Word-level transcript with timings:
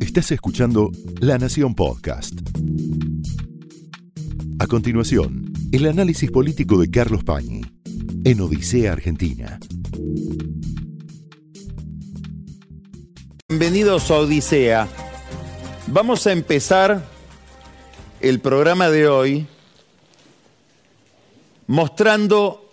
Estás 0.00 0.32
escuchando 0.32 0.90
La 1.20 1.38
Nación 1.38 1.74
Podcast. 1.74 2.34
A 4.58 4.66
continuación, 4.66 5.52
el 5.72 5.86
análisis 5.86 6.30
político 6.30 6.78
de 6.80 6.90
Carlos 6.90 7.22
Pañi 7.24 7.62
en 8.24 8.40
Odisea 8.40 8.92
Argentina. 8.92 9.58
Bienvenidos 13.48 14.10
a 14.10 14.18
Odisea. 14.18 14.88
Vamos 15.86 16.26
a 16.26 16.32
empezar 16.32 17.04
el 18.20 18.40
programa 18.40 18.90
de 18.90 19.08
hoy 19.08 19.46
mostrando 21.66 22.72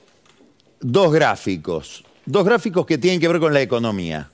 dos 0.80 1.14
gráficos, 1.14 2.04
dos 2.26 2.44
gráficos 2.46 2.86
que 2.86 2.98
tienen 2.98 3.20
que 3.20 3.28
ver 3.28 3.40
con 3.40 3.54
la 3.54 3.62
economía. 3.62 4.32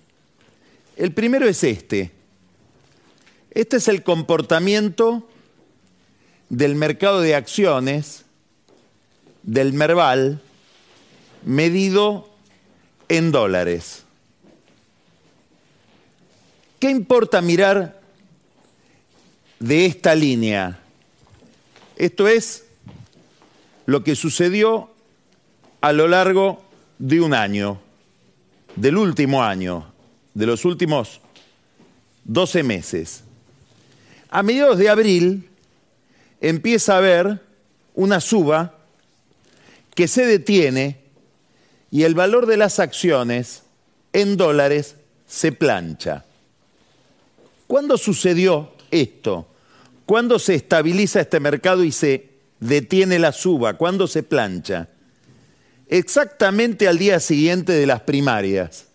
El 0.96 1.12
primero 1.14 1.48
es 1.48 1.64
este. 1.64 2.12
Este 3.52 3.78
es 3.78 3.88
el 3.88 4.04
comportamiento 4.04 5.28
del 6.50 6.76
mercado 6.76 7.22
de 7.22 7.36
acciones, 7.36 8.26
del 9.44 9.74
Merval, 9.74 10.42
medido 11.44 12.30
en 13.10 13.32
dólares. 13.32 14.04
¿Qué 16.80 16.90
importa 16.90 17.42
mirar 17.42 18.00
de 19.60 19.86
esta 19.86 20.16
línea? 20.16 20.80
Esto 21.96 22.28
es 22.28 22.66
lo 23.86 24.04
que 24.04 24.16
sucedió 24.16 24.92
a 25.82 25.92
lo 25.92 26.08
largo 26.08 26.64
de 27.00 27.22
un 27.22 27.34
año, 27.34 27.80
del 28.76 28.98
último 28.98 29.44
año, 29.44 29.93
de 30.34 30.46
los 30.46 30.66
últimos 30.66 31.22
12 32.26 32.64
meses. 32.64 33.24
A 34.30 34.44
mediados 34.44 34.78
de 34.78 34.90
abril 34.90 35.50
empieza 36.42 36.96
a 36.96 36.98
haber 36.98 37.42
una 37.96 38.20
suba 38.20 38.78
que 39.96 40.08
se 40.08 40.26
detiene 40.26 41.02
y 41.92 42.04
el 42.04 42.16
valor 42.16 42.48
de 42.48 42.58
las 42.58 42.80
acciones 42.80 43.64
en 44.14 44.38
dólares 44.38 44.96
se 45.28 45.52
plancha. 45.52 46.26
¿Cuándo 47.68 47.98
sucedió 47.98 48.74
esto? 48.92 49.48
¿Cuándo 50.06 50.40
se 50.40 50.56
estabiliza 50.56 51.22
este 51.22 51.40
mercado 51.40 51.84
y 51.84 51.92
se 51.92 52.30
detiene 52.60 53.20
la 53.20 53.32
suba? 53.32 53.76
¿Cuándo 53.76 54.08
se 54.08 54.24
plancha? 54.24 54.90
Exactamente 55.88 56.88
al 56.88 56.98
día 56.98 57.20
siguiente 57.20 57.74
de 57.74 57.86
las 57.86 58.02
primarias. 58.02 58.88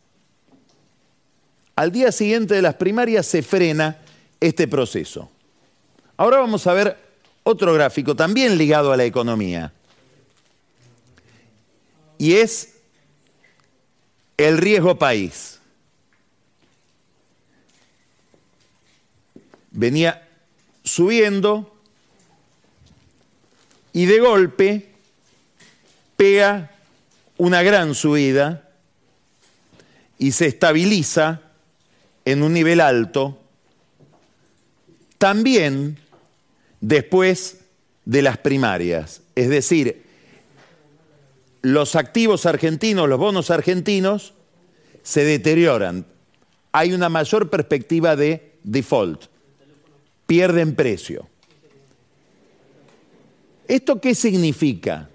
Al 1.79 1.93
día 1.93 2.11
siguiente 2.11 2.57
de 2.57 2.63
las 2.63 2.75
primarias 2.75 3.25
se 3.25 3.41
frena 3.41 3.99
este 4.41 4.67
proceso. 4.67 5.31
Ahora 6.17 6.39
vamos 6.39 6.67
a 6.67 6.73
ver 6.73 6.97
otro 7.45 7.73
gráfico 7.73 8.17
también 8.17 8.59
ligado 8.59 8.91
a 8.91 8.97
la 8.97 9.05
economía. 9.05 9.73
Y 12.19 12.35
es 12.35 12.75
el 14.37 14.59
riesgo 14.59 14.99
país. 14.99 15.61
Venía 19.71 20.29
subiendo 20.83 21.79
y 23.93 24.07
de 24.07 24.19
golpe 24.19 24.89
pega 26.17 26.73
una 27.37 27.63
gran 27.63 27.95
subida 27.95 28.69
y 30.19 30.33
se 30.33 30.47
estabiliza 30.47 31.43
en 32.29 32.43
un 32.43 32.53
nivel 32.53 32.83
alto, 32.83 33.39
también 35.17 35.99
después 36.79 37.61
de 38.05 38.21
las 38.21 38.37
primarias. 38.37 39.23
Es 39.35 39.49
decir, 39.49 40.03
los 41.63 41.97
activos 41.97 42.45
argentinos, 42.45 43.09
los 43.09 43.19
bonos 43.19 43.51
argentinos, 43.51 44.35
se 45.03 45.25
deterioran. 45.25 46.05
Hay 46.73 46.93
una 46.93 47.09
mayor 47.09 47.49
perspectiva 47.49 48.15
de 48.15 48.53
default. 48.63 49.25
Pierden 50.27 50.75
precio. 50.75 51.27
¿Esto 53.69 54.03
qué 54.03 54.15
significa? 54.15 55.09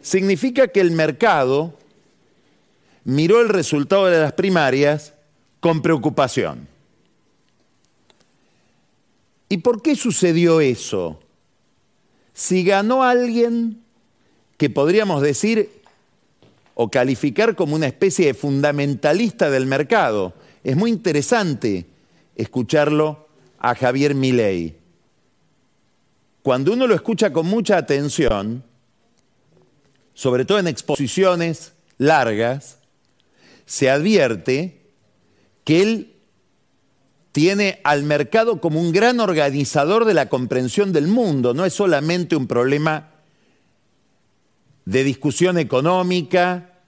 Significa 0.00 0.68
que 0.68 0.80
el 0.80 0.92
mercado 0.92 1.78
miró 3.04 3.42
el 3.42 3.50
resultado 3.50 4.06
de 4.06 4.18
las 4.18 4.32
primarias 4.32 5.13
con 5.64 5.80
preocupación. 5.80 6.68
¿Y 9.48 9.56
por 9.56 9.80
qué 9.80 9.96
sucedió 9.96 10.60
eso? 10.60 11.18
Si 12.34 12.64
ganó 12.64 13.02
alguien 13.02 13.82
que 14.58 14.68
podríamos 14.68 15.22
decir 15.22 15.70
o 16.74 16.90
calificar 16.90 17.56
como 17.56 17.76
una 17.76 17.86
especie 17.86 18.26
de 18.26 18.34
fundamentalista 18.34 19.48
del 19.48 19.64
mercado, 19.64 20.34
es 20.62 20.76
muy 20.76 20.90
interesante 20.90 21.86
escucharlo 22.36 23.26
a 23.58 23.74
Javier 23.74 24.14
Milei. 24.14 24.76
Cuando 26.42 26.74
uno 26.74 26.86
lo 26.86 26.94
escucha 26.94 27.32
con 27.32 27.46
mucha 27.46 27.78
atención, 27.78 28.62
sobre 30.12 30.44
todo 30.44 30.58
en 30.58 30.68
exposiciones 30.68 31.72
largas, 31.96 32.80
se 33.64 33.88
advierte 33.88 34.83
que 35.64 35.82
él 35.82 36.14
tiene 37.32 37.80
al 37.82 38.04
mercado 38.04 38.60
como 38.60 38.80
un 38.80 38.92
gran 38.92 39.18
organizador 39.18 40.04
de 40.04 40.14
la 40.14 40.28
comprensión 40.28 40.92
del 40.92 41.08
mundo, 41.08 41.52
no 41.52 41.64
es 41.64 41.72
solamente 41.72 42.36
un 42.36 42.46
problema 42.46 43.10
de 44.84 45.02
discusión 45.02 45.58
económica, 45.58 46.78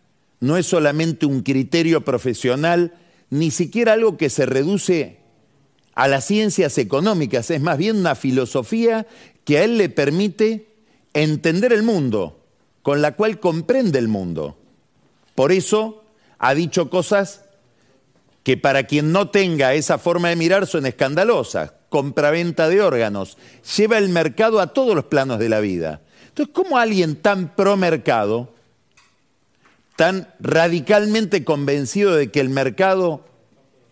no 0.40 0.56
es 0.56 0.66
solamente 0.66 1.26
un 1.26 1.42
criterio 1.42 2.04
profesional, 2.04 2.94
ni 3.30 3.50
siquiera 3.50 3.94
algo 3.94 4.16
que 4.16 4.30
se 4.30 4.46
reduce 4.46 5.18
a 5.94 6.08
las 6.08 6.26
ciencias 6.26 6.78
económicas, 6.78 7.50
es 7.50 7.60
más 7.60 7.78
bien 7.78 7.96
una 7.96 8.14
filosofía 8.14 9.06
que 9.44 9.58
a 9.58 9.64
él 9.64 9.78
le 9.78 9.88
permite 9.88 10.68
entender 11.14 11.72
el 11.72 11.82
mundo, 11.82 12.44
con 12.82 13.00
la 13.00 13.16
cual 13.16 13.40
comprende 13.40 13.98
el 13.98 14.06
mundo. 14.06 14.58
Por 15.34 15.52
eso 15.52 16.04
ha 16.38 16.54
dicho 16.54 16.90
cosas 16.90 17.45
que 18.46 18.56
para 18.56 18.84
quien 18.84 19.10
no 19.10 19.28
tenga 19.30 19.74
esa 19.74 19.98
forma 19.98 20.28
de 20.28 20.36
mirar 20.36 20.68
son 20.68 20.86
escandalosas. 20.86 21.72
Compraventa 21.88 22.68
de 22.68 22.80
órganos, 22.80 23.36
lleva 23.76 23.98
el 23.98 24.08
mercado 24.08 24.60
a 24.60 24.68
todos 24.68 24.94
los 24.94 25.06
planos 25.06 25.40
de 25.40 25.48
la 25.48 25.58
vida. 25.58 26.02
Entonces, 26.28 26.54
¿cómo 26.54 26.78
alguien 26.78 27.16
tan 27.16 27.56
pro 27.56 27.76
mercado, 27.76 28.54
tan 29.96 30.32
radicalmente 30.38 31.42
convencido 31.42 32.14
de 32.14 32.30
que 32.30 32.38
el 32.38 32.48
mercado 32.48 33.24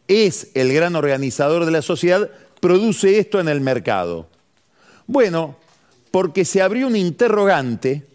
es 0.07 0.53
el 0.55 0.73
gran 0.73 0.95
organizador 0.95 1.65
de 1.65 1.73
la 1.73 1.83
sociedad, 1.83 2.31
produce 2.61 3.19
esto 3.19 3.41
en 3.41 3.49
el 3.49 3.61
mercado? 3.61 4.29
Bueno, 5.09 5.57
porque 6.13 6.45
se 6.45 6.63
abrió 6.63 6.87
un 6.87 6.95
interrogante 6.95 8.07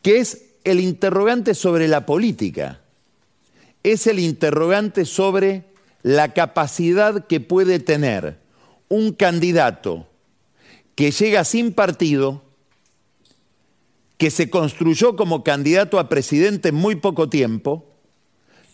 que 0.00 0.16
es 0.16 0.46
el 0.64 0.80
interrogante 0.80 1.54
sobre 1.54 1.88
la 1.88 2.06
política 2.06 2.80
es 3.92 4.08
el 4.08 4.18
interrogante 4.18 5.04
sobre 5.04 5.62
la 6.02 6.34
capacidad 6.34 7.24
que 7.28 7.38
puede 7.38 7.78
tener 7.78 8.36
un 8.88 9.12
candidato 9.12 10.08
que 10.96 11.12
llega 11.12 11.44
sin 11.44 11.72
partido, 11.72 12.42
que 14.18 14.32
se 14.32 14.50
construyó 14.50 15.14
como 15.14 15.44
candidato 15.44 16.00
a 16.00 16.08
presidente 16.08 16.70
en 16.70 16.74
muy 16.74 16.96
poco 16.96 17.28
tiempo, 17.28 17.86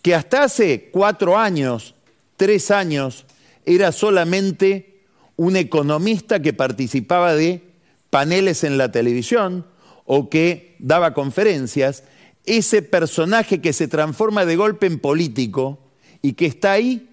que 0.01 0.15
hasta 0.15 0.45
hace 0.45 0.89
cuatro 0.91 1.37
años, 1.39 1.95
tres 2.39 2.71
años, 2.71 3.27
era 3.67 3.93
solamente 3.93 5.03
un 5.37 5.57
economista 5.57 6.41
que 6.41 6.55
participaba 6.55 7.35
de 7.35 7.63
paneles 8.09 8.65
en 8.65 8.79
la 8.79 8.91
televisión 8.91 9.67
o 10.07 10.31
que 10.31 10.75
daba 10.79 11.13
conferencias 11.13 12.05
ese 12.45 12.83
personaje 12.83 13.61
que 13.61 13.73
se 13.73 13.89
transforma 13.89 14.45
de 14.45 14.57
golpe 14.57 14.87
en 14.87 14.99
político 14.99 15.79
y 16.23 16.35
que 16.35 16.47
está 16.47 16.73
ahí 16.73 17.09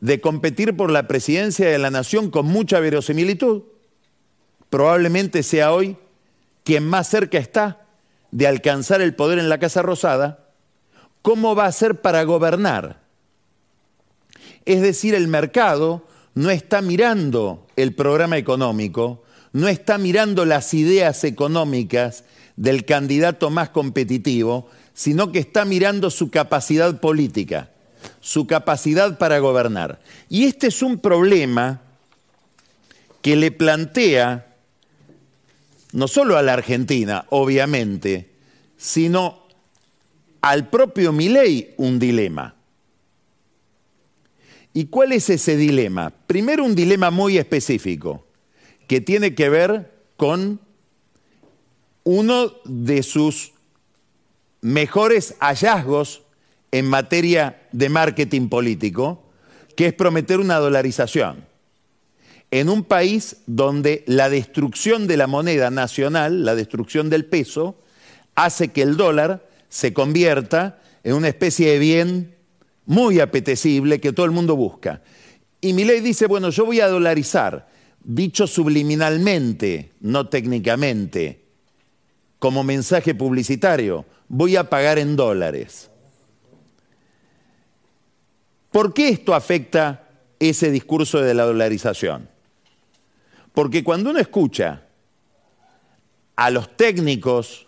de 0.00 0.20
competir 0.20 0.76
por 0.76 0.90
la 0.90 1.06
presidencia 1.06 1.68
de 1.68 1.78
la 1.78 1.90
nación 1.90 2.30
con 2.30 2.46
mucha 2.46 2.80
verosimilitud, 2.80 3.62
probablemente 4.68 5.42
sea 5.42 5.72
hoy 5.72 5.96
quien 6.64 6.86
más 6.86 7.08
cerca 7.08 7.38
está 7.38 7.86
de 8.30 8.46
alcanzar 8.46 9.00
el 9.00 9.14
poder 9.14 9.38
en 9.38 9.48
la 9.48 9.58
Casa 9.58 9.82
Rosada, 9.82 10.48
¿cómo 11.20 11.54
va 11.54 11.66
a 11.66 11.72
ser 11.72 12.00
para 12.00 12.24
gobernar? 12.24 13.00
Es 14.64 14.80
decir, 14.80 15.14
el 15.14 15.28
mercado 15.28 16.06
no 16.34 16.50
está 16.50 16.82
mirando 16.82 17.66
el 17.76 17.94
programa 17.94 18.38
económico, 18.38 19.22
no 19.52 19.68
está 19.68 19.98
mirando 19.98 20.44
las 20.44 20.74
ideas 20.74 21.24
económicas 21.24 22.24
del 22.56 22.84
candidato 22.84 23.50
más 23.50 23.70
competitivo, 23.70 24.68
sino 24.94 25.32
que 25.32 25.38
está 25.38 25.64
mirando 25.64 26.10
su 26.10 26.30
capacidad 26.30 27.00
política. 27.00 27.68
su 28.20 28.46
capacidad 28.46 29.18
para 29.18 29.38
gobernar. 29.38 30.00
Y 30.28 30.44
este 30.44 30.68
es 30.68 30.82
un 30.82 30.98
problema 30.98 31.82
que 33.20 33.36
le 33.36 33.52
plantea 33.52 34.56
no 35.92 36.08
solo 36.08 36.36
a 36.36 36.42
la 36.42 36.54
Argentina, 36.54 37.26
obviamente, 37.30 38.30
sino 38.76 39.46
al 40.40 40.68
propio 40.68 41.12
Milei 41.12 41.74
un 41.76 41.98
dilema. 41.98 42.54
¿Y 44.74 44.86
cuál 44.86 45.12
es 45.12 45.28
ese 45.28 45.56
dilema? 45.56 46.10
Primero 46.10 46.64
un 46.64 46.74
dilema 46.74 47.10
muy 47.10 47.36
específico, 47.36 48.26
que 48.92 49.00
tiene 49.00 49.34
que 49.34 49.48
ver 49.48 49.90
con 50.18 50.60
uno 52.04 52.52
de 52.66 53.02
sus 53.02 53.52
mejores 54.60 55.34
hallazgos 55.40 56.20
en 56.72 56.84
materia 56.84 57.62
de 57.72 57.88
marketing 57.88 58.50
político, 58.50 59.22
que 59.76 59.86
es 59.86 59.94
prometer 59.94 60.40
una 60.40 60.58
dolarización. 60.58 61.46
En 62.50 62.68
un 62.68 62.84
país 62.84 63.38
donde 63.46 64.04
la 64.06 64.28
destrucción 64.28 65.06
de 65.06 65.16
la 65.16 65.26
moneda 65.26 65.70
nacional, 65.70 66.44
la 66.44 66.54
destrucción 66.54 67.08
del 67.08 67.24
peso, 67.24 67.78
hace 68.34 68.72
que 68.72 68.82
el 68.82 68.98
dólar 68.98 69.48
se 69.70 69.94
convierta 69.94 70.82
en 71.02 71.14
una 71.14 71.28
especie 71.28 71.72
de 71.72 71.78
bien 71.78 72.34
muy 72.84 73.20
apetecible 73.20 74.02
que 74.02 74.12
todo 74.12 74.26
el 74.26 74.32
mundo 74.32 74.54
busca. 74.54 75.00
Y 75.62 75.72
mi 75.72 75.84
ley 75.84 76.00
dice, 76.00 76.26
bueno, 76.26 76.50
yo 76.50 76.66
voy 76.66 76.80
a 76.80 76.88
dolarizar, 76.88 77.72
dicho 78.04 78.46
subliminalmente, 78.46 79.92
no 80.00 80.28
técnicamente, 80.28 81.42
como 82.38 82.64
mensaje 82.64 83.14
publicitario, 83.14 84.04
voy 84.28 84.56
a 84.56 84.68
pagar 84.68 84.98
en 84.98 85.16
dólares. 85.16 85.90
¿Por 88.70 88.94
qué 88.94 89.10
esto 89.10 89.34
afecta 89.34 90.08
ese 90.40 90.70
discurso 90.70 91.20
de 91.20 91.34
la 91.34 91.44
dolarización? 91.44 92.28
Porque 93.52 93.84
cuando 93.84 94.10
uno 94.10 94.18
escucha 94.18 94.86
a 96.36 96.50
los 96.50 96.76
técnicos 96.76 97.66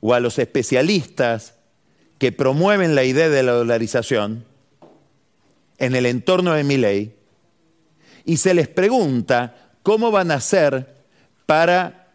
o 0.00 0.14
a 0.14 0.20
los 0.20 0.38
especialistas 0.38 1.54
que 2.18 2.32
promueven 2.32 2.94
la 2.94 3.04
idea 3.04 3.28
de 3.28 3.42
la 3.42 3.52
dolarización 3.52 4.44
en 5.78 5.94
el 5.94 6.06
entorno 6.06 6.54
de 6.54 6.64
mi 6.64 6.78
ley 6.78 7.14
y 8.24 8.38
se 8.38 8.54
les 8.54 8.68
pregunta 8.68 9.65
cómo 9.86 10.10
van 10.10 10.32
a 10.32 10.34
hacer 10.34 10.96
para 11.46 12.08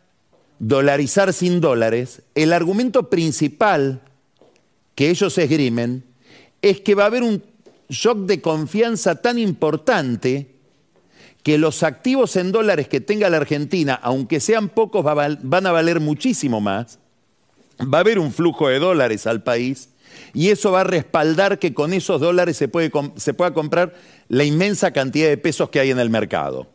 dolarizar 0.60 1.32
sin 1.32 1.62
dólares, 1.62 2.22
el 2.36 2.52
argumento 2.52 3.10
principal 3.10 4.02
que 4.94 5.10
ellos 5.10 5.38
esgrimen 5.38 6.04
es 6.62 6.82
que 6.82 6.96
va 6.96 7.04
a 7.04 7.06
haber 7.06 7.24
un 7.24 7.42
shock 7.88 8.26
de 8.26 8.42
confianza 8.42 9.22
tan 9.22 9.40
importante 9.40 10.54
que 11.44 11.58
los 11.58 11.84
activos 11.84 12.36
en 12.36 12.52
dólares 12.52 12.90
que 12.90 13.00
tenga 13.00 13.30
la 13.30 13.38
Argentina, 13.38 13.98
aunque 14.04 14.42
sean 14.42 14.68
pocos, 14.68 15.06
van 15.06 15.66
a 15.66 15.72
valer 15.72 16.02
muchísimo 16.02 16.60
más, 16.60 17.00
va 17.82 18.00
a 18.00 18.02
haber 18.02 18.20
un 18.20 18.34
flujo 18.34 18.68
de 18.68 18.80
dólares 18.80 19.26
al 19.28 19.44
país 19.44 19.88
y 20.34 20.50
eso 20.50 20.74
va 20.74 20.82
a 20.82 20.84
respaldar 20.84 21.58
que 21.58 21.74
con 21.74 21.94
esos 21.94 22.20
dólares 22.20 22.58
se, 22.58 22.70
se 23.16 23.34
pueda 23.34 23.54
comprar 23.54 23.96
la 24.28 24.44
inmensa 24.44 24.92
cantidad 24.92 25.30
de 25.30 25.38
pesos 25.38 25.70
que 25.70 25.80
hay 25.80 25.92
en 25.92 26.00
el 26.00 26.10
mercado. 26.10 26.68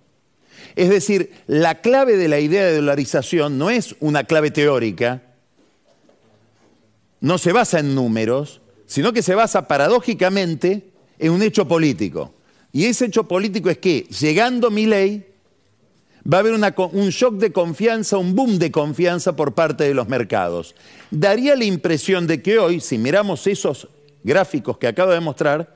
Es 0.76 0.90
decir, 0.90 1.32
la 1.46 1.80
clave 1.80 2.18
de 2.18 2.28
la 2.28 2.38
idea 2.38 2.64
de 2.64 2.76
dolarización 2.76 3.56
no 3.56 3.70
es 3.70 3.96
una 3.98 4.24
clave 4.24 4.50
teórica, 4.50 5.22
no 7.20 7.38
se 7.38 7.52
basa 7.52 7.80
en 7.80 7.94
números, 7.94 8.60
sino 8.86 9.14
que 9.14 9.22
se 9.22 9.34
basa 9.34 9.66
paradójicamente 9.66 10.90
en 11.18 11.32
un 11.32 11.42
hecho 11.42 11.66
político. 11.66 12.34
Y 12.72 12.84
ese 12.84 13.06
hecho 13.06 13.24
político 13.24 13.70
es 13.70 13.78
que, 13.78 14.02
llegando 14.20 14.70
mi 14.70 14.84
ley, 14.84 15.26
va 16.30 16.38
a 16.38 16.40
haber 16.40 16.52
un 16.52 17.08
shock 17.08 17.36
de 17.36 17.52
confianza, 17.52 18.18
un 18.18 18.34
boom 18.34 18.58
de 18.58 18.70
confianza 18.70 19.34
por 19.34 19.54
parte 19.54 19.84
de 19.84 19.94
los 19.94 20.08
mercados. 20.08 20.74
Daría 21.10 21.56
la 21.56 21.64
impresión 21.64 22.26
de 22.26 22.42
que 22.42 22.58
hoy, 22.58 22.80
si 22.80 22.98
miramos 22.98 23.46
esos 23.46 23.88
gráficos 24.22 24.76
que 24.76 24.88
acabo 24.88 25.12
de 25.12 25.20
mostrar, 25.20 25.72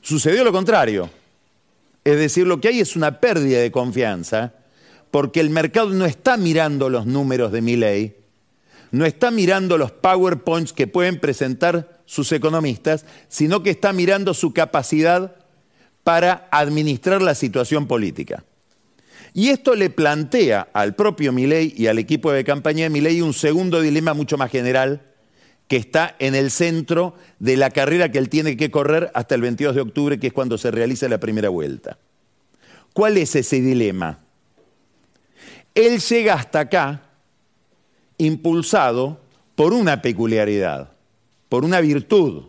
sucedió 0.00 0.42
lo 0.42 0.52
contrario. 0.52 1.10
Es 2.08 2.16
decir, 2.16 2.46
lo 2.46 2.58
que 2.58 2.68
hay 2.68 2.80
es 2.80 2.96
una 2.96 3.20
pérdida 3.20 3.60
de 3.60 3.70
confianza 3.70 4.54
porque 5.10 5.40
el 5.40 5.50
mercado 5.50 5.90
no 5.90 6.06
está 6.06 6.38
mirando 6.38 6.88
los 6.88 7.04
números 7.04 7.52
de 7.52 7.60
mi 7.60 7.76
ley, 7.76 8.16
no 8.92 9.04
está 9.04 9.30
mirando 9.30 9.76
los 9.76 9.92
PowerPoints 9.92 10.72
que 10.72 10.86
pueden 10.86 11.20
presentar 11.20 12.00
sus 12.06 12.32
economistas, 12.32 13.04
sino 13.28 13.62
que 13.62 13.68
está 13.68 13.92
mirando 13.92 14.32
su 14.32 14.54
capacidad 14.54 15.36
para 16.02 16.48
administrar 16.50 17.20
la 17.20 17.34
situación 17.34 17.86
política. 17.86 18.42
Y 19.34 19.50
esto 19.50 19.74
le 19.74 19.90
plantea 19.90 20.66
al 20.72 20.94
propio 20.94 21.30
Milei 21.30 21.74
y 21.76 21.88
al 21.88 21.98
equipo 21.98 22.32
de 22.32 22.42
campaña 22.42 22.84
de 22.84 22.90
Milei 22.90 23.20
un 23.20 23.34
segundo 23.34 23.82
dilema 23.82 24.14
mucho 24.14 24.38
más 24.38 24.50
general 24.50 25.07
que 25.68 25.76
está 25.76 26.16
en 26.18 26.34
el 26.34 26.50
centro 26.50 27.14
de 27.38 27.56
la 27.56 27.70
carrera 27.70 28.10
que 28.10 28.18
él 28.18 28.30
tiene 28.30 28.56
que 28.56 28.70
correr 28.70 29.10
hasta 29.14 29.34
el 29.34 29.42
22 29.42 29.74
de 29.74 29.82
octubre, 29.82 30.18
que 30.18 30.28
es 30.28 30.32
cuando 30.32 30.56
se 30.56 30.70
realiza 30.70 31.08
la 31.08 31.20
primera 31.20 31.50
vuelta. 31.50 31.98
¿Cuál 32.94 33.18
es 33.18 33.36
ese 33.36 33.60
dilema? 33.60 34.18
Él 35.74 36.00
llega 36.00 36.34
hasta 36.34 36.60
acá 36.60 37.02
impulsado 38.16 39.20
por 39.54 39.74
una 39.74 40.00
peculiaridad, 40.00 40.92
por 41.48 41.64
una 41.64 41.80
virtud. 41.80 42.44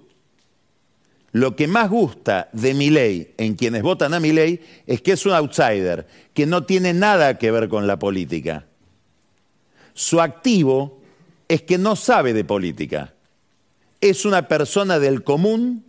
Lo 1.32 1.56
que 1.56 1.68
más 1.68 1.90
gusta 1.90 2.50
de 2.54 2.74
mi 2.74 2.90
ley 2.90 3.34
en 3.38 3.56
quienes 3.56 3.84
votan 3.84 4.14
a 4.14 4.20
mi 4.20 4.32
ley 4.32 4.62
es 4.88 5.02
que 5.02 5.12
es 5.12 5.26
un 5.26 5.34
outsider, 5.34 6.08
que 6.34 6.46
no 6.46 6.64
tiene 6.64 6.94
nada 6.94 7.38
que 7.38 7.52
ver 7.52 7.68
con 7.68 7.86
la 7.86 8.00
política. 8.00 8.66
Su 9.94 10.22
activo 10.22 10.99
es 11.50 11.64
que 11.64 11.78
no 11.78 11.98
sabe 11.98 12.32
de 12.32 12.46
política. 12.46 13.14
Es 14.00 14.24
una 14.24 14.48
persona 14.48 15.00
del 15.00 15.24
común 15.24 15.84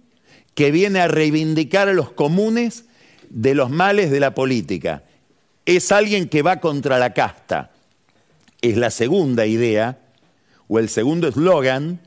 que 0.54 0.72
viene 0.72 1.00
a 1.00 1.06
reivindicar 1.06 1.88
a 1.88 1.92
los 1.92 2.10
comunes 2.10 2.86
de 3.28 3.54
los 3.54 3.70
males 3.70 4.10
de 4.10 4.18
la 4.18 4.34
política. 4.34 5.04
Es 5.66 5.92
alguien 5.92 6.28
que 6.28 6.42
va 6.42 6.60
contra 6.60 6.98
la 6.98 7.12
casta. 7.12 7.70
Es 8.62 8.76
la 8.76 8.90
segunda 8.90 9.46
idea 9.46 10.00
o 10.66 10.78
el 10.78 10.88
segundo 10.88 11.28
eslogan 11.28 12.00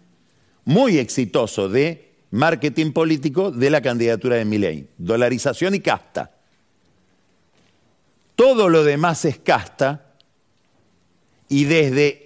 muy 0.66 0.98
exitoso 0.98 1.70
de 1.70 2.12
marketing 2.32 2.92
político 2.92 3.52
de 3.52 3.70
la 3.70 3.82
candidatura 3.82 4.36
de 4.36 4.46
Milei. 4.46 4.88
Dolarización 4.98 5.76
y 5.76 5.80
casta. 5.80 6.32
Todo 8.36 8.68
lo 8.68 8.84
demás 8.84 9.26
es 9.26 9.38
casta 9.38 10.16
y 11.50 11.66
desde 11.66 12.23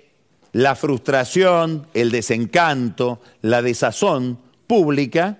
la 0.57 0.73
frustración, 0.73 1.85
el 1.93 2.09
desencanto, 2.09 3.21
la 3.43 3.61
desazón 3.61 4.39
pública, 4.65 5.37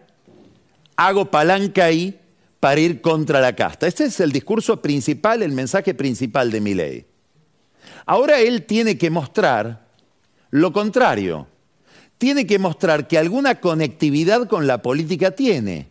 hago 0.95 1.31
palanca 1.31 1.85
ahí 1.85 2.19
para 2.59 2.79
ir 2.79 3.01
contra 3.01 3.41
la 3.41 3.55
casta. 3.55 3.87
Este 3.87 4.05
es 4.05 4.19
el 4.19 4.31
discurso 4.31 4.79
principal, 4.79 5.41
el 5.41 5.53
mensaje 5.53 5.95
principal 5.95 6.51
de 6.51 6.61
mi 6.61 6.75
ley. 6.75 7.07
Ahora 8.05 8.39
él 8.39 8.67
tiene 8.67 8.95
que 8.99 9.09
mostrar 9.09 9.87
lo 10.51 10.71
contrario. 10.71 11.47
Tiene 12.19 12.45
que 12.45 12.59
mostrar 12.59 13.07
que 13.07 13.17
alguna 13.17 13.59
conectividad 13.59 14.47
con 14.47 14.67
la 14.67 14.83
política 14.83 15.31
tiene. 15.31 15.89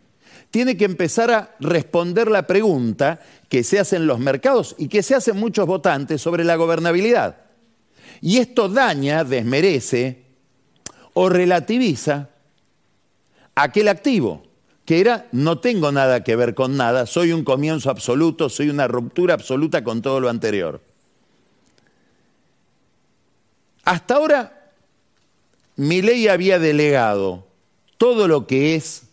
Tiene 0.52 0.76
que 0.76 0.84
empezar 0.84 1.32
a 1.32 1.56
responder 1.58 2.30
la 2.30 2.46
pregunta 2.46 3.18
que 3.48 3.64
se 3.64 3.80
hace 3.80 3.96
en 3.96 4.06
los 4.06 4.20
mercados 4.20 4.76
y 4.78 4.86
que 4.86 5.02
se 5.02 5.16
hacen 5.16 5.36
muchos 5.36 5.66
votantes 5.66 6.22
sobre 6.22 6.44
la 6.44 6.54
gobernabilidad. 6.54 7.45
Y 8.20 8.38
esto 8.38 8.68
daña, 8.68 9.24
desmerece 9.24 10.22
o 11.14 11.28
relativiza 11.28 12.30
aquel 13.54 13.88
activo 13.88 14.42
que 14.86 15.00
era 15.00 15.26
no 15.32 15.58
tengo 15.58 15.90
nada 15.90 16.22
que 16.22 16.36
ver 16.36 16.54
con 16.54 16.76
nada, 16.76 17.06
soy 17.06 17.32
un 17.32 17.42
comienzo 17.42 17.90
absoluto, 17.90 18.48
soy 18.48 18.70
una 18.70 18.86
ruptura 18.86 19.34
absoluta 19.34 19.82
con 19.82 20.00
todo 20.00 20.20
lo 20.20 20.28
anterior. 20.28 20.80
Hasta 23.82 24.14
ahora, 24.14 24.70
mi 25.74 26.02
ley 26.02 26.28
había 26.28 26.60
delegado 26.60 27.46
todo 27.98 28.28
lo 28.28 28.46
que 28.46 28.76
es 28.76 29.08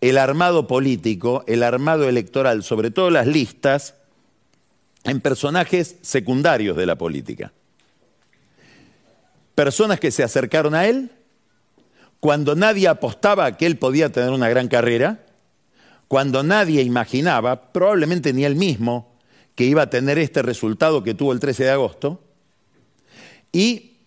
el 0.00 0.16
armado 0.16 0.66
político, 0.66 1.44
el 1.46 1.62
armado 1.62 2.08
electoral, 2.08 2.62
sobre 2.62 2.90
todo 2.90 3.10
las 3.10 3.26
listas, 3.26 3.94
en 5.04 5.20
personajes 5.20 5.96
secundarios 6.00 6.76
de 6.76 6.86
la 6.86 6.96
política. 6.96 7.52
Personas 9.60 10.00
que 10.00 10.10
se 10.10 10.22
acercaron 10.22 10.74
a 10.74 10.86
él, 10.86 11.10
cuando 12.18 12.54
nadie 12.54 12.88
apostaba 12.88 13.58
que 13.58 13.66
él 13.66 13.76
podía 13.76 14.10
tener 14.10 14.30
una 14.30 14.48
gran 14.48 14.68
carrera, 14.68 15.26
cuando 16.08 16.42
nadie 16.42 16.80
imaginaba, 16.80 17.70
probablemente 17.70 18.32
ni 18.32 18.46
él 18.46 18.56
mismo, 18.56 19.12
que 19.54 19.64
iba 19.64 19.82
a 19.82 19.90
tener 19.90 20.18
este 20.18 20.40
resultado 20.40 21.04
que 21.04 21.12
tuvo 21.12 21.34
el 21.34 21.40
13 21.40 21.64
de 21.64 21.70
agosto, 21.72 22.22
y 23.52 23.98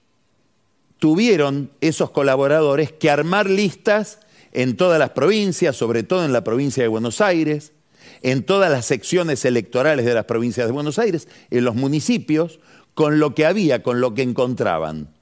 tuvieron 0.98 1.70
esos 1.82 2.10
colaboradores 2.10 2.92
que 2.92 3.12
armar 3.12 3.48
listas 3.48 4.18
en 4.54 4.76
todas 4.76 4.98
las 4.98 5.12
provincias, 5.12 5.76
sobre 5.76 6.02
todo 6.02 6.26
en 6.26 6.34
la 6.34 6.44
provincia 6.44 6.82
de 6.82 6.90
Buenos 6.90 7.22
Aires, 7.22 7.74
en 8.24 8.44
todas 8.44 8.72
las 8.72 8.88
secciones 8.88 9.46
electorales 9.46 10.08
de 10.08 10.16
las 10.16 10.26
provincias 10.26 10.66
de 10.66 10.74
Buenos 10.74 10.98
Aires, 10.98 11.28
en 11.52 11.64
los 11.64 11.76
municipios, 11.76 12.60
con 12.96 13.20
lo 13.20 13.36
que 13.36 13.46
había, 13.46 13.84
con 13.84 14.02
lo 14.02 14.16
que 14.16 14.24
encontraban. 14.24 15.12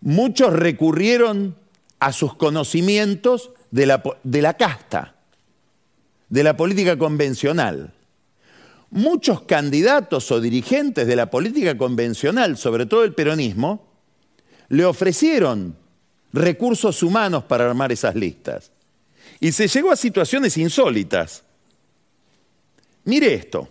Muchos 0.00 0.52
recurrieron 0.52 1.56
a 1.98 2.12
sus 2.12 2.34
conocimientos 2.34 3.50
de 3.70 3.86
la, 3.86 4.02
de 4.22 4.42
la 4.42 4.54
casta, 4.54 5.16
de 6.28 6.42
la 6.42 6.56
política 6.56 6.96
convencional. 6.96 7.92
Muchos 8.90 9.42
candidatos 9.42 10.30
o 10.30 10.40
dirigentes 10.40 11.06
de 11.06 11.16
la 11.16 11.30
política 11.30 11.76
convencional, 11.76 12.56
sobre 12.56 12.86
todo 12.86 13.04
el 13.04 13.14
peronismo, 13.14 13.86
le 14.68 14.84
ofrecieron 14.84 15.76
recursos 16.32 17.02
humanos 17.02 17.44
para 17.44 17.66
armar 17.66 17.92
esas 17.92 18.14
listas. 18.14 18.70
Y 19.40 19.52
se 19.52 19.68
llegó 19.68 19.90
a 19.90 19.96
situaciones 19.96 20.56
insólitas. 20.56 21.42
Mire 23.04 23.34
esto. 23.34 23.68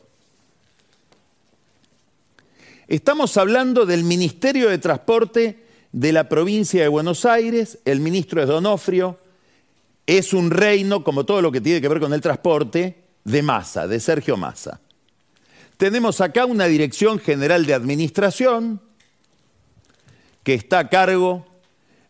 Estamos 2.88 3.36
hablando 3.38 3.86
del 3.86 4.04
Ministerio 4.04 4.70
de 4.70 4.78
Transporte 4.78 5.67
de 5.92 6.12
la 6.12 6.30
provincia 6.30 6.82
de 6.82 6.88
Buenos 6.88 7.26
Aires, 7.26 7.80
el 7.86 8.00
ministro 8.00 8.42
es 8.42 8.48
Donofrio, 8.48 9.20
es 10.06 10.34
un 10.34 10.52
reino, 10.52 11.04
como 11.04 11.26
todo 11.26 11.42
lo 11.42 11.52
que 11.52 11.62
tiene 11.62 11.82
que 11.82 11.90
ver 11.90 12.00
con 12.00 12.14
el 12.14 12.22
transporte, 12.22 13.04
de 13.24 13.42
Massa, 13.42 13.88
de 13.88 14.00
Sergio 14.00 14.38
Massa. 14.38 14.80
Tenemos 15.76 16.22
acá 16.22 16.46
una 16.46 16.66
Dirección 16.66 17.20
General 17.20 17.66
de 17.66 17.74
Administración 17.74 18.82
que 20.44 20.54
está 20.54 20.80
a 20.80 20.90
cargo 20.90 21.46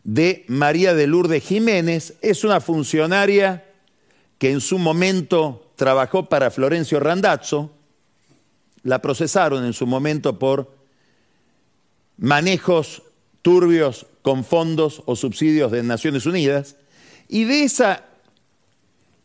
de 0.04 0.44
María 0.46 0.94
de 0.94 1.08
Lourdes 1.08 1.42
Jiménez, 1.44 2.14
es 2.22 2.44
una 2.44 2.60
funcionaria 2.60 3.64
que 4.38 4.52
en 4.52 4.60
su 4.60 4.78
momento 4.78 5.72
trabajó 5.74 6.28
para 6.28 6.52
Florencio 6.52 7.00
Randazzo, 7.00 7.72
la 8.84 9.02
procesaron 9.02 9.64
en 9.64 9.72
su 9.72 9.86
momento 9.86 10.38
por 10.38 10.72
manejos 12.16 13.02
turbios 13.42 14.06
con 14.22 14.44
fondos 14.44 15.02
o 15.06 15.16
subsidios 15.16 15.72
de 15.72 15.82
Naciones 15.82 16.26
Unidas, 16.26 16.76
y 17.28 17.44
de 17.44 17.64
esa 17.64 18.04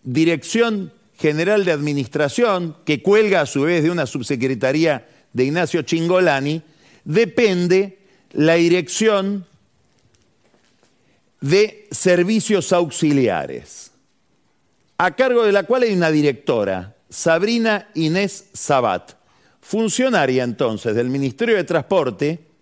Dirección 0.03 0.91
General 1.17 1.63
de 1.63 1.71
Administración, 1.71 2.75
que 2.85 3.01
cuelga 3.01 3.41
a 3.41 3.45
su 3.45 3.61
vez 3.61 3.83
de 3.83 3.91
una 3.91 4.05
subsecretaría 4.05 5.07
de 5.31 5.45
Ignacio 5.45 5.81
Chingolani, 5.81 6.61
depende 7.05 7.99
la 8.33 8.55
Dirección 8.55 9.45
de 11.39 11.87
Servicios 11.91 12.71
Auxiliares, 12.73 13.91
a 14.97 15.15
cargo 15.15 15.43
de 15.43 15.51
la 15.51 15.63
cual 15.63 15.83
hay 15.83 15.93
una 15.93 16.11
directora, 16.11 16.95
Sabrina 17.09 17.89
Inés 17.95 18.45
Sabat, 18.53 19.13
funcionaria 19.61 20.43
entonces 20.43 20.95
del 20.95 21.09
Ministerio 21.09 21.55
de 21.55 21.63
Transporte 21.63 22.52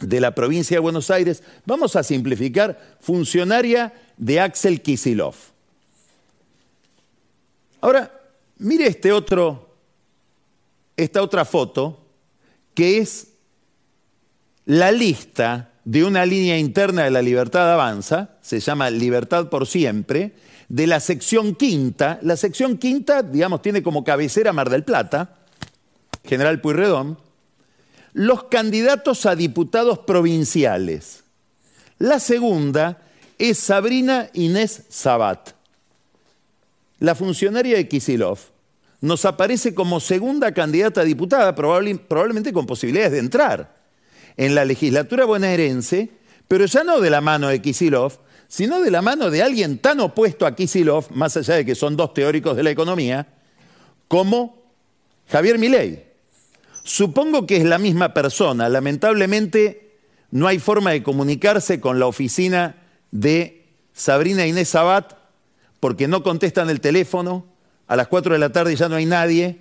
de 0.00 0.20
la 0.20 0.34
provincia 0.34 0.76
de 0.76 0.80
Buenos 0.80 1.10
Aires, 1.10 1.42
vamos 1.64 1.96
a 1.96 2.02
simplificar, 2.02 2.96
funcionaria 3.00 3.92
de 4.16 4.40
Axel 4.40 4.82
Kisilov. 4.82 5.34
Ahora, 7.80 8.12
mire 8.58 8.86
este 8.86 9.12
otro, 9.12 9.74
esta 10.96 11.22
otra 11.22 11.44
foto, 11.44 12.04
que 12.74 12.98
es 12.98 13.28
la 14.64 14.90
lista 14.92 15.72
de 15.84 16.04
una 16.04 16.26
línea 16.26 16.58
interna 16.58 17.04
de 17.04 17.10
la 17.10 17.22
Libertad 17.22 17.72
Avanza, 17.72 18.36
se 18.42 18.60
llama 18.60 18.90
Libertad 18.90 19.48
por 19.48 19.66
Siempre, 19.66 20.34
de 20.68 20.86
la 20.86 21.00
sección 21.00 21.54
quinta. 21.54 22.18
La 22.22 22.36
sección 22.36 22.76
quinta, 22.76 23.22
digamos, 23.22 23.62
tiene 23.62 23.82
como 23.82 24.04
cabecera 24.04 24.52
Mar 24.52 24.68
del 24.68 24.84
Plata, 24.84 25.36
General 26.24 26.60
Puyredón, 26.60 27.18
los 28.16 28.44
candidatos 28.44 29.26
a 29.26 29.36
diputados 29.36 29.98
provinciales. 29.98 31.22
La 31.98 32.18
segunda 32.18 33.02
es 33.36 33.58
Sabrina 33.58 34.30
Inés 34.32 34.84
Sabat. 34.88 35.50
La 36.98 37.14
funcionaria 37.14 37.76
de 37.76 37.86
Kisilov 37.86 38.38
nos 39.02 39.26
aparece 39.26 39.74
como 39.74 40.00
segunda 40.00 40.52
candidata 40.52 41.02
a 41.02 41.04
diputada, 41.04 41.54
probablemente 41.54 42.54
con 42.54 42.64
posibilidades 42.64 43.12
de 43.12 43.18
entrar 43.18 43.76
en 44.38 44.54
la 44.54 44.64
legislatura 44.64 45.26
bonaerense, 45.26 46.08
pero 46.48 46.64
ya 46.64 46.84
no 46.84 47.02
de 47.02 47.10
la 47.10 47.20
mano 47.20 47.48
de 47.48 47.60
Kisilov, 47.60 48.18
sino 48.48 48.80
de 48.80 48.90
la 48.90 49.02
mano 49.02 49.28
de 49.28 49.42
alguien 49.42 49.76
tan 49.76 50.00
opuesto 50.00 50.46
a 50.46 50.56
Kisilov, 50.56 51.04
más 51.10 51.36
allá 51.36 51.56
de 51.56 51.66
que 51.66 51.74
son 51.74 51.98
dos 51.98 52.14
teóricos 52.14 52.56
de 52.56 52.62
la 52.62 52.70
economía, 52.70 53.26
como 54.08 54.56
Javier 55.28 55.58
Milei. 55.58 56.05
Supongo 56.86 57.48
que 57.48 57.56
es 57.56 57.64
la 57.64 57.78
misma 57.78 58.14
persona. 58.14 58.68
Lamentablemente 58.68 59.98
no 60.30 60.46
hay 60.46 60.60
forma 60.60 60.92
de 60.92 61.02
comunicarse 61.02 61.80
con 61.80 61.98
la 61.98 62.06
oficina 62.06 62.76
de 63.10 63.66
Sabrina 63.92 64.46
Inés 64.46 64.68
Sabat 64.68 65.14
porque 65.80 66.06
no 66.06 66.22
contestan 66.22 66.70
el 66.70 66.80
teléfono. 66.80 67.44
A 67.88 67.96
las 67.96 68.06
4 68.06 68.34
de 68.34 68.38
la 68.38 68.52
tarde 68.52 68.76
ya 68.76 68.88
no 68.88 68.94
hay 68.94 69.04
nadie 69.04 69.58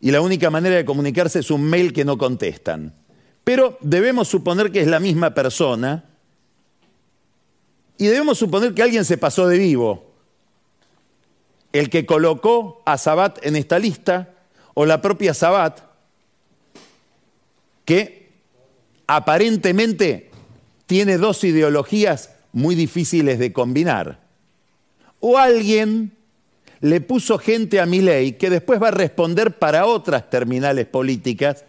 y 0.00 0.12
la 0.12 0.20
única 0.20 0.48
manera 0.48 0.76
de 0.76 0.84
comunicarse 0.84 1.40
es 1.40 1.50
un 1.50 1.64
mail 1.64 1.92
que 1.92 2.04
no 2.04 2.18
contestan. 2.18 2.94
Pero 3.42 3.76
debemos 3.80 4.28
suponer 4.28 4.70
que 4.70 4.80
es 4.80 4.86
la 4.86 5.00
misma 5.00 5.34
persona 5.34 6.04
y 7.96 8.06
debemos 8.06 8.38
suponer 8.38 8.74
que 8.74 8.84
alguien 8.84 9.04
se 9.04 9.18
pasó 9.18 9.48
de 9.48 9.58
vivo. 9.58 10.12
El 11.72 11.90
que 11.90 12.06
colocó 12.06 12.80
a 12.86 12.96
Sabat 12.96 13.44
en 13.44 13.56
esta 13.56 13.80
lista 13.80 14.34
o 14.74 14.86
la 14.86 15.02
propia 15.02 15.34
Sabat 15.34 15.87
que 17.88 18.28
aparentemente 19.06 20.28
tiene 20.84 21.16
dos 21.16 21.42
ideologías 21.42 22.34
muy 22.52 22.74
difíciles 22.74 23.38
de 23.38 23.50
combinar. 23.54 24.20
O 25.20 25.38
alguien 25.38 26.12
le 26.80 27.00
puso 27.00 27.38
gente 27.38 27.80
a 27.80 27.86
mi 27.86 28.02
ley 28.02 28.32
que 28.32 28.50
después 28.50 28.78
va 28.82 28.88
a 28.88 28.90
responder 28.90 29.58
para 29.58 29.86
otras 29.86 30.28
terminales 30.28 30.86
políticas 30.86 31.64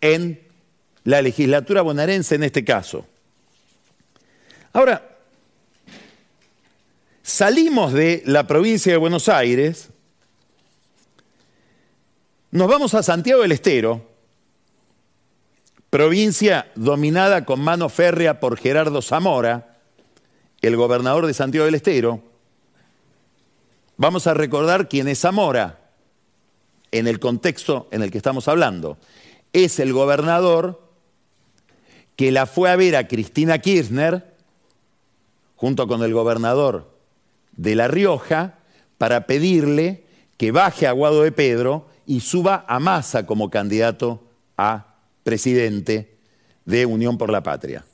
en 0.00 0.40
la 1.04 1.22
legislatura 1.22 1.82
bonaerense 1.82 2.34
en 2.34 2.42
este 2.42 2.64
caso. 2.64 3.06
Ahora, 4.72 5.16
salimos 7.22 7.92
de 7.92 8.24
la 8.26 8.48
provincia 8.48 8.90
de 8.90 8.98
Buenos 8.98 9.28
Aires, 9.28 9.90
nos 12.50 12.66
vamos 12.66 12.94
a 12.94 13.04
Santiago 13.04 13.42
del 13.42 13.52
Estero, 13.52 14.11
provincia 15.92 16.72
dominada 16.74 17.44
con 17.44 17.60
mano 17.60 17.90
férrea 17.90 18.40
por 18.40 18.56
Gerardo 18.56 19.02
Zamora, 19.02 19.76
el 20.62 20.74
gobernador 20.74 21.26
de 21.26 21.34
Santiago 21.34 21.66
del 21.66 21.74
Estero, 21.74 22.22
vamos 23.98 24.26
a 24.26 24.32
recordar 24.32 24.88
quién 24.88 25.06
es 25.06 25.20
Zamora 25.20 25.80
en 26.92 27.06
el 27.06 27.20
contexto 27.20 27.88
en 27.90 28.02
el 28.02 28.10
que 28.10 28.16
estamos 28.16 28.48
hablando. 28.48 28.96
Es 29.52 29.78
el 29.80 29.92
gobernador 29.92 30.80
que 32.16 32.32
la 32.32 32.46
fue 32.46 32.70
a 32.70 32.76
ver 32.76 32.96
a 32.96 33.06
Cristina 33.06 33.58
Kirchner, 33.58 34.34
junto 35.56 35.86
con 35.86 36.02
el 36.02 36.14
gobernador 36.14 36.90
de 37.54 37.74
La 37.74 37.88
Rioja, 37.88 38.54
para 38.96 39.26
pedirle 39.26 40.06
que 40.38 40.52
baje 40.52 40.86
a 40.86 40.92
Guado 40.92 41.22
de 41.22 41.32
Pedro 41.32 41.86
y 42.06 42.20
suba 42.20 42.64
a 42.66 42.80
Massa 42.80 43.26
como 43.26 43.50
candidato 43.50 44.22
a 44.56 44.91
presidente 45.22 46.14
de 46.64 46.86
Unión 46.86 47.18
por 47.18 47.30
la 47.30 47.42
Patria. 47.42 47.84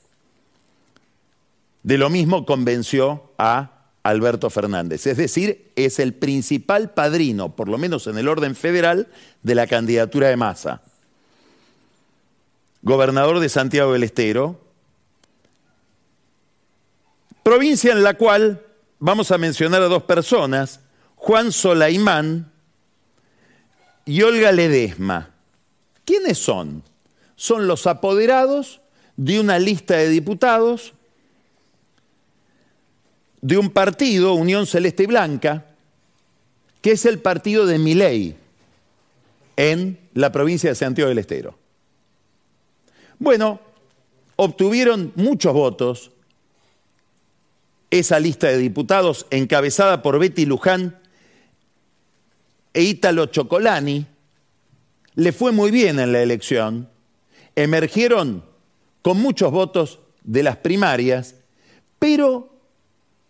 De 1.83 1.97
lo 1.97 2.09
mismo 2.09 2.45
convenció 2.45 3.31
a 3.37 3.87
Alberto 4.03 4.49
Fernández, 4.49 5.07
es 5.07 5.17
decir, 5.17 5.71
es 5.75 5.99
el 5.99 6.13
principal 6.13 6.91
padrino, 6.91 7.55
por 7.55 7.67
lo 7.67 7.77
menos 7.77 8.07
en 8.07 8.17
el 8.17 8.27
orden 8.27 8.55
federal, 8.55 9.07
de 9.43 9.55
la 9.55 9.67
candidatura 9.67 10.29
de 10.29 10.37
Massa. 10.37 10.81
Gobernador 12.81 13.39
de 13.39 13.49
Santiago 13.49 13.93
del 13.93 14.03
Estero, 14.03 14.59
provincia 17.43 17.91
en 17.91 18.03
la 18.03 18.13
cual 18.13 18.65
vamos 18.99 19.31
a 19.31 19.37
mencionar 19.37 19.81
a 19.81 19.87
dos 19.87 20.03
personas, 20.03 20.79
Juan 21.15 21.51
Solaimán 21.51 22.51
y 24.05 24.21
Olga 24.21 24.51
Ledesma. 24.51 25.31
¿Quiénes 26.05 26.37
son? 26.37 26.83
Son 27.39 27.67
los 27.67 27.87
apoderados 27.87 28.81
de 29.15 29.39
una 29.39 29.59
lista 29.59 29.95
de 29.95 30.09
diputados 30.09 30.93
de 33.39 33.57
un 33.57 33.69
partido, 33.69 34.33
Unión 34.33 34.67
Celeste 34.67 35.03
y 35.03 35.05
Blanca, 35.05 35.65
que 36.81 36.91
es 36.91 37.05
el 37.05 37.19
partido 37.19 37.65
de 37.65 37.79
Miley 37.79 38.35
en 39.55 39.97
la 40.15 40.33
provincia 40.33 40.69
de 40.69 40.75
Santiago 40.75 41.07
del 41.07 41.19
Estero. 41.19 41.57
Bueno, 43.19 43.61
obtuvieron 44.35 45.13
muchos 45.15 45.53
votos 45.53 46.11
esa 47.89 48.19
lista 48.19 48.47
de 48.47 48.57
diputados 48.57 49.27
encabezada 49.29 50.01
por 50.01 50.19
Betty 50.19 50.45
Luján 50.45 50.99
e 52.73 52.81
Ítalo 52.81 53.27
Chocolani, 53.27 54.05
le 55.15 55.31
fue 55.31 55.53
muy 55.53 55.71
bien 55.71 55.99
en 55.99 56.11
la 56.11 56.21
elección, 56.21 56.89
emergieron 57.55 58.43
con 59.01 59.19
muchos 59.21 59.51
votos 59.51 59.99
de 60.23 60.43
las 60.43 60.57
primarias, 60.57 61.35
pero 61.97 62.53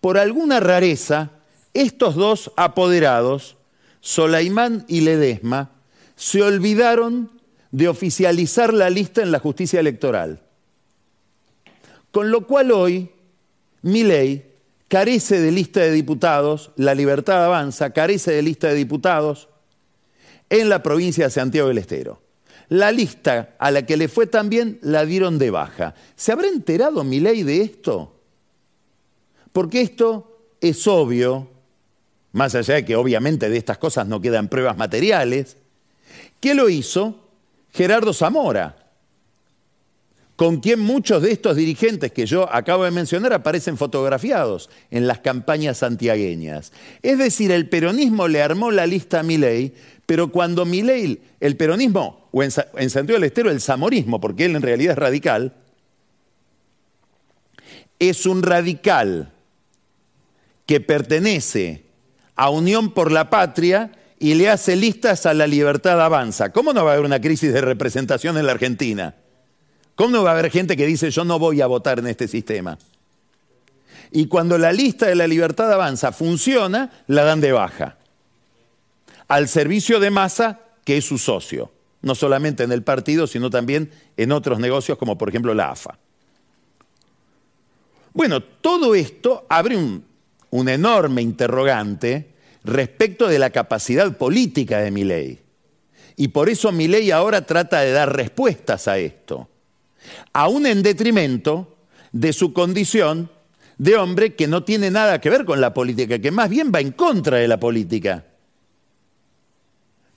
por 0.02 0.18
alguna 0.18 0.60
rareza, 0.60 1.32
estos 1.74 2.16
dos 2.16 2.52
apoderados, 2.56 3.58
Solaimán 4.02 4.86
y 4.88 5.02
Ledesma, 5.02 5.72
se 6.16 6.42
olvidaron 6.42 7.32
de 7.72 7.88
oficializar 7.88 8.74
la 8.74 8.90
lista 8.90 9.22
en 9.22 9.32
la 9.32 9.40
justicia 9.40 9.80
electoral. 9.80 10.42
Con 12.12 12.32
lo 12.32 12.48
cual 12.48 12.72
hoy, 12.72 13.12
mi 13.82 14.04
ley 14.04 14.50
carece 14.88 15.40
de 15.40 15.52
lista 15.52 15.82
de 15.82 15.92
diputados, 15.92 16.72
la 16.76 16.96
libertad 16.96 17.46
avanza, 17.46 17.92
carece 17.92 18.32
de 18.32 18.42
lista 18.42 18.68
de 18.68 18.76
diputados 18.76 19.48
en 20.50 20.68
la 20.68 20.82
provincia 20.82 21.26
de 21.26 21.32
Santiago 21.32 21.68
del 21.68 21.78
Estero. 21.78 22.22
La 22.70 22.92
lista 22.92 23.56
a 23.60 23.72
la 23.72 23.86
que 23.86 23.98
le 23.98 24.08
fue 24.08 24.28
tan 24.28 24.50
bien 24.50 24.80
la 24.82 25.06
dieron 25.06 25.40
de 25.40 25.52
baja. 25.52 25.96
¿Se 26.16 26.32
habrá 26.32 26.48
enterado 26.48 27.04
mi 27.04 27.20
ley 27.20 27.44
de 27.44 27.62
esto? 27.62 28.16
Porque 29.52 29.82
esto 29.82 30.40
es 30.62 30.86
obvio, 30.88 31.50
más 32.32 32.54
allá 32.54 32.76
de 32.76 32.86
que 32.86 32.96
obviamente 32.96 33.50
de 33.50 33.58
estas 33.58 33.80
cosas 33.80 34.08
no 34.08 34.22
quedan 34.22 34.50
pruebas 34.50 34.78
materiales, 34.78 35.58
¿qué 36.40 36.54
lo 36.54 36.70
hizo 36.70 37.30
Gerardo 37.72 38.14
Zamora, 38.14 38.76
con 40.36 40.62
quien 40.62 40.80
muchos 40.80 41.22
de 41.22 41.32
estos 41.32 41.56
dirigentes 41.56 42.12
que 42.12 42.26
yo 42.26 42.52
acabo 42.54 42.86
de 42.86 42.92
mencionar 42.92 43.34
aparecen 43.34 43.78
fotografiados 43.78 44.70
en 44.90 45.06
las 45.06 45.20
campañas 45.20 45.80
santiagueñas. 45.80 46.72
Es 47.02 47.18
decir, 47.18 47.52
el 47.52 47.68
peronismo 47.68 48.28
le 48.28 48.42
armó 48.42 48.72
la 48.72 48.88
lista 48.88 49.20
a 49.20 49.24
Milei, 49.24 49.74
pero 50.10 50.32
cuando 50.32 50.66
Milei, 50.66 51.22
el 51.40 51.56
peronismo, 51.56 52.30
o 52.32 52.42
en, 52.42 52.50
Santiago 52.50 53.14
del 53.14 53.26
Estero 53.26 53.52
el 53.52 53.62
zamorismo, 53.62 54.20
porque 54.20 54.46
él 54.46 54.56
en 54.56 54.64
realidad 54.64 54.94
es 54.94 54.98
radical, 54.98 55.54
es 58.00 58.26
un 58.26 58.42
radical 58.42 59.32
que 60.66 60.82
pertenece 60.82 61.84
a 62.36 62.50
Unión 62.50 62.92
por 62.96 63.12
la 63.12 63.30
Patria 63.30 63.92
y 64.18 64.34
le 64.34 64.50
hace 64.50 64.76
listas 64.76 65.28
a 65.28 65.36
la 65.36 65.46
libertad 65.46 66.02
avanza. 66.02 66.52
¿Cómo 66.52 66.74
no 66.74 66.86
va 66.86 66.90
a 66.90 66.94
haber 66.96 67.06
una 67.06 67.22
crisis 67.22 67.54
de 67.54 67.62
representación 67.62 68.36
en 68.40 68.48
la 68.48 68.54
Argentina? 68.54 69.14
¿Cómo 69.94 70.10
no 70.10 70.24
va 70.24 70.32
a 70.32 70.40
haber 70.40 70.50
gente 70.50 70.76
que 70.76 70.88
dice 70.88 71.12
yo 71.12 71.24
no 71.24 71.38
voy 71.38 71.62
a 71.62 71.68
votar 71.68 72.00
en 72.00 72.08
este 72.08 72.28
sistema? 72.28 72.80
Y 74.12 74.26
cuando 74.26 74.58
la 74.58 74.72
lista 74.72 75.06
de 75.06 75.14
la 75.14 75.28
libertad 75.28 75.72
avanza 75.72 76.12
funciona, 76.12 77.04
la 77.06 77.26
dan 77.26 77.42
de 77.42 77.52
baja. 77.52 77.99
Al 79.30 79.48
servicio 79.48 80.02
de 80.02 80.12
masa, 80.12 80.60
que 80.84 80.98
es 80.98 81.06
su 81.06 81.18
socio. 81.18 81.72
No 82.02 82.16
solamente 82.16 82.64
en 82.64 82.74
el 82.74 82.84
partido, 82.84 83.28
sino 83.28 83.50
también 83.50 83.92
en 84.18 84.34
otros 84.34 84.60
negocios, 84.60 84.98
como 84.98 85.18
por 85.18 85.30
ejemplo 85.30 85.54
la 85.54 85.72
AFA. 85.72 85.98
Bueno, 88.14 88.42
todo 88.42 88.96
esto 88.96 89.46
abre 89.50 89.78
un, 89.78 90.04
enorme 90.68 91.22
interrogante 91.22 92.34
respecto 92.66 93.28
de 93.28 93.40
la 93.40 93.50
capacidad 93.50 94.18
política 94.18 94.80
de 94.80 94.92
mi 94.92 95.06
ley. 95.06 95.40
Y 96.18 96.28
por 96.30 96.50
eso 96.50 96.74
mi 96.74 96.90
ley 96.90 97.12
ahora 97.12 97.46
trata 97.46 97.80
de 97.80 97.92
dar 97.92 98.14
respuestas 98.14 98.90
a 98.90 98.98
esto 98.98 99.48
aún 100.34 100.66
en 100.66 100.82
detrimento 100.82 101.78
de 102.12 102.34
su 102.34 102.54
condición 102.54 103.30
de 103.78 103.96
hombre 103.96 104.36
que 104.36 104.48
no 104.48 104.64
tiene 104.64 104.92
nada 104.92 105.22
que 105.22 105.30
ver 105.30 105.46
con 105.46 105.62
la 105.62 105.74
política, 105.74 106.20
que 106.20 106.32
más 106.32 106.50
bien 106.50 106.72
va 106.74 106.82
en 106.82 106.92
contra 106.92 107.38
de 107.38 107.48
la 107.48 107.60
política, 107.60 108.26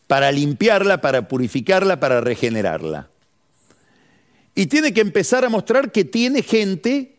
para 0.07 0.31
limpiarla, 0.33 1.01
para 1.01 1.29
purificarla, 1.29 2.01
para 2.01 2.21
regenerarla. 2.21 3.09
Y 4.55 4.67
tiene 4.67 4.93
que 4.93 5.01
empezar 5.01 5.45
a 5.45 5.49
mostrar 5.49 5.93
que 5.93 6.05
tiene 6.05 6.43
gente 6.43 7.17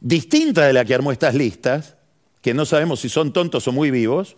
distinta 0.00 0.66
de 0.66 0.72
la 0.72 0.84
que 0.84 0.94
armó 0.94 1.12
estas 1.12 1.34
listas, 1.34 1.96
que 2.42 2.54
no 2.54 2.64
sabemos 2.64 3.00
si 3.00 3.08
son 3.08 3.32
tontos 3.32 3.68
o 3.68 3.72
muy 3.72 3.90
vivos, 3.90 4.36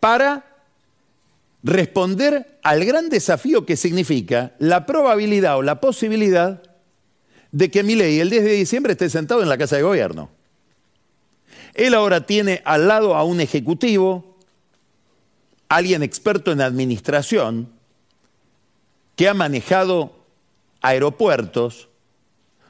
para 0.00 0.46
responder 1.62 2.58
al 2.62 2.84
gran 2.84 3.10
desafío 3.10 3.66
que 3.66 3.76
significa 3.76 4.54
la 4.58 4.86
probabilidad 4.86 5.58
o 5.58 5.62
la 5.62 5.80
posibilidad 5.80 6.62
de 7.52 7.70
que 7.70 7.82
Milei 7.82 8.20
el 8.20 8.30
10 8.30 8.44
de 8.44 8.52
diciembre 8.52 8.92
esté 8.92 9.10
sentado 9.10 9.42
en 9.42 9.48
la 9.48 9.58
Casa 9.58 9.76
de 9.76 9.82
Gobierno. 9.82 10.30
Él 11.74 11.94
ahora 11.94 12.26
tiene 12.26 12.62
al 12.64 12.88
lado 12.88 13.14
a 13.14 13.24
un 13.24 13.40
ejecutivo, 13.40 14.29
alguien 15.70 16.02
experto 16.02 16.52
en 16.52 16.60
administración, 16.60 17.70
que 19.16 19.26
ha 19.26 19.34
manejado 19.34 20.12
aeropuertos, 20.82 21.88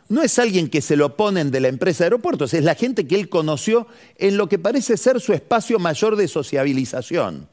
no 0.09 0.23
es 0.23 0.39
alguien 0.39 0.69
que 0.69 0.81
se 0.81 0.97
lo 0.97 1.17
ponen 1.17 1.51
de 1.51 1.59
la 1.59 1.69
empresa 1.69 2.05
de 2.05 2.07
aeropuertos, 2.07 2.55
es 2.55 2.63
la 2.63 2.77
gente 2.77 3.09
que 3.09 3.17
él 3.17 3.29
conoció 3.29 3.89
en 4.19 4.37
lo 4.37 4.49
que 4.49 4.61
parece 4.61 4.97
ser 4.97 5.21
su 5.21 5.33
espacio 5.33 5.81
mayor 5.81 6.15
de 6.15 6.29
sociabilización 6.29 7.49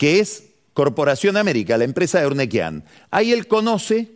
que 0.00 0.18
es 0.18 0.44
Corporación 0.72 1.36
América, 1.36 1.76
la 1.76 1.84
empresa 1.84 2.20
de 2.20 2.26
Urnequian. 2.26 2.84
Ahí 3.10 3.32
él 3.32 3.46
conoce 3.46 4.08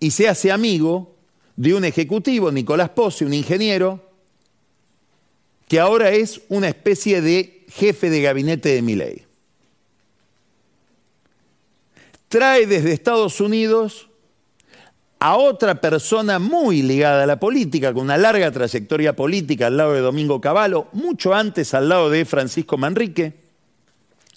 y 0.00 0.10
se 0.10 0.28
hace 0.28 0.50
amigo 0.50 1.14
de 1.54 1.74
un 1.74 1.84
ejecutivo, 1.84 2.50
Nicolás 2.50 2.88
Pozzi, 2.88 3.24
un 3.24 3.32
ingeniero, 3.32 4.04
que 5.68 5.78
ahora 5.78 6.10
es 6.10 6.40
una 6.48 6.66
especie 6.66 7.22
de 7.22 7.59
jefe 7.70 8.10
de 8.10 8.22
gabinete 8.22 8.70
de 8.70 8.82
Miley. 8.82 9.26
Trae 12.28 12.66
desde 12.66 12.92
Estados 12.92 13.40
Unidos 13.40 14.08
a 15.18 15.36
otra 15.36 15.80
persona 15.80 16.38
muy 16.38 16.82
ligada 16.82 17.24
a 17.24 17.26
la 17.26 17.38
política, 17.38 17.92
con 17.92 18.04
una 18.04 18.16
larga 18.16 18.50
trayectoria 18.50 19.14
política 19.14 19.66
al 19.66 19.76
lado 19.76 19.92
de 19.92 20.00
Domingo 20.00 20.40
Cavallo, 20.40 20.86
mucho 20.92 21.34
antes 21.34 21.74
al 21.74 21.88
lado 21.88 22.08
de 22.08 22.24
Francisco 22.24 22.78
Manrique, 22.78 23.34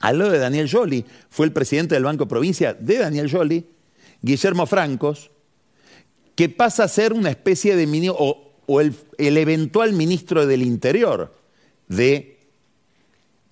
al 0.02 0.20
lado 0.20 0.32
de 0.32 0.40
Daniel 0.40 0.70
Joly, 0.70 1.06
fue 1.30 1.46
el 1.46 1.54
presidente 1.54 1.96
del 1.96 2.04
Banco 2.04 2.28
Provincia 2.28 2.74
de 2.74 2.98
Daniel 2.98 3.32
Joly, 3.32 3.66
Guillermo 4.22 4.66
Francos, 4.66 5.32
que 6.36 6.50
pasa 6.50 6.84
a 6.84 6.90
ser 6.90 7.14
una 7.14 7.30
especie 7.30 7.78
de 7.78 7.88
ministro, 7.88 8.18
o, 8.66 8.82
el, 8.82 8.96
eventual 9.18 9.94
ministro 9.94 10.46
del 10.46 10.64
Interior 10.64 11.34
de 11.88 12.40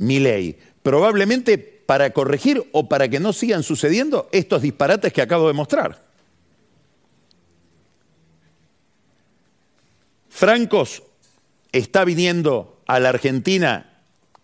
Miley. 0.01 0.57
Probablemente 0.83 1.57
para 1.57 2.09
corregir 2.11 2.63
o 2.73 2.89
para 2.89 3.07
que 3.07 3.19
no 3.19 3.33
sigan 3.33 3.63
sucediendo 3.63 4.27
estos 4.31 4.61
disparates 4.61 5.13
que 5.13 5.21
acabo 5.21 5.47
de 5.47 5.53
mostrar. 5.53 6.03
Francos 10.29 11.03
está 11.71 12.03
viniendo 12.03 12.81
a 12.87 12.99
la 12.99 13.09
Argentina 13.09 13.91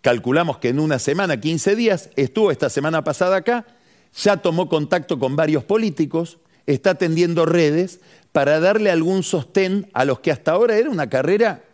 calculamos 0.00 0.58
que 0.58 0.68
en 0.68 0.80
una 0.80 0.98
semana, 0.98 1.40
15 1.40 1.76
días, 1.76 2.10
estuvo 2.16 2.50
esta 2.50 2.70
semana 2.70 3.04
pasada 3.04 3.36
acá, 3.36 3.66
ya 4.14 4.38
tomó 4.38 4.68
contacto 4.68 5.18
con 5.18 5.36
varios 5.36 5.64
políticos, 5.64 6.38
está 6.66 6.94
tendiendo 6.94 7.46
redes 7.46 8.00
para 8.32 8.60
darle 8.60 8.90
algún 8.90 9.22
sostén 9.22 9.90
a 9.92 10.04
los 10.04 10.20
que 10.20 10.30
hasta 10.30 10.52
ahora 10.52 10.76
era 10.76 10.90
una 10.90 11.08
carrera 11.08 11.64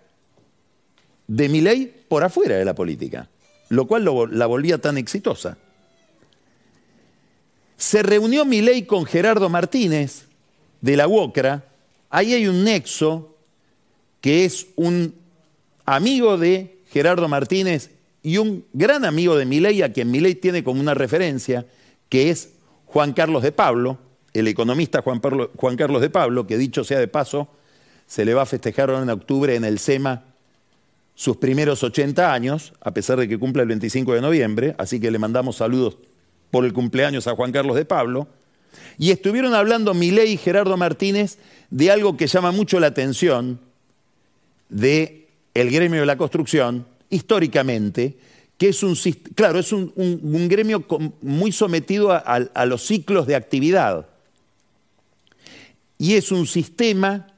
de 1.26 1.48
mi 1.48 1.60
ley 1.60 2.04
por 2.08 2.24
afuera 2.24 2.56
de 2.56 2.64
la 2.64 2.74
política, 2.74 3.28
lo 3.74 3.87
cual 3.87 4.04
la 4.30 4.46
volvía 4.46 4.78
tan 4.78 4.98
exitosa. 4.98 5.56
Se 7.76 8.02
reunió 8.02 8.44
mi 8.44 8.62
ley 8.62 8.84
con 8.84 9.04
Gerardo 9.04 9.48
Martínez 9.48 10.26
de 10.80 10.96
la 10.96 11.08
UOCRA, 11.08 11.64
ahí 12.10 12.34
hay 12.34 12.46
un 12.46 12.64
nexo 12.64 13.37
que 14.20 14.44
es 14.44 14.68
un 14.76 15.14
amigo 15.84 16.38
de 16.38 16.78
Gerardo 16.90 17.28
Martínez 17.28 17.90
y 18.22 18.38
un 18.38 18.64
gran 18.72 19.04
amigo 19.04 19.37
de 19.37 19.44
Milei, 19.44 19.82
a 19.82 19.92
quien 19.92 20.10
Milei 20.10 20.34
tiene 20.34 20.64
como 20.64 20.80
una 20.80 20.94
referencia, 20.94 21.66
que 22.08 22.30
es 22.30 22.50
Juan 22.87 23.12
Carlos 23.12 23.42
de 23.42 23.52
Pablo, 23.52 23.98
el 24.32 24.48
economista 24.48 25.02
Juan, 25.02 25.20
Juan 25.56 25.76
Carlos 25.76 26.00
de 26.00 26.10
Pablo, 26.10 26.46
que 26.46 26.56
dicho 26.56 26.84
sea 26.84 26.98
de 26.98 27.08
paso, 27.08 27.48
se 28.06 28.24
le 28.24 28.34
va 28.34 28.42
a 28.42 28.46
festejar 28.46 28.90
en 28.90 29.10
octubre 29.10 29.54
en 29.56 29.64
el 29.64 29.78
SEMA 29.78 30.33
sus 31.14 31.37
primeros 31.37 31.83
80 31.83 32.33
años, 32.33 32.72
a 32.81 32.92
pesar 32.92 33.18
de 33.18 33.29
que 33.29 33.38
cumple 33.38 33.62
el 33.62 33.68
25 33.68 34.14
de 34.14 34.20
noviembre, 34.20 34.74
así 34.79 34.98
que 34.98 35.11
le 35.11 35.18
mandamos 35.18 35.57
saludos 35.57 35.96
por 36.50 36.64
el 36.64 36.72
cumpleaños 36.72 37.27
a 37.27 37.35
Juan 37.35 37.53
Carlos 37.53 37.77
de 37.77 37.85
Pablo. 37.85 38.27
Y 38.98 39.11
estuvieron 39.11 39.55
hablando 39.55 39.94
Milei 39.94 40.33
y 40.33 40.37
Gerardo 40.37 40.77
Martínez 40.77 41.38
de 41.70 41.90
algo 41.90 42.16
que 42.16 42.27
llama 42.27 42.50
mucho 42.50 42.81
la 42.81 42.88
atención 42.88 43.61
de 44.68 45.29
el 45.55 45.70
gremio 45.70 46.00
de 46.00 46.07
la 46.07 46.16
construcción, 46.16 46.87
históricamente, 47.11 48.16
que 48.59 48.68
es 48.68 48.83
un, 48.83 48.96
claro, 49.35 49.61
es 49.61 49.72
un, 49.72 49.92
gremio 50.48 50.85
muy 51.22 51.53
sometido 51.53 52.12
a, 52.12 52.18
a 52.18 52.66
los 52.66 52.85
ciclos 52.85 53.27
de 53.27 53.37
actividad. 53.37 54.09
Y 55.98 56.14
es 56.14 56.33
un 56.33 56.46
sistema 56.46 57.33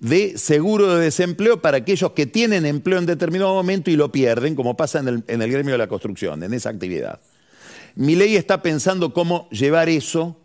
de 0.00 0.38
seguro 0.38 0.94
de 0.94 1.04
desempleo 1.04 1.60
para 1.60 1.76
aquellos 1.78 2.12
que 2.12 2.26
tienen 2.26 2.66
empleo 2.66 2.98
en 2.98 3.06
determinado 3.06 3.54
momento 3.54 3.90
y 3.90 3.96
lo 3.96 4.10
pierden, 4.10 4.56
como 4.56 4.76
pasa 4.76 4.98
en 4.98 5.08
el, 5.08 5.24
en 5.28 5.42
el 5.42 5.52
gremio 5.52 5.72
de 5.72 5.78
la 5.78 5.88
construcción, 5.88 6.42
en 6.42 6.54
esa 6.54 6.70
actividad. 6.70 7.20
Mi 7.94 8.16
ley 8.16 8.36
está 8.36 8.62
pensando 8.62 9.12
cómo 9.12 9.48
llevar 9.50 9.88
eso 9.88 10.36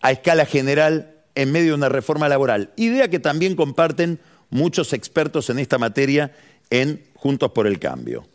a 0.00 0.12
escala 0.12 0.44
general 0.44 1.14
en 1.34 1.50
medio 1.50 1.68
de 1.68 1.74
una 1.74 1.88
reforma 1.88 2.28
laboral, 2.28 2.72
idea 2.76 3.08
que 3.08 3.18
también 3.18 3.56
comparten 3.56 4.20
muchos 4.50 4.92
expertos 4.92 5.50
en 5.50 5.58
esta 5.58 5.78
materia 5.78 6.34
en 6.70 7.04
Juntos 7.14 7.52
por 7.52 7.66
el 7.66 7.78
Cambio. 7.78 8.26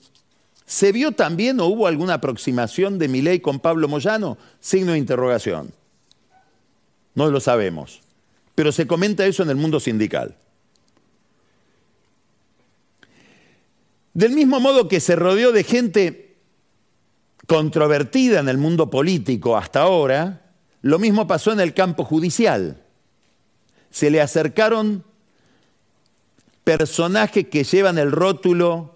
¿Se 0.66 0.92
vio 0.92 1.12
también 1.12 1.60
o 1.60 1.68
hubo 1.68 1.88
alguna 1.88 2.16
aproximación 2.16 2.98
de 2.98 3.08
mi 3.08 3.22
ley 3.22 3.40
con 3.40 3.60
Pablo 3.60 3.88
Moyano? 3.88 4.38
Signo 4.60 4.94
de 4.94 4.98
interrogación. 4.98 5.74
No 7.16 7.30
lo 7.30 7.40
sabemos, 7.40 8.03
pero 8.56 8.72
se 8.72 8.88
comenta 8.88 9.26
eso 9.26 9.44
en 9.44 9.50
el 9.50 9.56
mundo 9.56 9.80
sindical. 9.80 10.38
Del 14.14 14.32
mismo 14.32 14.60
modo 14.60 14.88
que 14.88 15.00
se 15.00 15.16
rodeó 15.16 15.52
de 15.52 15.64
gente 15.64 16.38
controvertida 17.48 18.40
en 18.40 18.50
el 18.50 18.58
mundo 18.58 18.90
político 18.90 19.58
hasta 19.58 19.82
ahora, 19.82 20.54
lo 20.82 21.00
mismo 21.00 21.28
pasó 21.28 21.52
en 21.52 21.60
el 21.60 21.74
campo 21.74 22.04
judicial. 22.04 22.84
Se 23.90 24.12
le 24.12 24.22
acercaron 24.22 25.04
personajes 26.64 27.48
que 27.48 27.64
llevan 27.64 27.98
el 27.98 28.12
rótulo 28.12 28.93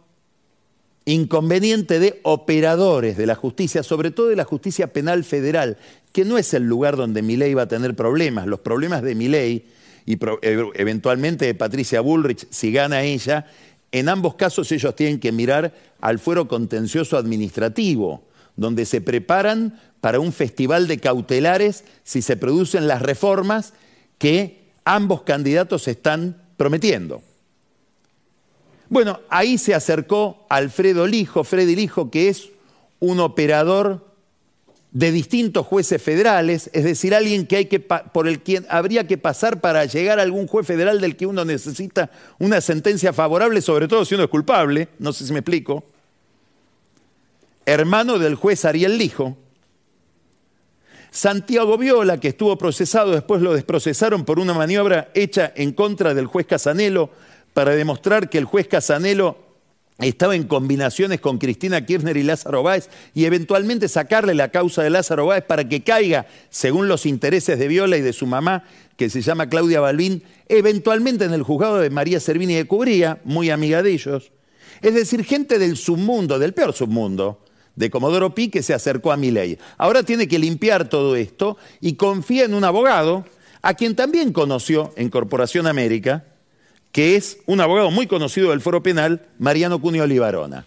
inconveniente 1.08 2.00
de 2.00 2.20
operadores 2.24 3.16
de 3.16 3.26
la 3.26 3.36
justicia, 3.36 3.82
sobre 3.82 4.12
todo 4.12 4.28
de 4.28 4.36
la 4.36 4.44
justicia 4.44 4.92
penal 4.92 5.24
federal, 5.24 5.78
que 6.12 6.26
no 6.26 6.38
es 6.38 6.54
el 6.54 6.64
lugar 6.64 6.98
donde 6.98 7.22
Milei 7.22 7.54
va 7.54 7.62
a 7.64 7.68
tener 7.68 7.96
problemas. 7.96 8.46
Los 8.46 8.60
problemas 8.60 9.02
de 9.02 9.16
Milei 9.16 9.66
y 10.06 10.14
e, 10.16 10.72
eventualmente 10.76 11.46
de 11.46 11.56
Patricia 11.56 12.02
Bullrich, 12.02 12.48
si 12.50 12.74
gana 12.74 13.04
ella, 13.04 13.46
en 13.94 14.10
ambos 14.10 14.36
casos 14.36 14.70
ellos 14.74 14.98
tienen 14.98 15.22
que 15.22 15.32
mirar 15.32 15.74
al 16.02 16.20
fuero 16.20 16.50
contencioso 16.50 17.16
administrativo, 17.16 18.26
donde 18.58 18.86
se 18.86 19.00
preparan 19.00 19.80
para 20.02 20.20
un 20.20 20.34
festival 20.34 20.90
de 20.90 20.98
cautelares 20.98 21.86
si 22.04 22.22
se 22.22 22.36
producen 22.36 22.86
las 22.86 23.02
reformas 23.02 23.74
que 24.18 24.74
ambos 24.84 25.22
candidatos 25.22 25.88
están 25.88 26.42
prometiendo. 26.58 27.22
Bueno, 28.90 29.20
ahí 29.30 29.58
se 29.58 29.74
acercó 29.74 30.46
Alfredo 30.50 31.08
Lijo, 31.08 31.44
Freddy 31.44 31.76
Lijo, 31.76 32.10
que 32.10 32.30
es 32.30 32.50
un 33.00 33.20
operador 33.20 34.08
de 34.92 35.12
distintos 35.12 35.68
jueces 35.68 36.02
federales, 36.02 36.70
es 36.74 36.84
decir, 36.84 37.14
alguien 37.14 37.46
que 37.46 37.58
hay 37.58 37.66
que, 37.66 37.80
por 37.80 38.28
el 38.28 38.42
quien 38.42 38.66
habría 38.70 39.06
que 39.06 39.18
pasar 39.18 39.60
para 39.60 39.86
llegar 39.86 40.20
a 40.20 40.24
algún 40.24 40.48
juez 40.48 40.66
federal 40.66 41.02
del 41.02 41.18
que 41.18 41.26
uno 41.26 41.44
necesita 41.44 42.10
una 42.40 42.62
sentencia 42.62 43.12
favorable, 43.12 43.62
sobre 43.62 43.88
todo 43.88 44.06
si 44.06 44.16
uno 44.16 44.24
es 44.24 44.30
culpable, 44.30 44.88
no 45.00 45.12
sé 45.12 45.28
si 45.28 45.34
me 45.34 45.40
explico. 45.40 45.84
Hermano 47.66 48.18
del 48.18 48.36
juez 48.36 48.64
Ariel 48.64 48.98
Lijo. 48.98 49.38
Santiago 51.12 51.78
Viola, 51.78 52.20
que 52.20 52.30
estuvo 52.30 52.58
procesado, 52.58 53.12
después 53.12 53.42
lo 53.42 53.54
desprocesaron 53.54 54.24
por 54.24 54.40
una 54.40 54.54
maniobra 54.54 55.10
hecha 55.14 55.52
en 55.56 55.74
contra 55.74 56.14
del 56.14 56.28
juez 56.28 56.48
Casanelo 56.48 57.10
para 57.58 57.76
demostrar 57.76 58.30
que 58.30 58.38
el 58.38 58.46
juez 58.46 58.68
Casanelo 58.68 59.36
estaba 59.98 60.36
en 60.36 60.44
combinaciones 60.44 61.20
con 61.20 61.40
Cristina 61.40 61.84
Kirchner 61.84 62.16
y 62.16 62.22
Lázaro 62.22 62.62
Báez 62.62 62.88
y 63.16 63.26
eventualmente 63.26 63.88
sacarle 63.88 64.36
la 64.36 64.52
causa 64.52 64.84
de 64.84 64.92
Lázaro 64.92 65.26
Báez 65.26 65.44
para 65.44 65.68
que 65.68 65.82
caiga, 65.82 66.28
según 66.52 66.88
los 66.88 67.08
intereses 67.08 67.58
de 67.58 67.68
Viola 67.68 67.98
y 67.98 68.02
de 68.02 68.14
su 68.14 68.28
mamá, 68.28 68.64
que 68.96 69.10
se 69.10 69.24
llama 69.24 69.50
Claudia 69.50 69.80
Balbín, 69.80 70.22
eventualmente 70.48 71.26
en 71.26 71.34
el 71.34 71.42
juzgado 71.42 71.80
de 71.80 71.90
María 71.90 72.20
Servini 72.20 72.54
de 72.54 72.66
Cubría, 72.66 73.22
muy 73.24 73.50
amiga 73.50 73.82
de 73.82 73.90
ellos. 73.90 74.32
Es 74.84 74.94
decir, 74.94 75.26
gente 75.26 75.58
del 75.58 75.78
submundo, 75.78 76.38
del 76.38 76.54
peor 76.54 76.74
submundo, 76.74 77.44
de 77.76 77.90
Comodoro 77.90 78.36
Pi, 78.36 78.50
que 78.50 78.62
se 78.62 78.76
acercó 78.76 79.12
a 79.12 79.18
mi 79.18 79.32
ley. 79.32 79.58
Ahora 79.80 80.04
tiene 80.04 80.28
que 80.28 80.38
limpiar 80.38 80.90
todo 80.90 81.16
esto 81.16 81.58
y 81.82 81.94
confía 81.94 82.46
en 82.46 82.54
un 82.54 82.66
abogado, 82.66 83.26
a 83.64 83.74
quien 83.74 83.96
también 83.96 84.32
conoció 84.32 84.94
en 84.96 85.10
Corporación 85.10 85.66
América, 85.66 86.24
que 86.98 87.16
es 87.16 87.38
un 87.46 87.62
abogado 87.62 87.92
muy 87.92 88.08
conocido 88.08 88.50
del 88.50 88.60
foro 88.60 88.82
penal, 88.82 89.28
Mariano 89.38 89.80
Cunio 89.80 90.02
Olivarona, 90.02 90.66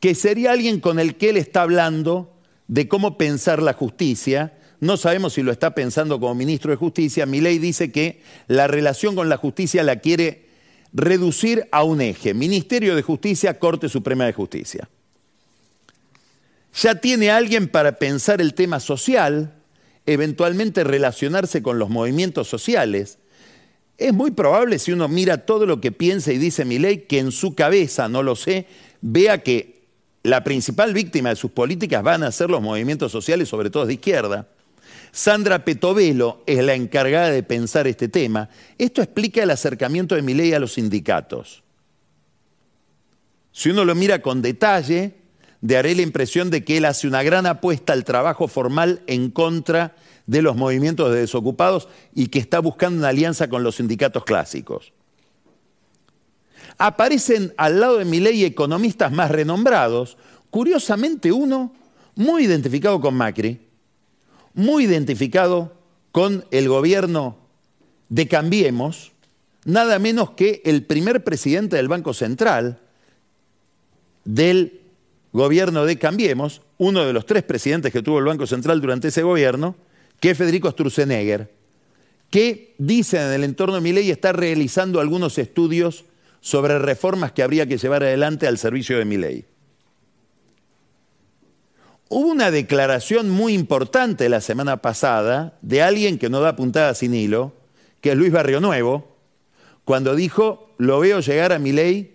que 0.00 0.14
sería 0.14 0.52
alguien 0.52 0.80
con 0.80 0.98
el 0.98 1.16
que 1.16 1.28
él 1.28 1.36
está 1.36 1.60
hablando 1.60 2.32
de 2.68 2.88
cómo 2.88 3.18
pensar 3.18 3.60
la 3.60 3.74
justicia. 3.74 4.54
No 4.80 4.96
sabemos 4.96 5.34
si 5.34 5.42
lo 5.42 5.52
está 5.52 5.74
pensando 5.74 6.18
como 6.18 6.34
ministro 6.34 6.70
de 6.70 6.78
Justicia. 6.78 7.26
Mi 7.26 7.42
ley 7.42 7.58
dice 7.58 7.92
que 7.92 8.22
la 8.46 8.66
relación 8.66 9.14
con 9.14 9.28
la 9.28 9.36
justicia 9.36 9.82
la 9.82 9.96
quiere 9.96 10.46
reducir 10.94 11.68
a 11.70 11.82
un 11.84 12.00
eje, 12.00 12.32
Ministerio 12.32 12.96
de 12.96 13.02
Justicia, 13.02 13.58
Corte 13.58 13.90
Suprema 13.90 14.24
de 14.24 14.32
Justicia. 14.32 14.88
Ya 16.80 16.94
tiene 16.94 17.30
alguien 17.30 17.68
para 17.68 17.98
pensar 17.98 18.40
el 18.40 18.54
tema 18.54 18.80
social, 18.80 19.52
eventualmente 20.06 20.82
relacionarse 20.82 21.62
con 21.62 21.78
los 21.78 21.90
movimientos 21.90 22.48
sociales, 22.48 23.18
es 23.96 24.12
muy 24.12 24.32
probable 24.32 24.78
si 24.78 24.92
uno 24.92 25.08
mira 25.08 25.46
todo 25.46 25.66
lo 25.66 25.80
que 25.80 25.92
piensa 25.92 26.32
y 26.32 26.38
dice 26.38 26.64
mi 26.64 26.78
ley, 26.78 26.98
que 27.08 27.18
en 27.18 27.32
su 27.32 27.54
cabeza, 27.54 28.08
no 28.08 28.22
lo 28.22 28.36
sé, 28.36 28.66
vea 29.00 29.42
que 29.42 29.82
la 30.22 30.42
principal 30.42 30.92
víctima 30.94 31.28
de 31.28 31.36
sus 31.36 31.50
políticas 31.50 32.02
van 32.02 32.22
a 32.22 32.32
ser 32.32 32.50
los 32.50 32.62
movimientos 32.62 33.12
sociales, 33.12 33.48
sobre 33.48 33.70
todo 33.70 33.86
de 33.86 33.94
izquierda. 33.94 34.48
Sandra 35.12 35.64
Petovelo 35.64 36.42
es 36.46 36.64
la 36.64 36.74
encargada 36.74 37.30
de 37.30 37.42
pensar 37.44 37.86
este 37.86 38.08
tema. 38.08 38.48
Esto 38.78 39.00
explica 39.00 39.42
el 39.42 39.50
acercamiento 39.50 40.16
de 40.16 40.22
mi 40.22 40.34
ley 40.34 40.52
a 40.54 40.58
los 40.58 40.72
sindicatos. 40.72 41.62
Si 43.52 43.70
uno 43.70 43.84
lo 43.84 43.94
mira 43.94 44.22
con 44.22 44.42
detalle, 44.42 45.14
daré 45.60 45.94
la 45.94 46.02
impresión 46.02 46.50
de 46.50 46.64
que 46.64 46.78
él 46.78 46.84
hace 46.84 47.06
una 47.06 47.22
gran 47.22 47.46
apuesta 47.46 47.92
al 47.92 48.02
trabajo 48.02 48.48
formal 48.48 49.02
en 49.06 49.30
contra 49.30 49.86
de 49.86 49.94
los 50.26 50.56
movimientos 50.56 51.12
de 51.12 51.20
desocupados 51.20 51.88
y 52.14 52.28
que 52.28 52.38
está 52.38 52.60
buscando 52.60 52.98
una 52.98 53.08
alianza 53.08 53.48
con 53.48 53.62
los 53.62 53.76
sindicatos 53.76 54.24
clásicos. 54.24 54.92
Aparecen 56.78 57.52
al 57.56 57.80
lado 57.80 57.98
de 57.98 58.04
mi 58.04 58.20
ley 58.20 58.44
economistas 58.44 59.12
más 59.12 59.30
renombrados, 59.30 60.16
curiosamente 60.50 61.30
uno 61.30 61.72
muy 62.16 62.44
identificado 62.44 63.00
con 63.00 63.14
Macri, 63.14 63.60
muy 64.54 64.84
identificado 64.84 65.74
con 66.10 66.44
el 66.50 66.68
gobierno 66.68 67.36
de 68.08 68.28
Cambiemos, 68.28 69.12
nada 69.64 69.98
menos 69.98 70.30
que 70.30 70.62
el 70.64 70.84
primer 70.84 71.24
presidente 71.24 71.76
del 71.76 71.88
Banco 71.88 72.14
Central 72.14 72.80
del 74.24 74.80
gobierno 75.32 75.84
de 75.84 75.98
Cambiemos, 75.98 76.62
uno 76.78 77.04
de 77.04 77.12
los 77.12 77.26
tres 77.26 77.42
presidentes 77.42 77.92
que 77.92 78.02
tuvo 78.02 78.18
el 78.18 78.24
Banco 78.24 78.46
Central 78.46 78.80
durante 78.80 79.08
ese 79.08 79.22
gobierno, 79.22 79.74
que 80.20 80.34
Federico 80.34 80.70
Sturzenegger, 80.70 81.52
que 82.30 82.74
dice 82.78 83.18
en 83.18 83.32
el 83.32 83.44
entorno 83.44 83.76
de 83.76 83.80
mi 83.80 83.92
ley 83.92 84.10
está 84.10 84.32
realizando 84.32 85.00
algunos 85.00 85.38
estudios 85.38 86.04
sobre 86.40 86.78
reformas 86.78 87.32
que 87.32 87.42
habría 87.42 87.66
que 87.66 87.78
llevar 87.78 88.02
adelante 88.02 88.46
al 88.46 88.58
servicio 88.58 88.98
de 88.98 89.04
mi 89.04 89.16
ley. 89.16 89.44
Hubo 92.08 92.28
una 92.28 92.50
declaración 92.50 93.30
muy 93.30 93.54
importante 93.54 94.28
la 94.28 94.40
semana 94.40 94.82
pasada 94.82 95.58
de 95.62 95.82
alguien 95.82 96.18
que 96.18 96.28
no 96.28 96.40
da 96.40 96.54
puntada 96.54 96.94
sin 96.94 97.14
hilo, 97.14 97.54
que 98.00 98.12
es 98.12 98.16
Luis 98.16 98.30
Barrio 98.30 98.60
Nuevo, 98.60 99.16
cuando 99.84 100.14
dijo, 100.14 100.74
lo 100.78 101.00
veo 101.00 101.20
llegar 101.20 101.52
a 101.52 101.58
mi 101.58 101.72
ley 101.72 102.14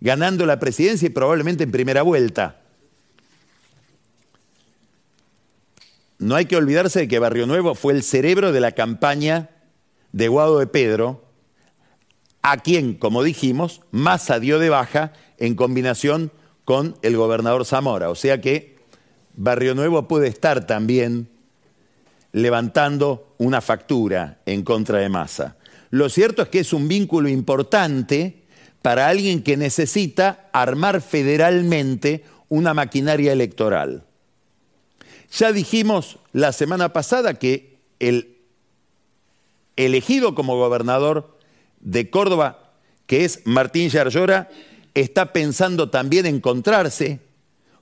ganando 0.00 0.46
la 0.46 0.58
presidencia 0.58 1.06
y 1.06 1.10
probablemente 1.10 1.64
en 1.64 1.70
primera 1.70 2.02
vuelta. 2.02 2.60
No 6.20 6.36
hay 6.36 6.44
que 6.44 6.56
olvidarse 6.56 7.00
de 7.00 7.08
que 7.08 7.18
Barrio 7.18 7.46
Nuevo 7.46 7.74
fue 7.74 7.94
el 7.94 8.02
cerebro 8.02 8.52
de 8.52 8.60
la 8.60 8.72
campaña 8.72 9.48
de 10.12 10.28
Guado 10.28 10.58
de 10.58 10.66
Pedro, 10.66 11.24
a 12.42 12.58
quien, 12.58 12.94
como 12.94 13.22
dijimos, 13.22 13.80
Massa 13.90 14.38
dio 14.38 14.58
de 14.58 14.68
baja 14.68 15.14
en 15.38 15.54
combinación 15.54 16.30
con 16.66 16.94
el 17.00 17.16
gobernador 17.16 17.64
Zamora. 17.64 18.10
O 18.10 18.14
sea 18.14 18.38
que 18.38 18.76
Barrio 19.34 19.74
Nuevo 19.74 20.08
puede 20.08 20.28
estar 20.28 20.66
también 20.66 21.30
levantando 22.32 23.34
una 23.38 23.62
factura 23.62 24.40
en 24.44 24.62
contra 24.62 24.98
de 24.98 25.08
Massa. 25.08 25.56
Lo 25.88 26.10
cierto 26.10 26.42
es 26.42 26.48
que 26.50 26.60
es 26.60 26.74
un 26.74 26.86
vínculo 26.86 27.30
importante 27.30 28.42
para 28.82 29.08
alguien 29.08 29.42
que 29.42 29.56
necesita 29.56 30.50
armar 30.52 31.00
federalmente 31.00 32.24
una 32.50 32.74
maquinaria 32.74 33.32
electoral. 33.32 34.04
Ya 35.30 35.52
dijimos 35.52 36.18
la 36.32 36.52
semana 36.52 36.92
pasada 36.92 37.34
que 37.34 37.78
el 37.98 38.36
elegido 39.76 40.34
como 40.34 40.56
gobernador 40.56 41.38
de 41.80 42.10
Córdoba, 42.10 42.72
que 43.06 43.24
es 43.24 43.42
Martín 43.44 43.88
Yarlora, 43.88 44.50
está 44.94 45.32
pensando 45.32 45.90
también 45.90 46.26
encontrarse 46.26 47.20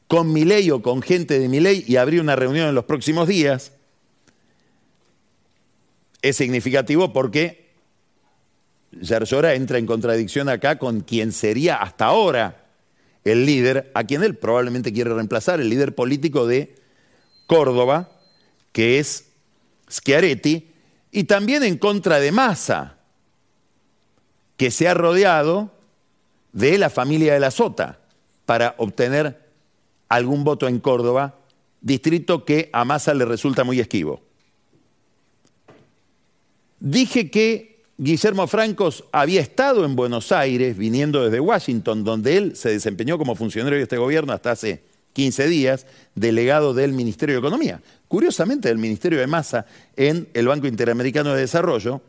con 0.06 0.32
Milei 0.32 0.70
o 0.70 0.82
con 0.82 1.02
gente 1.02 1.38
de 1.38 1.48
Milei 1.48 1.84
y 1.86 1.96
abrir 1.96 2.20
una 2.20 2.36
reunión 2.36 2.68
en 2.68 2.74
los 2.74 2.84
próximos 2.84 3.28
días. 3.28 3.72
Es 6.22 6.36
significativo 6.36 7.12
porque 7.12 7.68
Yersora 8.92 9.54
entra 9.54 9.78
en 9.78 9.86
contradicción 9.86 10.48
acá 10.48 10.78
con 10.78 11.00
quien 11.00 11.32
sería 11.32 11.76
hasta 11.76 12.06
ahora 12.06 12.64
el 13.24 13.44
líder, 13.44 13.90
a 13.94 14.04
quien 14.04 14.22
él 14.22 14.36
probablemente 14.36 14.92
quiere 14.92 15.12
reemplazar, 15.12 15.60
el 15.60 15.68
líder 15.68 15.94
político 15.94 16.46
de 16.46 16.74
Córdoba, 17.48 18.10
que 18.70 19.00
es 19.00 19.30
Schiaretti, 19.90 20.70
y 21.10 21.24
también 21.24 21.64
en 21.64 21.78
contra 21.78 22.20
de 22.20 22.30
Massa, 22.30 22.98
que 24.58 24.70
se 24.70 24.86
ha 24.86 24.94
rodeado 24.94 25.72
de 26.52 26.76
la 26.78 26.90
familia 26.90 27.32
de 27.32 27.40
la 27.40 27.50
Sota 27.50 27.98
para 28.44 28.74
obtener 28.78 29.40
algún 30.08 30.44
voto 30.44 30.68
en 30.68 30.78
Córdoba, 30.78 31.36
distrito 31.80 32.44
que 32.44 32.68
a 32.72 32.84
Massa 32.84 33.14
le 33.14 33.24
resulta 33.24 33.64
muy 33.64 33.80
esquivo. 33.80 34.20
Dije 36.80 37.30
que 37.30 37.82
Guillermo 37.96 38.46
Francos 38.46 39.04
había 39.10 39.40
estado 39.40 39.86
en 39.86 39.96
Buenos 39.96 40.32
Aires, 40.32 40.76
viniendo 40.76 41.24
desde 41.24 41.40
Washington, 41.40 42.04
donde 42.04 42.36
él 42.36 42.56
se 42.56 42.70
desempeñó 42.70 43.16
como 43.16 43.34
funcionario 43.34 43.78
de 43.78 43.84
este 43.84 43.96
gobierno 43.96 44.34
hasta 44.34 44.50
hace 44.50 44.87
15 45.18 45.48
días, 45.48 45.84
delegado 46.14 46.74
del 46.74 46.92
Ministerio 46.92 47.34
de 47.34 47.40
Economía. 47.40 47.82
Curiosamente, 48.06 48.68
del 48.68 48.78
Ministerio 48.78 49.18
de 49.18 49.26
Massa 49.26 49.66
en 49.96 50.28
el 50.32 50.46
Banco 50.46 50.68
Interamericano 50.68 51.34
de 51.34 51.40
Desarrollo. 51.40 52.00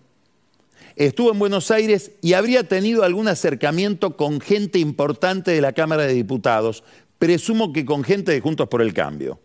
Estuvo 0.95 1.32
en 1.32 1.39
Buenos 1.39 1.72
Aires 1.72 2.12
y 2.22 2.34
habría 2.34 2.67
tenido 2.67 3.02
algún 3.02 3.28
acercamiento 3.28 4.15
con 4.15 4.39
gente 4.39 4.78
importante 4.78 5.50
de 5.50 5.60
la 5.60 5.74
Cámara 5.74 6.04
de 6.04 6.13
Diputados, 6.13 6.84
presumo 7.17 7.74
que 7.74 7.84
con 7.84 8.04
gente 8.04 8.32
de 8.32 8.41
Juntos 8.41 8.67
por 8.67 8.84
el 8.84 8.93
Cambio. 8.93 9.39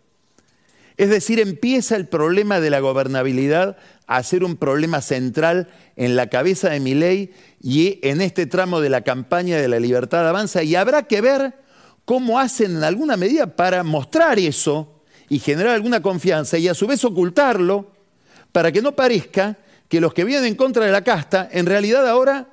Es 0.95 1.09
decir, 1.09 1.39
empieza 1.39 1.95
el 1.95 2.07
problema 2.07 2.59
de 2.59 2.69
la 2.69 2.81
gobernabilidad 2.81 3.77
a 4.05 4.21
ser 4.21 4.43
un 4.43 4.57
problema 4.57 5.01
central 5.01 5.69
en 5.95 6.15
la 6.15 6.29
cabeza 6.29 6.69
de 6.69 6.79
mi 6.79 6.93
ley 6.93 7.33
y 7.63 7.97
en 8.03 8.21
este 8.21 8.45
tramo 8.45 8.79
de 8.79 8.91
la 8.91 9.01
campaña 9.01 9.57
de 9.57 9.67
la 9.67 9.79
libertad 9.79 10.29
avanza 10.29 10.61
y 10.61 10.75
habrá 10.75 11.07
que 11.07 11.21
ver 11.21 11.64
cómo 12.05 12.39
hacen 12.39 12.77
en 12.77 12.83
alguna 12.83 13.17
medida 13.17 13.47
para 13.47 13.83
mostrar 13.83 14.39
eso 14.39 15.01
y 15.27 15.39
generar 15.39 15.73
alguna 15.73 16.01
confianza 16.01 16.57
y 16.57 16.67
a 16.67 16.73
su 16.73 16.87
vez 16.87 17.03
ocultarlo 17.03 17.91
para 18.51 18.71
que 18.71 18.81
no 18.81 18.95
parezca 18.95 19.57
que 19.89 19.99
los 19.99 20.13
que 20.13 20.23
vienen 20.23 20.45
en 20.45 20.55
contra 20.55 20.85
de 20.85 20.91
la 20.91 21.03
casta 21.03 21.49
en 21.51 21.65
realidad 21.65 22.07
ahora 22.07 22.47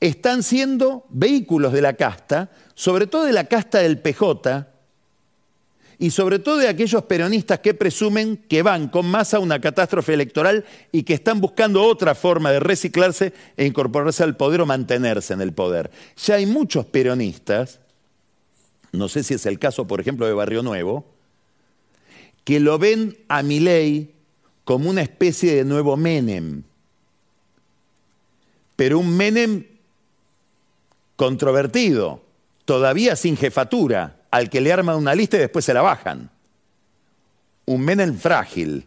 están 0.00 0.42
siendo 0.42 1.06
vehículos 1.08 1.72
de 1.72 1.80
la 1.80 1.94
casta, 1.94 2.50
sobre 2.74 3.06
todo 3.06 3.24
de 3.24 3.32
la 3.32 3.44
casta 3.44 3.78
del 3.78 4.00
PJ, 4.00 4.66
y 5.98 6.10
sobre 6.10 6.38
todo 6.38 6.58
de 6.58 6.68
aquellos 6.68 7.04
peronistas 7.04 7.60
que 7.60 7.72
presumen 7.72 8.36
que 8.36 8.62
van 8.62 8.88
con 8.88 9.06
masa 9.06 9.36
a 9.36 9.40
una 9.40 9.60
catástrofe 9.60 10.12
electoral 10.12 10.64
y 10.92 11.04
que 11.04 11.14
están 11.14 11.40
buscando 11.40 11.82
otra 11.82 12.14
forma 12.14 12.50
de 12.50 12.60
reciclarse 12.60 13.32
e 13.56 13.64
incorporarse 13.64 14.22
al 14.22 14.36
poder 14.36 14.60
o 14.60 14.66
mantenerse 14.66 15.32
en 15.32 15.40
el 15.40 15.52
poder. 15.52 15.90
Ya 16.16 16.34
hay 16.34 16.46
muchos 16.46 16.86
peronistas, 16.86 17.80
no 18.94 19.08
sé 19.08 19.22
si 19.22 19.34
es 19.34 19.46
el 19.46 19.58
caso, 19.58 19.86
por 19.86 20.00
ejemplo, 20.00 20.26
de 20.26 20.32
Barrio 20.32 20.62
Nuevo, 20.62 21.04
que 22.44 22.60
lo 22.60 22.78
ven 22.78 23.16
a 23.28 23.42
Milei 23.42 24.12
como 24.64 24.90
una 24.90 25.02
especie 25.02 25.54
de 25.54 25.64
nuevo 25.64 25.96
Menem, 25.96 26.62
pero 28.76 28.98
un 28.98 29.16
Menem 29.16 29.64
controvertido, 31.16 32.22
todavía 32.64 33.16
sin 33.16 33.36
jefatura, 33.36 34.16
al 34.30 34.50
que 34.50 34.60
le 34.60 34.72
arman 34.72 34.96
una 34.96 35.14
lista 35.14 35.36
y 35.36 35.40
después 35.40 35.64
se 35.64 35.74
la 35.74 35.82
bajan. 35.82 36.30
Un 37.66 37.82
Menem 37.82 38.16
frágil, 38.18 38.86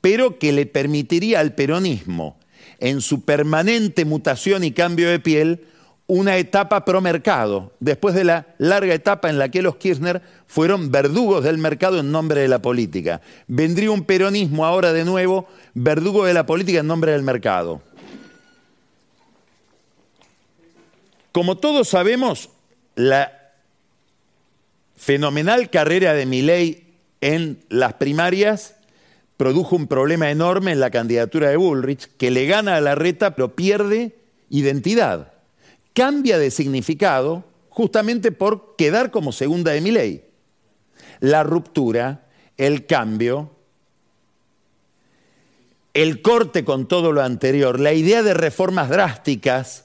pero 0.00 0.38
que 0.38 0.52
le 0.52 0.66
permitiría 0.66 1.40
al 1.40 1.54
peronismo, 1.54 2.38
en 2.78 3.00
su 3.00 3.22
permanente 3.22 4.04
mutación 4.04 4.64
y 4.64 4.72
cambio 4.72 5.08
de 5.08 5.20
piel, 5.20 5.66
una 6.06 6.36
etapa 6.36 6.84
pro 6.84 7.00
mercado, 7.00 7.72
después 7.80 8.14
de 8.14 8.24
la 8.24 8.46
larga 8.58 8.92
etapa 8.92 9.30
en 9.30 9.38
la 9.38 9.48
que 9.48 9.62
los 9.62 9.76
Kirchner 9.76 10.20
fueron 10.46 10.90
verdugos 10.90 11.44
del 11.44 11.58
mercado 11.58 12.00
en 12.00 12.10
nombre 12.10 12.40
de 12.40 12.48
la 12.48 12.60
política. 12.60 13.20
Vendría 13.46 13.90
un 13.90 14.04
peronismo 14.04 14.66
ahora 14.66 14.92
de 14.92 15.04
nuevo, 15.04 15.46
verdugo 15.74 16.24
de 16.24 16.34
la 16.34 16.44
política 16.44 16.80
en 16.80 16.86
nombre 16.86 17.12
del 17.12 17.22
mercado. 17.22 17.80
Como 21.30 21.56
todos 21.56 21.88
sabemos, 21.88 22.50
la 22.94 23.32
fenomenal 24.96 25.70
carrera 25.70 26.12
de 26.12 26.26
Milei 26.26 26.84
en 27.22 27.64
las 27.70 27.94
primarias 27.94 28.74
produjo 29.38 29.76
un 29.76 29.86
problema 29.86 30.30
enorme 30.30 30.72
en 30.72 30.80
la 30.80 30.90
candidatura 30.90 31.48
de 31.48 31.56
Bullrich, 31.56 32.10
que 32.18 32.30
le 32.30 32.46
gana 32.46 32.76
a 32.76 32.80
la 32.80 32.94
reta 32.94 33.34
pero 33.34 33.56
pierde 33.56 34.14
identidad. 34.50 35.32
Cambia 35.94 36.38
de 36.38 36.50
significado 36.50 37.44
justamente 37.68 38.32
por 38.32 38.76
quedar 38.76 39.10
como 39.10 39.32
segunda 39.32 39.72
de 39.72 39.80
Milei. 39.80 40.24
La 41.20 41.42
ruptura, 41.42 42.26
el 42.56 42.86
cambio, 42.86 43.50
el 45.94 46.22
corte 46.22 46.64
con 46.64 46.88
todo 46.88 47.12
lo 47.12 47.22
anterior, 47.22 47.78
la 47.78 47.92
idea 47.92 48.22
de 48.22 48.34
reformas 48.34 48.88
drásticas 48.88 49.84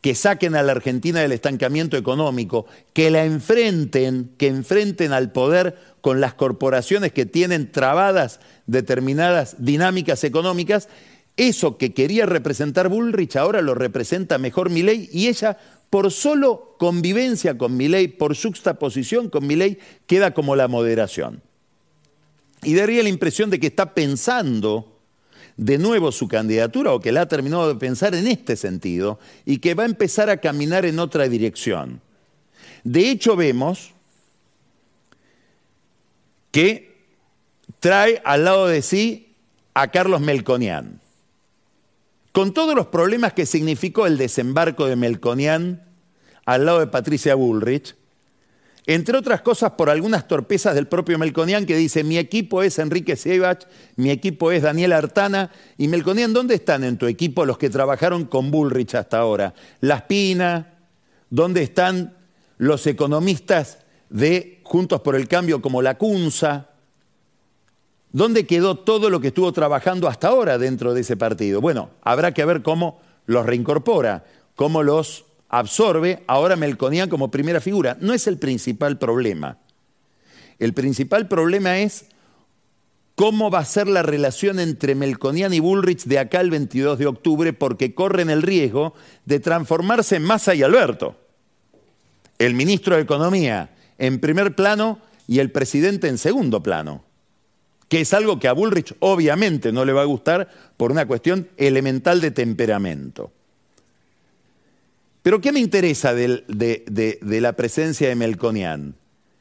que 0.00 0.14
saquen 0.14 0.54
a 0.54 0.62
la 0.62 0.72
Argentina 0.72 1.20
del 1.20 1.32
estancamiento 1.32 1.96
económico, 1.96 2.66
que 2.92 3.10
la 3.10 3.24
enfrenten, 3.24 4.30
que 4.38 4.46
enfrenten 4.46 5.12
al 5.12 5.32
poder 5.32 5.76
con 6.00 6.20
las 6.20 6.34
corporaciones 6.34 7.12
que 7.12 7.26
tienen 7.26 7.72
trabadas 7.72 8.40
determinadas 8.66 9.56
dinámicas 9.58 10.22
económicas, 10.22 10.88
eso 11.38 11.78
que 11.78 11.94
quería 11.94 12.26
representar 12.26 12.88
Bullrich 12.88 13.36
ahora 13.36 13.62
lo 13.62 13.74
representa 13.74 14.38
mejor 14.38 14.70
Milei 14.70 15.08
y 15.12 15.28
ella 15.28 15.56
por 15.88 16.10
solo 16.10 16.74
convivencia 16.78 17.56
con 17.56 17.76
Milei, 17.76 18.08
por 18.08 18.36
juxtaposición 18.36 19.30
con 19.30 19.46
Milei, 19.46 19.78
queda 20.06 20.34
como 20.34 20.56
la 20.56 20.68
moderación. 20.68 21.40
Y 22.62 22.74
daría 22.74 23.02
la 23.02 23.08
impresión 23.08 23.50
de 23.50 23.58
que 23.58 23.68
está 23.68 23.94
pensando 23.94 24.98
de 25.56 25.78
nuevo 25.78 26.12
su 26.12 26.28
candidatura 26.28 26.92
o 26.92 27.00
que 27.00 27.12
la 27.12 27.22
ha 27.22 27.28
terminado 27.28 27.68
de 27.68 27.78
pensar 27.78 28.14
en 28.14 28.26
este 28.26 28.56
sentido 28.56 29.18
y 29.46 29.58
que 29.58 29.74
va 29.74 29.84
a 29.84 29.86
empezar 29.86 30.28
a 30.30 30.38
caminar 30.38 30.84
en 30.84 30.98
otra 30.98 31.28
dirección. 31.28 32.00
De 32.84 33.10
hecho, 33.10 33.36
vemos 33.36 33.92
que 36.50 36.96
trae 37.80 38.20
al 38.24 38.44
lado 38.44 38.66
de 38.66 38.82
sí 38.82 39.34
a 39.74 39.88
Carlos 39.88 40.20
Melconian. 40.20 41.00
Con 42.38 42.54
todos 42.54 42.76
los 42.76 42.86
problemas 42.86 43.32
que 43.32 43.46
significó 43.46 44.06
el 44.06 44.16
desembarco 44.16 44.86
de 44.86 44.94
Melconian 44.94 45.82
al 46.46 46.66
lado 46.66 46.78
de 46.78 46.86
Patricia 46.86 47.34
Bullrich, 47.34 47.96
entre 48.86 49.18
otras 49.18 49.40
cosas 49.40 49.72
por 49.72 49.90
algunas 49.90 50.28
torpezas 50.28 50.76
del 50.76 50.86
propio 50.86 51.18
Melconian 51.18 51.66
que 51.66 51.74
dice, 51.74 52.04
mi 52.04 52.16
equipo 52.16 52.62
es 52.62 52.78
Enrique 52.78 53.16
Sebach, 53.16 53.64
mi 53.96 54.12
equipo 54.12 54.52
es 54.52 54.62
Daniel 54.62 54.92
Artana, 54.92 55.50
y 55.78 55.88
Melconian, 55.88 56.32
¿dónde 56.32 56.54
están 56.54 56.84
en 56.84 56.96
tu 56.96 57.06
equipo 57.06 57.44
los 57.44 57.58
que 57.58 57.70
trabajaron 57.70 58.24
con 58.26 58.52
Bullrich 58.52 58.94
hasta 58.94 59.18
ahora? 59.18 59.52
Las 59.80 60.02
Pina, 60.02 60.74
¿dónde 61.30 61.64
están 61.64 62.16
los 62.56 62.86
economistas 62.86 63.78
de 64.10 64.60
Juntos 64.62 65.00
por 65.00 65.16
el 65.16 65.26
Cambio 65.26 65.60
como 65.60 65.82
la 65.82 65.98
CUNSA? 65.98 66.67
¿Dónde 68.12 68.46
quedó 68.46 68.76
todo 68.76 69.10
lo 69.10 69.20
que 69.20 69.28
estuvo 69.28 69.52
trabajando 69.52 70.08
hasta 70.08 70.28
ahora 70.28 70.58
dentro 70.58 70.94
de 70.94 71.02
ese 71.02 71.16
partido? 71.16 71.60
Bueno, 71.60 71.90
habrá 72.02 72.32
que 72.32 72.44
ver 72.44 72.62
cómo 72.62 73.00
los 73.26 73.44
reincorpora, 73.44 74.24
cómo 74.56 74.82
los 74.82 75.24
absorbe 75.48 76.22
ahora 76.26 76.56
Melconian 76.56 77.08
como 77.08 77.30
primera 77.30 77.60
figura. 77.60 77.96
No 78.00 78.14
es 78.14 78.26
el 78.26 78.38
principal 78.38 78.98
problema. 78.98 79.58
El 80.58 80.72
principal 80.74 81.28
problema 81.28 81.78
es 81.78 82.06
cómo 83.14 83.50
va 83.50 83.60
a 83.60 83.64
ser 83.64 83.88
la 83.88 84.02
relación 84.02 84.58
entre 84.60 84.94
Melconian 84.94 85.52
y 85.52 85.60
Bullrich 85.60 86.04
de 86.04 86.18
acá 86.18 86.40
al 86.40 86.50
22 86.50 86.98
de 86.98 87.06
octubre, 87.06 87.52
porque 87.52 87.94
corren 87.94 88.30
el 88.30 88.42
riesgo 88.42 88.94
de 89.24 89.40
transformarse 89.40 90.16
en 90.16 90.24
Massa 90.24 90.54
y 90.54 90.62
Alberto. 90.62 91.16
El 92.38 92.54
ministro 92.54 92.96
de 92.96 93.02
Economía 93.02 93.70
en 93.98 94.20
primer 94.20 94.54
plano 94.54 95.00
y 95.26 95.40
el 95.40 95.50
presidente 95.50 96.08
en 96.08 96.16
segundo 96.16 96.62
plano, 96.62 97.04
que 97.88 98.02
es 98.02 98.12
algo 98.12 98.38
que 98.38 98.48
a 98.48 98.52
Bullrich 98.52 98.94
obviamente 99.00 99.72
no 99.72 99.84
le 99.84 99.92
va 99.92 100.02
a 100.02 100.06
gustar 100.06 100.48
por 100.76 100.92
una 100.92 101.06
cuestión 101.06 101.48
elemental 101.56 102.20
de 102.20 102.30
temperamento. 102.30 103.32
Pero 105.22 105.40
¿qué 105.40 105.52
me 105.52 105.60
interesa 105.60 106.14
de, 106.14 106.44
la 107.22 107.52
presencia 107.54 108.08
de 108.08 108.14
Melconian? 108.14 108.94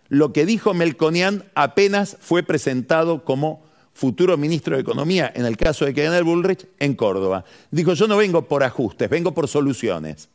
Lo 0.10 0.34
que 0.34 0.46
dijo 0.46 0.74
Melconian 0.74 1.44
apenas 1.56 2.18
fue 2.20 2.44
presentado 2.44 3.24
como 3.24 3.66
futuro 3.94 4.38
ministro 4.38 4.76
de 4.76 4.82
Economía, 4.82 5.32
en 5.36 5.46
el 5.46 5.58
caso 5.58 5.86
de 5.86 5.94
que 5.94 6.04
gane 6.04 6.22
Bullrich, 6.22 6.66
en 6.80 6.94
Córdoba. 6.96 7.44
Dijo, 7.72 7.94
yo 7.94 8.08
no 8.08 8.16
vengo 8.16 8.48
por 8.48 8.64
ajustes, 8.64 9.10
vengo 9.10 9.34
por 9.34 9.48
soluciones. 9.48 10.30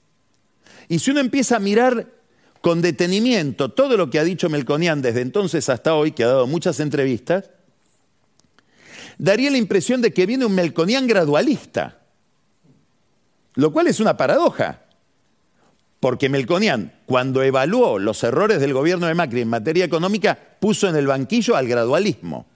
Y 0.88 0.98
si 0.98 1.10
uno 1.10 1.20
empieza 1.20 1.56
a 1.56 1.60
mirar 1.60 2.06
con 2.60 2.82
detenimiento 2.82 3.70
todo 3.70 3.96
lo 3.96 4.10
que 4.10 4.18
ha 4.18 4.24
dicho 4.24 4.48
Melconian 4.48 5.00
desde 5.00 5.20
entonces 5.20 5.68
hasta 5.68 5.94
hoy, 5.94 6.12
que 6.12 6.24
ha 6.24 6.28
dado 6.28 6.46
muchas 6.46 6.80
entrevistas, 6.80 7.50
daría 9.22 9.52
la 9.52 9.56
impresión 9.56 10.02
de 10.02 10.12
que 10.12 10.26
viene 10.26 10.44
un 10.44 10.54
Melconian 10.54 11.06
gradualista 11.06 12.00
Lo 13.54 13.72
cual 13.72 13.86
es 13.86 14.00
una 14.00 14.16
paradoja, 14.16 14.80
porque 16.00 16.28
Melconian, 16.28 16.92
cuando 17.06 17.42
evaluó 17.44 18.00
los 18.00 18.24
errores 18.24 18.58
del 18.58 18.74
gobierno 18.74 19.06
de 19.06 19.14
Macri 19.14 19.42
en 19.42 19.48
materia 19.48 19.84
económica, 19.84 20.36
puso 20.58 20.88
en 20.88 20.96
el 20.96 21.06
banquillo 21.06 21.54
al 21.54 21.68
gradualismo. 21.68 22.46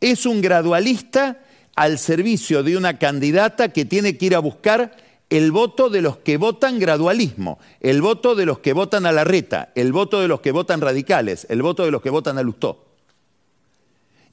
Es 0.00 0.26
un 0.26 0.42
gradualista 0.42 1.38
al 1.74 1.98
servicio 1.98 2.62
de 2.62 2.76
una 2.76 2.98
candidata 2.98 3.70
que 3.70 3.86
tiene 3.86 4.18
que 4.18 4.26
ir 4.26 4.34
a 4.34 4.40
buscar 4.40 4.94
el 5.30 5.52
voto 5.52 5.88
de 5.88 6.02
los 6.02 6.18
que 6.18 6.36
votan 6.36 6.78
gradualismo, 6.78 7.58
el 7.80 8.02
voto 8.02 8.34
de 8.34 8.44
los 8.44 8.58
que 8.58 8.74
votan 8.74 9.06
a 9.06 9.12
la 9.12 9.24
reta, 9.24 9.72
el 9.74 9.92
voto 9.92 10.20
de 10.20 10.28
los 10.28 10.42
que 10.42 10.52
votan 10.52 10.82
radicales, 10.82 11.46
el 11.48 11.62
voto 11.62 11.86
de 11.86 11.92
los 11.92 12.02
que 12.02 12.10
votan 12.10 12.36
a 12.36 12.42
Lustó. 12.42 12.84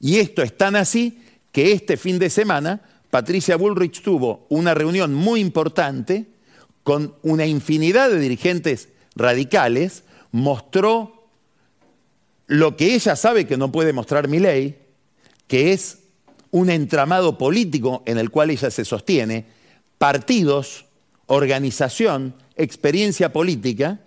Y 0.00 0.18
esto 0.18 0.42
es 0.42 0.54
tan 0.54 0.76
así 0.76 1.22
que 1.56 1.72
este 1.72 1.96
fin 1.96 2.18
de 2.18 2.28
semana 2.28 2.82
Patricia 3.08 3.56
Bullrich 3.56 4.02
tuvo 4.02 4.44
una 4.50 4.74
reunión 4.74 5.14
muy 5.14 5.40
importante 5.40 6.26
con 6.82 7.14
una 7.22 7.46
infinidad 7.46 8.10
de 8.10 8.20
dirigentes 8.20 8.90
radicales, 9.14 10.02
mostró 10.32 11.30
lo 12.46 12.76
que 12.76 12.94
ella 12.94 13.16
sabe 13.16 13.46
que 13.46 13.56
no 13.56 13.72
puede 13.72 13.94
mostrar 13.94 14.28
mi 14.28 14.38
ley, 14.38 14.76
que 15.46 15.72
es 15.72 16.00
un 16.50 16.68
entramado 16.68 17.38
político 17.38 18.02
en 18.04 18.18
el 18.18 18.28
cual 18.30 18.50
ella 18.50 18.70
se 18.70 18.84
sostiene, 18.84 19.46
partidos, 19.96 20.84
organización, 21.24 22.34
experiencia 22.54 23.32
política, 23.32 24.00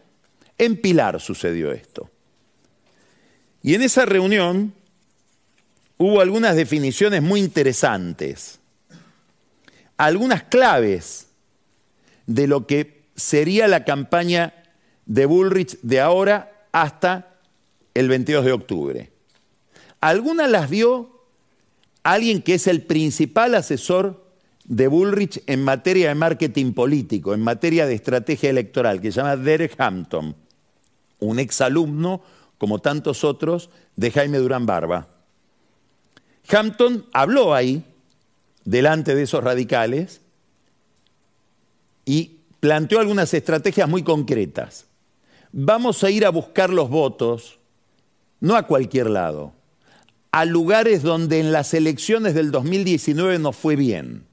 en 0.60 0.80
Pilar 0.80 1.20
sucedió 1.20 1.72
esto. 1.72 2.12
Y 3.64 3.74
en 3.74 3.82
esa 3.82 4.06
reunión 4.06 4.76
hubo 6.00 6.22
algunas 6.22 6.56
definiciones 6.56 7.22
muy 7.22 7.42
interesantes, 7.42 8.60
algunas 9.98 10.44
claves 10.44 11.28
de 12.26 12.48
lo 12.48 12.66
que 12.66 13.04
sería 13.16 13.68
la 13.68 13.84
campaña 13.84 14.54
de 15.06 15.26
Bullrich 15.26 15.78
de 15.82 16.00
ahora 16.00 16.68
hasta 16.72 17.36
el 17.94 18.08
22 18.08 18.46
de 18.46 18.52
octubre. 18.54 19.12
Algunas 20.00 20.50
las 20.50 20.70
dio 20.70 21.26
alguien 22.04 22.42
que 22.42 22.54
es 22.54 22.68
el 22.68 22.84
principal 22.84 23.54
asesor 23.54 24.26
de 24.64 24.88
Bullrich 24.88 25.44
en 25.48 25.64
materia 25.64 26.08
de 26.08 26.16
marketing 26.16 26.72
político, 26.72 27.34
en 27.34 27.42
materia 27.42 27.86
de 27.86 27.96
estrategia 27.96 28.50
electoral, 28.50 29.02
que 29.02 29.12
se 29.12 29.18
llama 29.18 29.36
Derek 29.36 29.76
Hampton, 29.78 30.34
un 31.20 31.40
exalumno, 31.40 32.22
como 32.58 32.80
tantos 32.80 33.26
otros, 33.26 33.70
de 33.98 34.12
Jaime 34.12 34.38
Durán 34.38 34.66
Barba. 34.66 35.19
Hampton 36.50 37.06
habló 37.14 37.54
ahí, 37.54 37.84
delante 38.66 39.16
de 39.16 39.24
esos 39.24 39.44
radicales, 39.44 40.22
y 42.06 42.40
planteó 42.60 43.00
algunas 43.00 43.34
estrategias 43.34 43.88
muy 43.88 44.04
concretas. 44.04 44.86
Vamos 45.52 46.04
a 46.04 46.10
ir 46.10 46.26
a 46.26 46.30
buscar 46.30 46.70
los 46.70 46.90
votos, 46.90 47.60
no 48.40 48.56
a 48.56 48.64
cualquier 48.64 49.10
lado, 49.10 49.54
a 50.32 50.46
lugares 50.46 51.04
donde 51.04 51.40
en 51.40 51.52
las 51.52 51.74
elecciones 51.74 52.34
del 52.34 52.52
2019 52.52 53.40
nos 53.40 53.56
fue 53.56 53.76
bien. 53.76 54.26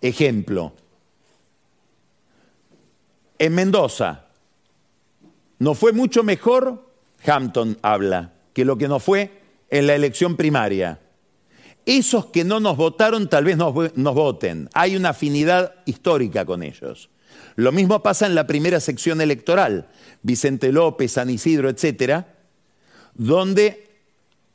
Ejemplo, 0.00 0.72
en 3.38 3.54
Mendoza, 3.54 4.26
¿no 5.58 5.74
fue 5.74 5.92
mucho 5.92 6.22
mejor? 6.22 6.88
Hampton 7.24 7.78
habla, 7.82 8.32
que 8.52 8.64
lo 8.64 8.76
que 8.76 8.88
no 8.88 8.98
fue 8.98 9.41
en 9.72 9.86
la 9.86 9.94
elección 9.94 10.36
primaria. 10.36 11.00
Esos 11.86 12.26
que 12.26 12.44
no 12.44 12.60
nos 12.60 12.76
votaron 12.76 13.28
tal 13.28 13.44
vez 13.44 13.56
nos, 13.56 13.74
voten. 13.74 14.68
Hay 14.74 14.94
una 14.94 15.08
afinidad 15.08 15.74
histórica 15.86 16.44
con 16.44 16.62
ellos. 16.62 17.08
Lo 17.56 17.72
mismo 17.72 18.02
pasa 18.02 18.26
en 18.26 18.34
la 18.34 18.46
primera 18.46 18.80
sección 18.80 19.20
electoral, 19.20 19.88
Vicente 20.22 20.70
López, 20.70 21.12
San 21.12 21.30
Isidro, 21.30 21.70
etcétera, 21.70 22.34
donde 23.14 23.88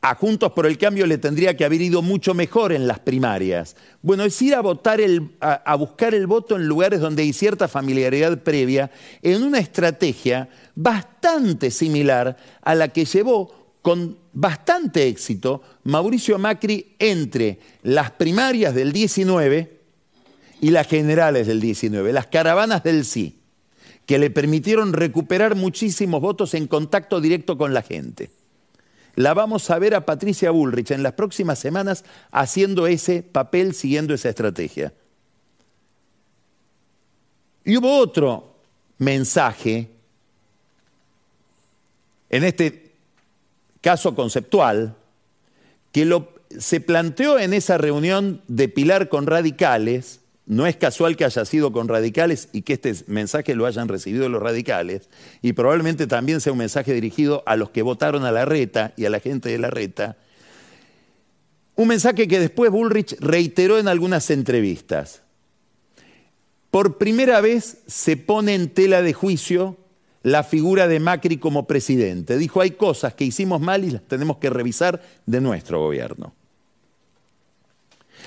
a 0.02 0.14
Juntos 0.14 0.52
por 0.52 0.68
el 0.68 0.78
Cambio 0.78 1.08
le 1.08 1.18
tendría 1.18 1.58
que 1.58 1.66
haber 1.66 1.82
ido 1.82 2.04
mucho 2.04 2.36
mejor 2.36 2.72
en 2.72 2.88
las 2.88 3.00
primarias. 3.00 3.76
Bueno, 4.04 4.24
es 4.24 4.40
ir 4.44 4.54
a, 4.54 4.62
votar 4.62 5.00
a 5.42 5.76
buscar 5.76 6.14
el 6.14 6.28
voto 6.28 6.56
en 6.56 6.68
lugares 6.68 7.02
donde 7.02 7.24
hay 7.24 7.34
cierta 7.34 7.68
familiaridad 7.68 8.44
previa, 8.44 8.92
en 9.24 9.42
una 9.42 9.58
estrategia 9.58 10.48
bastante 10.76 11.72
similar 11.72 12.38
a 12.62 12.76
la 12.76 12.90
que 12.90 13.06
llevó 13.06 13.67
con 13.88 14.18
bastante 14.34 15.08
éxito 15.08 15.62
Mauricio 15.86 16.38
Macri 16.38 16.98
entre 17.00 17.58
las 17.84 18.12
primarias 18.12 18.76
del 18.76 18.92
19 18.92 19.80
y 20.60 20.72
las 20.72 20.88
generales 20.88 21.48
del 21.48 21.62
19, 21.62 22.12
las 22.12 22.28
caravanas 22.28 22.84
del 22.84 23.06
sí, 23.06 23.40
que 24.06 24.20
le 24.20 24.30
permitieron 24.30 24.92
recuperar 24.92 25.56
muchísimos 25.56 26.20
votos 26.20 26.54
en 26.54 26.68
contacto 26.68 27.22
directo 27.22 27.58
con 27.58 27.74
la 27.74 27.82
gente. 27.82 28.30
La 29.16 29.34
vamos 29.34 29.70
a 29.70 29.80
ver 29.80 29.96
a 29.96 30.06
Patricia 30.06 30.52
Bullrich 30.52 30.92
en 30.92 31.02
las 31.02 31.14
próximas 31.14 31.58
semanas 31.58 32.04
haciendo 32.32 32.88
ese 32.88 33.24
papel, 33.24 33.74
siguiendo 33.74 34.14
esa 34.14 34.28
estrategia. 34.28 34.94
Y 37.64 37.78
hubo 37.78 38.00
otro 38.00 38.54
mensaje 38.98 39.90
en 42.30 42.44
este 42.44 42.87
caso 43.82 44.16
conceptual, 44.16 44.96
que 45.92 46.24
se 46.58 46.80
planteó 46.82 47.40
en 47.40 47.54
esa 47.54 47.78
reunión 47.78 48.42
de 48.48 48.70
Pilar 48.70 49.10
con 49.10 49.28
radicales, 49.28 50.22
no 50.46 50.66
es 50.66 50.78
casual 50.78 51.18
que 51.18 51.26
haya 51.26 51.44
sido 51.44 51.74
con 51.74 51.90
radicales 51.90 52.48
y 52.54 52.62
que 52.62 52.74
este 52.74 52.96
mensaje 53.08 53.54
lo 53.54 53.66
hayan 53.66 53.90
recibido 53.90 54.30
los 54.30 54.42
radicales, 54.42 55.10
y 55.42 55.54
probablemente 55.54 56.08
también 56.08 56.40
sea 56.40 56.54
un 56.54 56.60
mensaje 56.60 56.94
dirigido 56.94 57.44
a 57.46 57.56
los 57.56 57.70
que 57.70 57.82
votaron 57.82 58.24
a 58.24 58.32
la 58.32 58.46
reta 58.46 58.94
y 58.96 59.06
a 59.06 59.10
la 59.10 59.20
gente 59.20 59.50
de 59.50 59.58
la 59.58 59.70
reta, 59.70 60.18
un 61.76 61.90
mensaje 61.90 62.28
que 62.28 62.40
después 62.40 62.72
Bullrich 62.72 63.16
reiteró 63.20 63.78
en 63.78 63.88
algunas 63.88 64.32
entrevistas. 64.32 65.22
Por 66.72 66.98
primera 66.98 67.40
vez 67.40 67.78
se 67.86 68.18
pone 68.18 68.56
en 68.56 68.70
tela 68.70 69.02
de 69.02 69.14
juicio 69.14 69.78
la 70.24 70.44
figura 70.44 70.88
de 70.88 71.00
Macri 71.00 71.38
como 71.38 71.68
presidente. 71.68 72.38
Dijo, 72.38 72.62
hay 72.62 72.72
cosas 72.72 73.14
que 73.14 73.26
hicimos 73.26 73.62
mal 73.62 73.84
y 73.86 73.92
las 73.92 74.02
tenemos 74.04 74.38
que 74.38 74.50
revisar 74.50 75.02
de 75.26 75.42
nuestro 75.42 75.80
gobierno. 75.80 76.34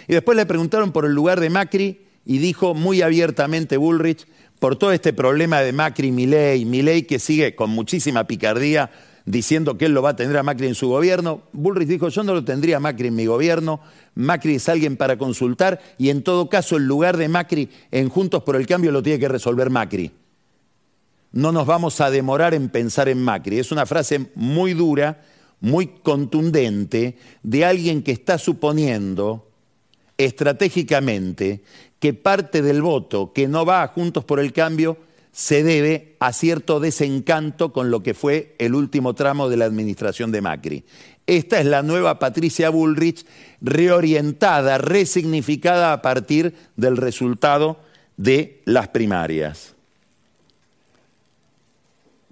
Y 0.08 0.14
después 0.14 0.36
le 0.36 0.46
preguntaron 0.46 0.92
por 0.92 1.04
el 1.04 1.12
lugar 1.12 1.40
de 1.40 1.50
Macri 1.50 2.00
y 2.24 2.38
dijo 2.38 2.74
muy 2.74 3.02
abiertamente 3.02 3.76
Bullrich, 3.76 4.26
por 4.58 4.76
todo 4.76 4.92
este 4.92 5.12
problema 5.12 5.60
de 5.62 5.72
Macri, 5.72 6.12
Milei, 6.12 6.64
Milei 6.66 7.02
que 7.04 7.18
sigue 7.18 7.54
con 7.54 7.70
muchísima 7.70 8.26
picardía 8.26 8.90
diciendo 9.24 9.78
que 9.78 9.86
él 9.86 9.92
lo 9.92 10.02
va 10.02 10.10
a 10.10 10.16
tener 10.16 10.36
a 10.36 10.42
Macri 10.42 10.66
en 10.66 10.74
su 10.74 10.88
gobierno, 10.88 11.42
Bullrich 11.52 11.88
dijo, 11.88 12.08
yo 12.08 12.22
no 12.22 12.34
lo 12.34 12.44
tendría 12.44 12.76
a 12.76 12.80
Macri 12.80 13.08
en 13.08 13.14
mi 13.14 13.26
gobierno, 13.26 13.80
Macri 14.14 14.56
es 14.56 14.68
alguien 14.68 14.96
para 14.96 15.16
consultar 15.16 15.80
y 15.98 16.10
en 16.10 16.22
todo 16.22 16.48
caso 16.48 16.76
el 16.76 16.84
lugar 16.84 17.16
de 17.16 17.28
Macri 17.28 17.70
en 17.90 18.08
Juntos 18.08 18.42
por 18.42 18.56
el 18.56 18.66
Cambio 18.66 18.92
lo 18.92 19.02
tiene 19.02 19.18
que 19.18 19.28
resolver 19.28 19.70
Macri 19.70 20.10
no 21.32 21.52
nos 21.52 21.66
vamos 21.66 22.00
a 22.00 22.10
demorar 22.10 22.54
en 22.54 22.68
pensar 22.68 23.08
en 23.08 23.22
Macri. 23.22 23.58
Es 23.58 23.72
una 23.72 23.86
frase 23.86 24.30
muy 24.34 24.74
dura, 24.74 25.22
muy 25.60 25.86
contundente, 26.02 27.16
de 27.42 27.64
alguien 27.64 28.02
que 28.02 28.12
está 28.12 28.38
suponiendo 28.38 29.48
estratégicamente 30.18 31.62
que 31.98 32.14
parte 32.14 32.62
del 32.62 32.82
voto 32.82 33.32
que 33.32 33.46
no 33.46 33.64
va 33.64 33.82
a 33.82 33.88
Juntos 33.88 34.24
por 34.24 34.40
el 34.40 34.52
Cambio 34.52 34.98
se 35.32 35.62
debe 35.62 36.16
a 36.18 36.32
cierto 36.32 36.80
desencanto 36.80 37.72
con 37.72 37.90
lo 37.90 38.02
que 38.02 38.14
fue 38.14 38.56
el 38.58 38.74
último 38.74 39.14
tramo 39.14 39.48
de 39.48 39.56
la 39.56 39.64
administración 39.64 40.32
de 40.32 40.40
Macri. 40.40 40.84
Esta 41.26 41.60
es 41.60 41.66
la 41.66 41.82
nueva 41.82 42.18
Patricia 42.18 42.70
Bullrich 42.70 43.24
reorientada, 43.60 44.78
resignificada 44.78 45.92
a 45.92 46.02
partir 46.02 46.54
del 46.76 46.96
resultado 46.96 47.78
de 48.16 48.62
las 48.64 48.88
primarias. 48.88 49.76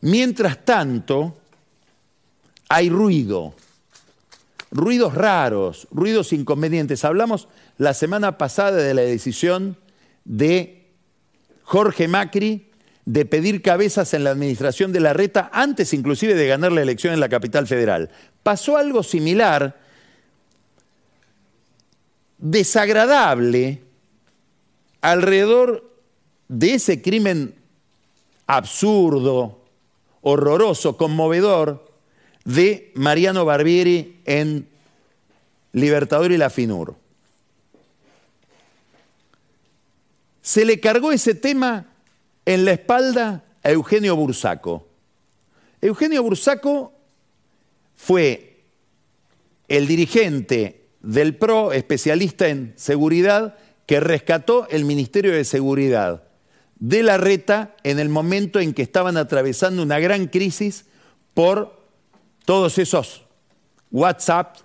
Mientras 0.00 0.64
tanto, 0.64 1.36
hay 2.68 2.88
ruido, 2.88 3.54
ruidos 4.70 5.14
raros, 5.14 5.88
ruidos 5.90 6.32
inconvenientes. 6.32 7.04
Hablamos 7.04 7.48
la 7.78 7.94
semana 7.94 8.38
pasada 8.38 8.76
de 8.76 8.94
la 8.94 9.02
decisión 9.02 9.76
de 10.24 10.86
Jorge 11.62 12.08
Macri 12.08 12.70
de 13.04 13.24
pedir 13.24 13.62
cabezas 13.62 14.12
en 14.12 14.24
la 14.24 14.30
administración 14.30 14.92
de 14.92 15.00
la 15.00 15.14
reta 15.14 15.50
antes 15.52 15.94
inclusive 15.94 16.34
de 16.34 16.46
ganar 16.46 16.72
la 16.72 16.82
elección 16.82 17.14
en 17.14 17.20
la 17.20 17.30
capital 17.30 17.66
federal. 17.66 18.10
Pasó 18.42 18.76
algo 18.76 19.02
similar, 19.02 19.80
desagradable, 22.36 23.82
alrededor 25.00 25.90
de 26.48 26.74
ese 26.74 27.00
crimen 27.00 27.54
absurdo, 28.46 29.64
horroroso, 30.22 30.96
conmovedor 30.96 31.90
de 32.44 32.92
Mariano 32.94 33.44
Barbieri 33.44 34.20
en 34.24 34.68
Libertador 35.72 36.32
y 36.32 36.38
la 36.38 36.50
Finur. 36.50 36.96
se 40.48 40.64
le 40.64 40.80
cargó 40.80 41.12
ese 41.12 41.34
tema 41.34 41.92
en 42.46 42.64
la 42.64 42.72
espalda 42.72 43.44
a 43.62 43.70
Eugenio 43.70 44.16
Bursaco. 44.16 44.88
Eugenio 45.82 46.22
Bursaco 46.22 46.94
fue 47.94 48.62
el 49.68 49.86
dirigente 49.86 50.86
del 51.02 51.36
PRO, 51.36 51.72
especialista 51.72 52.48
en 52.48 52.72
seguridad, 52.76 53.58
que 53.84 54.00
rescató 54.00 54.66
el 54.70 54.86
Ministerio 54.86 55.34
de 55.34 55.44
Seguridad 55.44 56.27
de 56.80 57.02
la 57.02 57.16
reta 57.16 57.74
en 57.82 57.98
el 57.98 58.08
momento 58.08 58.60
en 58.60 58.72
que 58.72 58.82
estaban 58.82 59.16
atravesando 59.16 59.82
una 59.82 59.98
gran 59.98 60.26
crisis 60.26 60.86
por 61.34 61.78
todos 62.44 62.78
esos 62.78 63.24
WhatsApp 63.90 64.56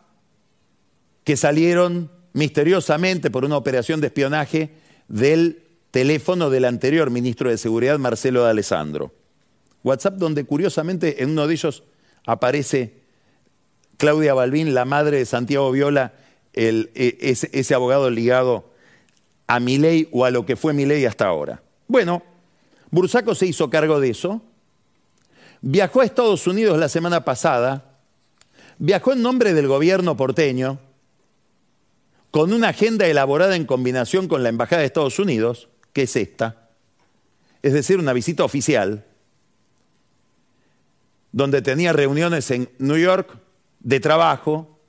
que 1.24 1.38
salieron 1.38 2.12
misteriosamente 2.34 3.32
por 3.32 3.46
una 3.46 3.58
operación 3.58 4.02
de 4.02 4.08
espionaje 4.08 4.72
del 5.08 5.64
teléfono 5.92 6.50
del 6.50 6.66
anterior 6.66 7.10
ministro 7.10 7.50
de 7.50 7.58
Seguridad, 7.58 8.00
Marcelo 8.00 8.44
de 8.44 8.50
Alessandro. 8.50 9.14
WhatsApp 9.84 10.16
donde 10.16 10.46
curiosamente 10.46 11.24
en 11.24 11.32
uno 11.32 11.48
de 11.48 11.54
ellos 11.54 11.84
aparece 12.26 13.04
Claudia 13.98 14.34
Balbín, 14.34 14.74
la 14.74 14.86
madre 14.86 15.18
de 15.18 15.26
Santiago 15.26 15.72
Viola, 15.72 16.14
e, 16.54 17.18
ese, 17.22 17.50
ese, 17.54 17.74
abogado 17.74 18.10
ligado 18.10 18.72
a 19.48 19.60
Milei 19.60 20.08
o 20.12 20.26
a 20.26 20.32
lo 20.32 20.46
que 20.46 20.56
fue 20.56 20.74
Milei 20.74 21.06
hasta 21.06 21.26
ahora. 21.26 21.62
Bueno, 21.94 22.24
Bursaco 22.90 23.36
se 23.36 23.46
hizo 23.46 23.70
cargo 23.70 24.00
de 24.00 24.10
eso, 24.10 24.42
viajó 25.62 26.02
a 26.02 26.06
Estados 26.06 26.48
Unidos 26.48 26.80
la 26.80 26.90
semana 26.90 27.24
pasada, 27.24 28.00
viajó 28.80 29.14
en 29.14 29.22
nombre 29.22 29.54
del 29.54 29.68
gobierno 29.68 30.18
porteño, 30.18 30.80
con 32.32 32.52
una 32.52 32.70
agenda 32.70 33.06
elaborada 33.06 33.56
en 33.56 33.68
combinación 33.68 34.28
con 34.28 34.42
la 34.42 34.50
Embajada 34.50 34.80
de 34.80 34.88
Estados 34.88 35.20
Unidos, 35.20 35.70
que 35.94 36.02
es 36.02 36.16
esta, 36.16 36.72
es 37.62 37.74
decir, 37.74 38.00
una 38.00 38.14
visita 38.14 38.44
oficial, 38.44 39.06
donde 41.32 41.62
tenía 41.62 41.94
reuniones 41.94 42.50
en 42.50 42.72
New 42.80 42.98
York 42.98 43.38
de 43.82 44.00
trabajo 44.00 44.80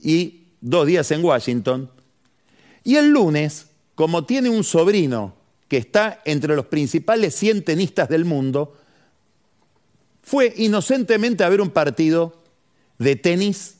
y 0.00 0.46
dos 0.62 0.86
días 0.86 1.10
en 1.10 1.22
Washington. 1.22 1.90
Y 2.82 2.96
el 2.96 3.10
lunes, 3.10 3.66
como 3.94 4.24
tiene 4.24 4.48
un 4.48 4.64
sobrino 4.64 5.38
que 5.70 5.76
está 5.76 6.20
entre 6.24 6.56
los 6.56 6.66
principales 6.66 7.32
100 7.36 7.64
tenistas 7.64 8.08
del 8.08 8.24
mundo, 8.24 8.76
fue 10.20 10.52
inocentemente 10.56 11.44
a 11.44 11.48
ver 11.48 11.60
un 11.60 11.70
partido 11.70 12.42
de 12.98 13.14
tenis 13.14 13.76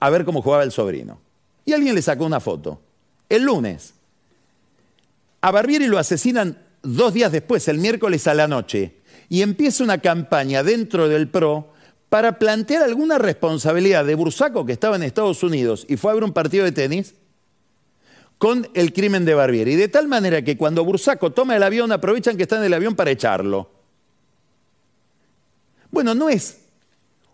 a 0.00 0.08
ver 0.08 0.24
cómo 0.24 0.40
jugaba 0.40 0.62
el 0.62 0.72
sobrino. 0.72 1.20
Y 1.66 1.74
alguien 1.74 1.94
le 1.94 2.00
sacó 2.00 2.24
una 2.24 2.40
foto. 2.40 2.80
El 3.28 3.42
lunes. 3.42 3.92
A 5.42 5.50
Barbieri 5.50 5.88
lo 5.88 5.98
asesinan 5.98 6.56
dos 6.82 7.12
días 7.12 7.32
después, 7.32 7.68
el 7.68 7.76
miércoles 7.76 8.26
a 8.26 8.32
la 8.32 8.48
noche. 8.48 8.94
Y 9.28 9.42
empieza 9.42 9.84
una 9.84 9.98
campaña 9.98 10.62
dentro 10.62 11.06
del 11.06 11.28
PRO 11.28 11.70
para 12.08 12.38
plantear 12.38 12.82
alguna 12.82 13.18
responsabilidad 13.18 14.06
de 14.06 14.14
Bursaco, 14.14 14.64
que 14.64 14.72
estaba 14.72 14.96
en 14.96 15.02
Estados 15.02 15.42
Unidos 15.42 15.84
y 15.86 15.98
fue 15.98 16.12
a 16.12 16.14
ver 16.14 16.24
un 16.24 16.32
partido 16.32 16.64
de 16.64 16.72
tenis, 16.72 17.14
con 18.38 18.68
el 18.74 18.92
crimen 18.92 19.24
de 19.24 19.34
Barbieri. 19.34 19.74
De 19.76 19.88
tal 19.88 20.08
manera 20.08 20.42
que 20.42 20.56
cuando 20.56 20.84
Bursaco 20.84 21.32
toma 21.32 21.56
el 21.56 21.62
avión, 21.62 21.92
aprovechan 21.92 22.36
que 22.36 22.44
está 22.44 22.56
en 22.56 22.64
el 22.64 22.74
avión 22.74 22.94
para 22.94 23.10
echarlo. 23.10 23.70
Bueno, 25.90 26.14
no 26.14 26.28
es 26.28 26.60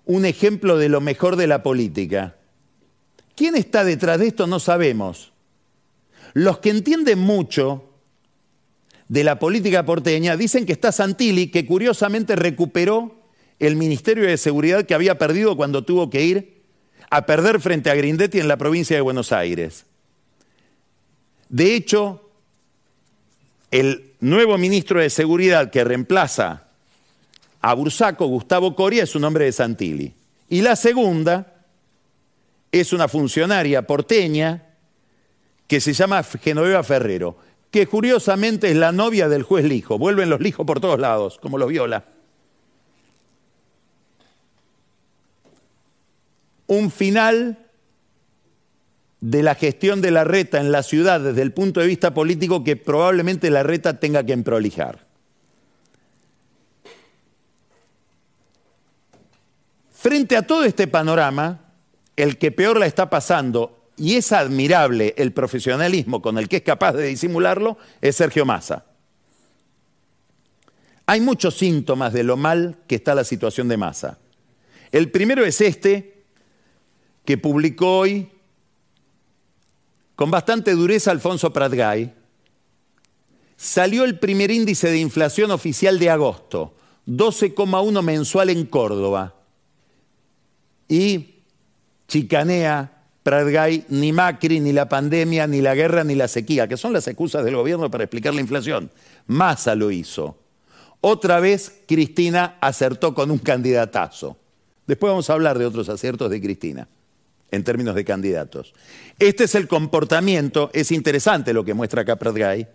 un 0.06 0.24
ejemplo 0.24 0.78
de 0.78 0.88
lo 0.88 1.00
mejor 1.00 1.36
de 1.36 1.46
la 1.46 1.62
política. 1.62 2.36
¿Quién 3.36 3.56
está 3.56 3.84
detrás 3.84 4.18
de 4.18 4.28
esto? 4.28 4.46
No 4.46 4.60
sabemos. 4.60 5.32
Los 6.32 6.58
que 6.58 6.70
entienden 6.70 7.18
mucho 7.18 7.90
de 9.08 9.24
la 9.24 9.38
política 9.38 9.84
porteña 9.84 10.36
dicen 10.36 10.66
que 10.66 10.72
está 10.72 10.92
Santilli, 10.92 11.48
que 11.48 11.66
curiosamente 11.66 12.36
recuperó 12.36 13.22
el 13.58 13.76
Ministerio 13.76 14.24
de 14.24 14.36
Seguridad 14.36 14.84
que 14.84 14.94
había 14.94 15.18
perdido 15.18 15.56
cuando 15.56 15.84
tuvo 15.84 16.10
que 16.10 16.24
ir 16.24 16.64
a 17.10 17.26
perder 17.26 17.60
frente 17.60 17.90
a 17.90 17.94
Grindetti 17.94 18.40
en 18.40 18.48
la 18.48 18.56
provincia 18.56 18.96
de 18.96 19.02
Buenos 19.02 19.32
Aires. 19.32 19.86
De 21.48 21.74
hecho, 21.74 22.30
el 23.70 24.12
nuevo 24.20 24.56
ministro 24.58 25.00
de 25.00 25.10
Seguridad 25.10 25.70
que 25.70 25.84
reemplaza 25.84 26.68
a 27.60 27.74
Bursaco, 27.74 28.26
Gustavo 28.26 28.74
Coria, 28.74 29.02
es 29.02 29.14
un 29.14 29.24
hombre 29.24 29.46
de 29.46 29.52
Santilli. 29.52 30.14
Y 30.48 30.62
la 30.62 30.76
segunda 30.76 31.54
es 32.70 32.92
una 32.92 33.08
funcionaria 33.08 33.86
porteña 33.86 34.74
que 35.66 35.80
se 35.80 35.92
llama 35.92 36.22
Genoveva 36.22 36.82
Ferrero, 36.82 37.36
que 37.70 37.86
curiosamente 37.86 38.70
es 38.70 38.76
la 38.76 38.92
novia 38.92 39.28
del 39.28 39.42
juez 39.42 39.64
Lijo. 39.64 39.98
Vuelven 39.98 40.30
los 40.30 40.40
Lijos 40.40 40.66
por 40.66 40.80
todos 40.80 41.00
lados, 41.00 41.38
como 41.38 41.58
los 41.58 41.68
viola. 41.68 42.04
Un 46.66 46.90
final 46.90 47.63
de 49.24 49.42
la 49.42 49.54
gestión 49.54 50.02
de 50.02 50.10
la 50.10 50.22
reta 50.22 50.60
en 50.60 50.70
la 50.70 50.82
ciudad 50.82 51.18
desde 51.18 51.40
el 51.40 51.54
punto 51.54 51.80
de 51.80 51.86
vista 51.86 52.12
político 52.12 52.62
que 52.62 52.76
probablemente 52.76 53.48
la 53.48 53.62
reta 53.62 53.98
tenga 53.98 54.22
que 54.22 54.34
emprolijar. 54.34 55.06
Frente 59.90 60.36
a 60.36 60.46
todo 60.46 60.64
este 60.64 60.88
panorama, 60.88 61.72
el 62.16 62.36
que 62.36 62.52
peor 62.52 62.78
la 62.78 62.84
está 62.84 63.08
pasando, 63.08 63.88
y 63.96 64.16
es 64.16 64.30
admirable 64.30 65.14
el 65.16 65.32
profesionalismo 65.32 66.20
con 66.20 66.36
el 66.36 66.46
que 66.46 66.56
es 66.56 66.62
capaz 66.62 66.92
de 66.92 67.06
disimularlo, 67.06 67.78
es 68.02 68.16
Sergio 68.16 68.44
Massa. 68.44 68.84
Hay 71.06 71.22
muchos 71.22 71.56
síntomas 71.56 72.12
de 72.12 72.24
lo 72.24 72.36
mal 72.36 72.76
que 72.86 72.96
está 72.96 73.14
la 73.14 73.24
situación 73.24 73.68
de 73.68 73.78
Massa. 73.78 74.18
El 74.92 75.10
primero 75.10 75.46
es 75.46 75.62
este, 75.62 76.24
que 77.24 77.38
publicó 77.38 78.00
hoy 78.00 78.33
con 80.16 80.30
bastante 80.30 80.72
dureza 80.72 81.10
Alfonso 81.10 81.52
Pratgay. 81.52 82.12
Salió 83.56 84.04
el 84.04 84.18
primer 84.18 84.50
índice 84.50 84.90
de 84.90 84.98
inflación 84.98 85.50
oficial 85.50 85.98
de 85.98 86.10
agosto, 86.10 86.74
12,1 87.06 88.02
mensual 88.02 88.50
en 88.50 88.66
Córdoba. 88.66 89.34
Y 90.88 91.36
chicanea 92.08 92.90
Pratgay 93.22 93.86
ni 93.88 94.12
Macri, 94.12 94.60
ni 94.60 94.72
la 94.72 94.88
pandemia, 94.88 95.46
ni 95.46 95.60
la 95.60 95.74
guerra, 95.74 96.04
ni 96.04 96.14
la 96.14 96.28
sequía, 96.28 96.68
que 96.68 96.76
son 96.76 96.92
las 96.92 97.08
excusas 97.08 97.44
del 97.44 97.56
gobierno 97.56 97.90
para 97.90 98.04
explicar 98.04 98.34
la 98.34 98.40
inflación. 98.40 98.90
Massa 99.26 99.74
lo 99.74 99.90
hizo. 99.90 100.38
Otra 101.00 101.40
vez 101.40 101.82
Cristina 101.86 102.58
acertó 102.60 103.14
con 103.14 103.30
un 103.30 103.38
candidatazo. 103.38 104.36
Después 104.86 105.10
vamos 105.10 105.30
a 105.30 105.32
hablar 105.32 105.58
de 105.58 105.66
otros 105.66 105.88
aciertos 105.88 106.30
de 106.30 106.40
Cristina 106.40 106.88
en 107.54 107.64
términos 107.64 107.94
de 107.94 108.04
candidatos. 108.04 108.74
Este 109.18 109.44
es 109.44 109.54
el 109.54 109.68
comportamiento, 109.68 110.70
es 110.72 110.90
interesante 110.90 111.52
lo 111.52 111.64
que 111.64 111.74
muestra 111.74 112.02
acá 112.02 112.16
Pratgay, 112.16 112.68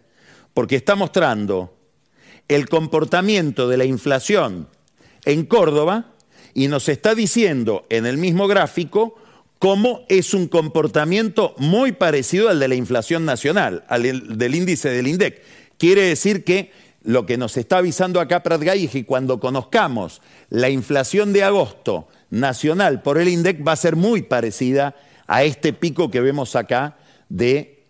porque 0.53 0.75
está 0.75 0.95
mostrando 0.95 1.77
el 2.47 2.67
comportamiento 2.67 3.67
de 3.67 3.77
la 3.77 3.85
inflación 3.85 4.67
en 5.25 5.45
Córdoba 5.45 6.13
y 6.53 6.67
nos 6.67 6.89
está 6.89 7.13
diciendo 7.13 7.85
en 7.89 8.05
el 8.05 8.17
mismo 8.17 8.47
gráfico 8.47 9.15
cómo 9.59 10.05
es 10.07 10.33
un 10.33 10.47
comportamiento 10.47 11.53
muy 11.57 11.91
parecido 11.91 12.49
al 12.49 12.59
de 12.59 12.69
la 12.69 12.75
inflación 12.75 13.25
nacional, 13.25 13.83
al 13.87 14.37
del 14.37 14.55
índice 14.55 14.89
del 14.89 15.07
INDEC. 15.07 15.43
Quiere 15.77 16.03
decir 16.03 16.43
que 16.43 16.71
lo 17.03 17.25
que 17.25 17.37
nos 17.37 17.55
está 17.57 17.77
avisando 17.77 18.19
acá 18.19 18.43
Pratgay 18.43 18.85
es 18.85 18.91
que 18.91 19.05
cuando 19.05 19.39
conozcamos 19.39 20.21
la 20.49 20.69
inflación 20.69 21.33
de 21.33 21.43
agosto 21.43 22.07
nacional 22.29 23.01
por 23.01 23.17
el 23.17 23.27
INDEC 23.27 23.65
va 23.67 23.73
a 23.73 23.77
ser 23.77 23.95
muy 23.95 24.21
parecida 24.21 24.95
a 25.27 25.43
este 25.43 25.73
pico 25.73 26.09
que 26.09 26.21
vemos 26.21 26.55
acá 26.55 26.97
de 27.29 27.83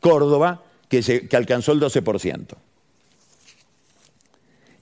Córdoba, 0.00 0.62
que, 0.88 1.28
alcanzó 1.32 1.72
el 1.72 1.80
12%. 1.80 2.54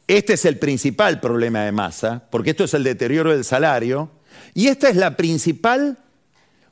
Este 0.06 0.34
es 0.34 0.44
el 0.44 0.58
principal 0.58 1.18
problema 1.20 1.64
de 1.64 1.72
masa, 1.72 2.24
porque 2.30 2.50
esto 2.50 2.64
es 2.64 2.74
el 2.74 2.84
deterioro 2.84 3.32
del 3.32 3.44
salario, 3.44 4.10
y 4.52 4.66
esta 4.68 4.90
es 4.90 4.96
la 4.96 5.16
principal 5.16 5.96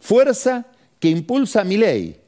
fuerza 0.00 0.66
que 0.98 1.08
impulsa 1.08 1.62
a 1.62 1.64
ley. 1.64 2.18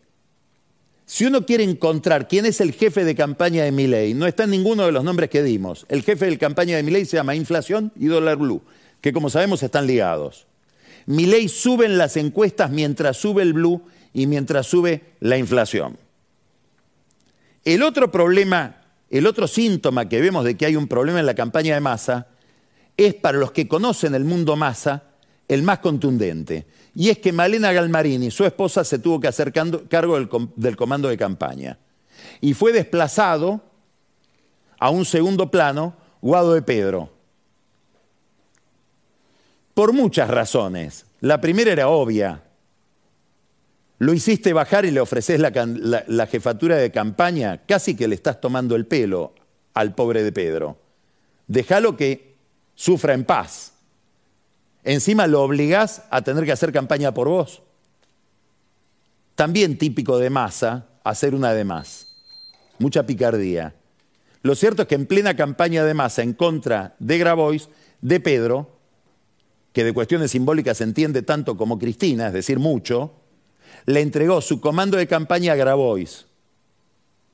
Si 1.05 1.27
uno 1.27 1.45
quiere 1.45 1.65
encontrar 1.65 2.27
quién 2.27 2.47
es 2.47 2.63
el 2.63 2.73
jefe 2.73 3.05
de 3.05 3.15
campaña 3.15 3.65
de 3.65 3.73
ley, 3.73 4.15
no 4.15 4.27
está 4.27 4.45
en 4.45 4.51
ninguno 4.51 4.87
de 4.87 4.93
los 4.93 5.05
nombres 5.05 5.29
que 5.29 5.43
dimos. 5.43 5.85
El 5.91 6.03
jefe 6.03 6.25
de 6.25 6.39
campaña 6.39 6.77
de 6.77 6.83
ley 6.85 7.05
se 7.05 7.19
llama 7.19 7.35
inflación 7.35 7.93
y 7.97 8.07
dólar 8.07 8.39
blue, 8.39 8.63
que 9.05 9.13
como 9.13 9.29
sabemos 9.29 9.63
están 9.63 9.87
ligados. 9.87 10.47
ley 11.05 11.47
sube 11.51 11.85
en 11.85 11.99
las 11.99 12.17
encuestas 12.17 12.71
mientras 12.71 13.19
sube 13.19 13.43
el 13.43 13.53
blue 13.53 13.83
y 14.15 14.27
mientras 14.27 14.67
sube 14.67 15.03
la 15.21 15.37
inflación. 15.37 15.99
El 17.67 17.83
otro 17.83 18.11
problema 18.11 18.81
el 19.11 19.27
otro 19.27 19.47
síntoma 19.47 20.09
que 20.09 20.23
vemos 20.23 20.43
de 20.43 20.57
que 20.57 20.65
hay 20.65 20.75
un 20.75 20.89
problema 20.89 21.21
en 21.21 21.27
la 21.27 21.35
campaña 21.35 21.75
de 21.75 21.83
masa 21.83 22.29
es 22.97 23.13
para 23.13 23.37
los 23.37 23.53
que 23.53 23.69
conocen 23.69 24.15
el 24.15 24.25
mundo 24.25 24.57
masa 24.57 25.03
el 25.49 25.63
más 25.63 25.81
contundente. 25.81 26.67
Y 26.95 27.11
es 27.11 27.19
que 27.19 27.31
Malena 27.31 27.73
Galmarini, 27.73 28.31
su 28.31 28.47
esposa, 28.47 28.85
se 28.85 29.01
tuvo 29.01 29.21
que 29.21 29.29
hacer 29.29 29.53
cargo 29.53 30.17
del, 30.17 30.77
comando 30.77 31.11
de 31.11 31.19
campaña. 31.19 31.79
y 32.41 32.55
fue 32.55 32.73
desplazado 32.73 33.61
a 34.79 34.89
un 34.89 35.05
segundo 35.05 35.51
plano 35.51 35.95
Guado 36.23 36.55
de 36.55 36.63
Pedro. 36.63 37.14
Por 39.75 39.93
muchas 39.93 40.31
razones. 40.31 41.07
La 41.21 41.41
primera 41.41 41.73
era 41.73 41.89
obvia. 41.89 42.43
Lo 43.99 44.13
hiciste 44.15 44.53
bajar 44.53 44.85
y 44.85 44.91
le 44.91 45.01
ofreces 45.01 45.41
la, 45.41 46.27
jefatura 46.27 46.77
de 46.77 46.91
campaña, 46.91 47.63
casi 47.67 47.97
que 47.97 48.09
le 48.09 48.15
estás 48.15 48.41
tomando 48.41 48.77
el 48.77 48.87
pelo 48.87 49.35
al 49.73 49.95
pobre 49.95 50.23
de 50.23 50.33
Pedro. 50.33 50.79
Déjalo 51.47 51.97
que 51.97 52.37
sufra 52.75 53.15
en 53.15 53.25
paz. 53.25 53.73
Encima 54.85 55.27
lo 55.27 55.43
obligás 55.43 56.03
a 56.11 56.23
tener 56.23 56.45
que 56.45 56.53
hacer 56.53 56.73
campaña 56.73 57.15
por 57.15 57.29
vos. 57.29 57.63
También 59.35 59.79
típico 59.79 60.19
de 60.19 60.31
masa, 60.31 60.87
hacer 61.03 61.35
una 61.35 61.55
de 61.55 61.65
más. 61.65 62.09
Mucha 62.79 63.07
picardía. 63.07 63.75
Lo 64.43 64.55
cierto 64.55 64.83
es 64.83 64.89
que 64.89 64.95
en 64.95 65.07
plena 65.07 65.35
campaña 65.37 65.85
de 65.85 65.95
masa 65.95 66.23
en 66.23 66.35
contra 66.35 66.95
de 66.99 67.19
Grabois, 67.19 67.71
de 68.03 68.21
Pedro, 68.21 68.75
que 69.75 69.85
de 69.85 69.93
cuestiones 69.93 70.31
simbólicas 70.31 70.79
se 70.79 70.85
entiende 70.85 71.23
tanto 71.23 71.57
como 71.57 71.81
Cristina, 71.81 72.29
es 72.29 72.33
decir, 72.33 72.61
mucho, 72.61 73.13
le 73.87 74.01
entregó 74.01 74.41
su 74.41 74.61
comando 74.61 74.97
de 74.97 75.09
campaña 75.09 75.53
a 75.53 75.57
Grabois, 75.57 76.27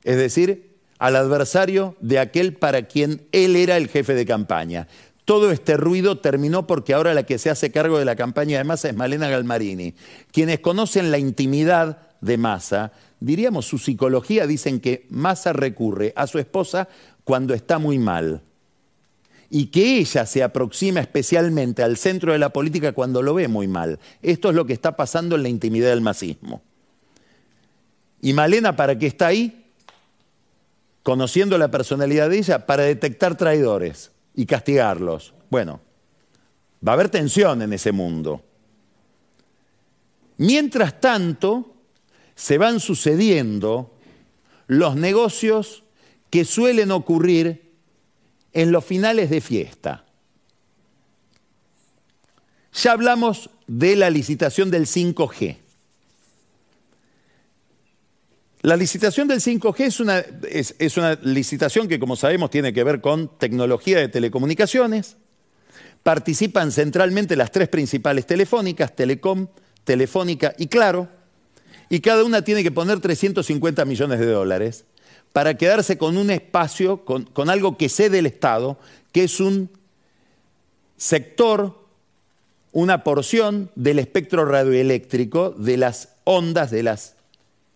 es 0.04 0.16
decir, 0.16 0.78
al 0.98 1.16
adversario 1.16 1.96
de 2.00 2.18
aquel 2.18 2.54
para 2.54 2.88
quien 2.88 3.26
él 3.32 3.56
era 3.56 3.76
el 3.76 3.88
jefe 3.88 4.14
de 4.14 4.24
campaña. 4.24 4.88
Todo 5.26 5.52
este 5.52 5.76
ruido 5.76 6.18
terminó 6.18 6.66
porque 6.66 6.94
ahora 6.94 7.12
la 7.12 7.24
que 7.24 7.38
se 7.38 7.50
hace 7.50 7.70
cargo 7.70 7.98
de 7.98 8.06
la 8.06 8.16
campaña 8.16 8.56
de 8.56 8.64
Massa 8.64 8.88
es 8.88 8.96
Malena 8.96 9.28
Galmarini. 9.28 9.94
Quienes 10.32 10.60
conocen 10.60 11.10
la 11.10 11.18
intimidad 11.18 12.08
de 12.22 12.38
Massa, 12.38 12.92
diríamos 13.20 13.66
su 13.66 13.76
psicología, 13.76 14.46
dicen 14.46 14.80
que 14.80 15.06
Massa 15.10 15.52
recurre 15.52 16.14
a 16.16 16.26
su 16.26 16.38
esposa 16.38 16.88
cuando 17.22 17.52
está 17.52 17.78
muy 17.78 17.98
mal 17.98 18.42
y 19.50 19.66
que 19.66 19.98
ella 19.98 20.24
se 20.26 20.44
aproxima 20.44 21.00
especialmente 21.00 21.82
al 21.82 21.96
centro 21.96 22.32
de 22.32 22.38
la 22.38 22.50
política 22.50 22.92
cuando 22.92 23.20
lo 23.20 23.34
ve 23.34 23.48
muy 23.48 23.66
mal. 23.66 23.98
Esto 24.22 24.48
es 24.48 24.54
lo 24.54 24.64
que 24.64 24.72
está 24.72 24.96
pasando 24.96 25.34
en 25.34 25.42
la 25.42 25.48
intimidad 25.48 25.90
del 25.90 26.00
masismo. 26.00 26.62
¿Y 28.22 28.32
Malena 28.32 28.76
para 28.76 28.96
qué 28.96 29.08
está 29.08 29.26
ahí? 29.26 29.66
Conociendo 31.02 31.58
la 31.58 31.70
personalidad 31.70 32.30
de 32.30 32.38
ella, 32.38 32.66
para 32.66 32.84
detectar 32.84 33.36
traidores 33.36 34.12
y 34.36 34.46
castigarlos. 34.46 35.34
Bueno, 35.50 35.80
va 36.86 36.92
a 36.92 36.94
haber 36.94 37.08
tensión 37.08 37.60
en 37.62 37.72
ese 37.72 37.90
mundo. 37.90 38.44
Mientras 40.36 41.00
tanto, 41.00 41.74
se 42.36 42.56
van 42.56 42.78
sucediendo 42.78 43.94
los 44.68 44.94
negocios 44.94 45.82
que 46.30 46.44
suelen 46.44 46.92
ocurrir 46.92 47.69
en 48.52 48.72
los 48.72 48.84
finales 48.84 49.30
de 49.30 49.40
fiesta. 49.40 50.04
Ya 52.72 52.92
hablamos 52.92 53.50
de 53.66 53.96
la 53.96 54.10
licitación 54.10 54.70
del 54.70 54.86
5G. 54.86 55.56
La 58.62 58.76
licitación 58.76 59.26
del 59.26 59.40
5G 59.40 59.86
es 60.78 60.96
una, 60.96 61.14
licitación 61.22 61.88
que, 61.88 61.98
como 61.98 62.14
sabemos, 62.14 62.50
tiene 62.50 62.72
que 62.72 62.84
ver 62.84 63.00
con 63.00 63.38
tecnología 63.38 63.98
de 63.98 64.08
telecomunicaciones. 64.08 65.16
Participan 66.02 66.70
centralmente 66.70 67.36
las 67.36 67.50
tres 67.50 67.68
principales 67.68 68.26
telefónicas, 68.26 68.94
Telecom, 68.94 69.48
Telefónica 69.84 70.54
y 70.58 70.66
Claro, 70.66 71.08
y 71.88 72.00
cada 72.00 72.22
una 72.22 72.42
tiene 72.42 72.62
que 72.62 72.70
poner 72.70 73.00
350 73.00 73.84
millones 73.84 74.20
de 74.20 74.26
dólares 74.26 74.84
para 75.32 75.54
quedarse 75.54 75.96
con 75.96 76.16
un 76.16 76.30
espacio, 76.30 77.04
con, 77.04 77.50
algo 77.50 77.76
que 77.76 77.88
cede 77.88 78.18
el 78.18 78.26
Estado, 78.26 78.78
que 79.12 79.24
es 79.24 79.40
un 79.40 79.70
sector, 80.96 81.78
una 82.72 83.04
porción 83.04 83.70
del 83.74 83.98
espectro 83.98 84.44
radioeléctrico, 84.44 85.50
de 85.50 85.76
las 85.76 86.10
ondas, 86.24 86.70
de 86.70 86.82
las 86.82 87.14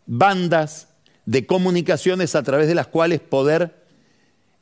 bandas 0.06 0.88
de 1.26 1.46
comunicaciones 1.46 2.34
a 2.34 2.42
través 2.42 2.68
de 2.68 2.74
las 2.74 2.86
cuales 2.86 3.20
poder 3.20 3.82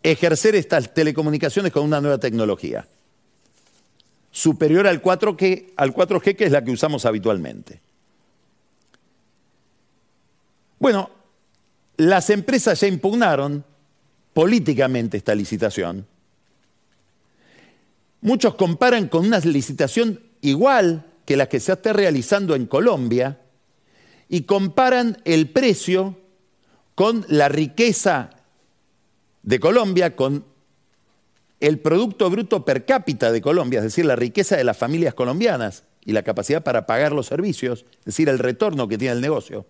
ejercer 0.03 0.55
estas 0.55 0.93
telecomunicaciones 0.95 1.73
con 1.73 1.85
una 1.85 2.01
nueva 2.01 2.19
tecnología, 2.19 2.87
superior 4.31 4.87
al 4.87 5.03
4G, 5.03 5.73
al 5.77 5.95
4G 5.95 6.37
que 6.37 6.45
es 6.45 6.53
la 6.53 6.63
que 6.63 6.71
usamos 6.71 7.05
habitualmente. 7.05 7.81
Bueno, 10.79 11.11
las 12.09 12.31
empresas 12.31 12.81
ya 12.81 12.89
impugnaron 12.89 13.65
políticamente 14.35 15.17
esta 15.17 15.35
licitación. 15.35 16.07
Muchos 18.21 18.57
comparan 18.57 19.09
con 19.09 19.27
una 19.27 19.39
licitación 19.39 20.21
igual 20.41 21.07
que 21.25 21.37
la 21.37 21.49
que 21.49 21.61
se 21.61 21.73
está 21.73 21.93
realizando 21.93 22.57
en 22.57 22.67
Colombia 22.67 23.41
y 24.29 24.43
comparan 24.43 25.19
el 25.25 25.51
precio 25.51 26.19
con 26.97 27.25
la 27.29 27.49
riqueza 27.49 28.31
de 29.45 29.61
Colombia, 29.61 30.17
con 30.17 30.45
el 31.61 31.79
Producto 31.79 32.29
Bruto 32.31 32.65
per 32.65 32.85
cápita 32.85 33.31
de 33.31 33.41
Colombia, 33.41 33.79
es 33.79 33.85
decir, 33.85 34.07
la 34.07 34.17
riqueza 34.17 34.57
de 34.57 34.65
las 34.65 34.77
familias 34.77 35.15
colombianas 35.15 35.85
y 36.05 36.13
la 36.13 36.25
capacidad 36.25 36.65
para 36.65 36.87
pagar 36.87 37.13
los 37.13 37.27
servicios, 37.27 37.85
es 38.01 38.07
decir, 38.07 38.29
el 38.29 38.41
retorno 38.41 38.89
que 38.89 38.99
tiene 38.99 39.15
el 39.15 39.21
negocio 39.21 39.67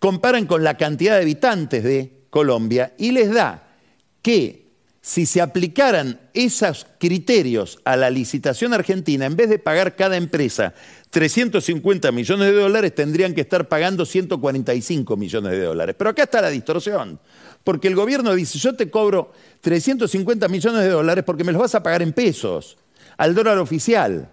comparan 0.00 0.46
con 0.46 0.64
la 0.64 0.76
cantidad 0.76 1.14
de 1.14 1.22
habitantes 1.22 1.84
de 1.84 2.24
Colombia 2.30 2.94
y 2.98 3.12
les 3.12 3.32
da 3.32 3.68
que 4.22 4.70
si 5.02 5.24
se 5.24 5.40
aplicaran 5.40 6.20
esos 6.34 6.86
criterios 6.98 7.78
a 7.84 7.96
la 7.96 8.10
licitación 8.10 8.74
argentina, 8.74 9.24
en 9.26 9.36
vez 9.36 9.48
de 9.48 9.58
pagar 9.58 9.96
cada 9.96 10.16
empresa 10.16 10.74
350 11.10 12.12
millones 12.12 12.46
de 12.48 12.60
dólares, 12.60 12.94
tendrían 12.94 13.34
que 13.34 13.40
estar 13.40 13.68
pagando 13.68 14.04
145 14.04 15.16
millones 15.16 15.52
de 15.52 15.62
dólares. 15.62 15.96
Pero 15.98 16.10
acá 16.10 16.24
está 16.24 16.42
la 16.42 16.50
distorsión, 16.50 17.18
porque 17.64 17.88
el 17.88 17.94
gobierno 17.94 18.34
dice, 18.34 18.58
yo 18.58 18.74
te 18.74 18.90
cobro 18.90 19.32
350 19.60 20.48
millones 20.48 20.82
de 20.82 20.90
dólares 20.90 21.24
porque 21.24 21.44
me 21.44 21.52
los 21.52 21.60
vas 21.60 21.74
a 21.74 21.82
pagar 21.82 22.02
en 22.02 22.12
pesos, 22.12 22.76
al 23.16 23.34
dólar 23.34 23.58
oficial, 23.58 24.30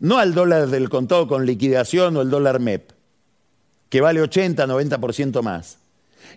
no 0.00 0.18
al 0.18 0.34
dólar 0.34 0.68
del 0.68 0.88
contado 0.88 1.28
con 1.28 1.46
liquidación 1.46 2.16
o 2.16 2.22
el 2.22 2.30
dólar 2.30 2.60
MEP 2.60 2.99
que 3.90 4.00
vale 4.00 4.22
80, 4.22 4.66
90% 4.66 5.42
más. 5.42 5.78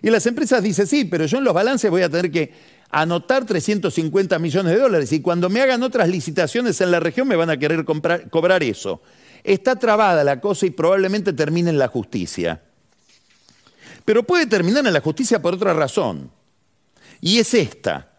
Y 0.02 0.10
las 0.10 0.26
empresas 0.26 0.62
dicen, 0.62 0.86
sí, 0.86 1.06
pero 1.06 1.24
yo 1.24 1.38
en 1.38 1.44
los 1.44 1.54
balances 1.54 1.90
voy 1.90 2.02
a 2.02 2.10
tener 2.10 2.30
que 2.30 2.52
anotar 2.90 3.46
350 3.46 4.38
millones 4.38 4.72
de 4.72 4.78
dólares 4.78 5.12
y 5.12 5.20
cuando 5.20 5.48
me 5.48 5.60
hagan 5.60 5.82
otras 5.82 6.08
licitaciones 6.08 6.80
en 6.80 6.90
la 6.90 7.00
región 7.00 7.26
me 7.26 7.36
van 7.36 7.50
a 7.50 7.56
querer 7.56 7.84
cobrar 7.84 8.62
eso. 8.62 9.00
Está 9.42 9.76
trabada 9.76 10.22
la 10.24 10.40
cosa 10.40 10.66
y 10.66 10.70
probablemente 10.70 11.32
termine 11.32 11.70
en 11.70 11.78
la 11.78 11.88
justicia. 11.88 12.60
Pero 14.04 14.22
puede 14.22 14.46
terminar 14.46 14.86
en 14.86 14.92
la 14.92 15.00
justicia 15.00 15.40
por 15.40 15.54
otra 15.54 15.72
razón. 15.72 16.30
Y 17.20 17.38
es 17.38 17.54
esta. 17.54 18.10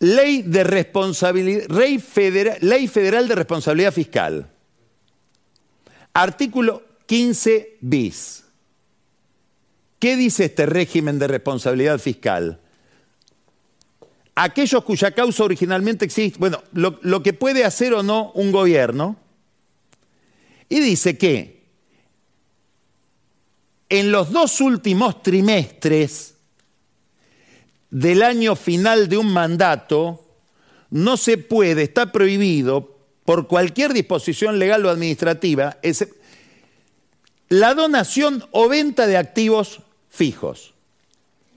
Ley, 0.00 0.42
de 0.42 0.64
ley, 1.68 1.98
federal, 1.98 2.58
ley 2.60 2.88
federal 2.88 3.28
de 3.28 3.34
responsabilidad 3.34 3.92
fiscal. 3.92 4.50
Artículo 6.12 6.82
15 7.06 7.78
bis. 7.80 8.44
¿Qué 9.98 10.16
dice 10.16 10.46
este 10.46 10.66
régimen 10.66 11.18
de 11.18 11.28
responsabilidad 11.28 11.98
fiscal? 11.98 12.60
Aquellos 14.34 14.84
cuya 14.84 15.12
causa 15.12 15.44
originalmente 15.44 16.04
existe, 16.04 16.38
bueno, 16.38 16.62
lo, 16.72 17.22
que 17.22 17.32
puede 17.32 17.64
hacer 17.64 17.94
o 17.94 18.02
no 18.02 18.32
un 18.32 18.50
gobierno, 18.52 19.16
y 20.68 20.80
dice 20.80 21.16
que 21.16 21.64
en 23.88 24.10
los 24.10 24.32
dos 24.32 24.60
últimos 24.60 25.22
trimestres 25.22 26.34
del 27.90 28.22
año 28.22 28.56
final 28.56 29.08
de 29.08 29.18
un 29.18 29.32
mandato, 29.32 30.20
no 30.90 31.16
se 31.16 31.38
puede, 31.38 31.84
está 31.84 32.10
prohibido 32.10 32.98
por 33.24 33.46
cualquier 33.46 33.92
disposición 33.92 34.58
legal 34.58 34.84
o 34.84 34.90
administrativa, 34.90 35.78
la 37.54 37.74
donación 37.74 38.44
o 38.50 38.68
venta 38.68 39.06
de 39.06 39.16
activos 39.16 39.80
fijos. 40.10 40.74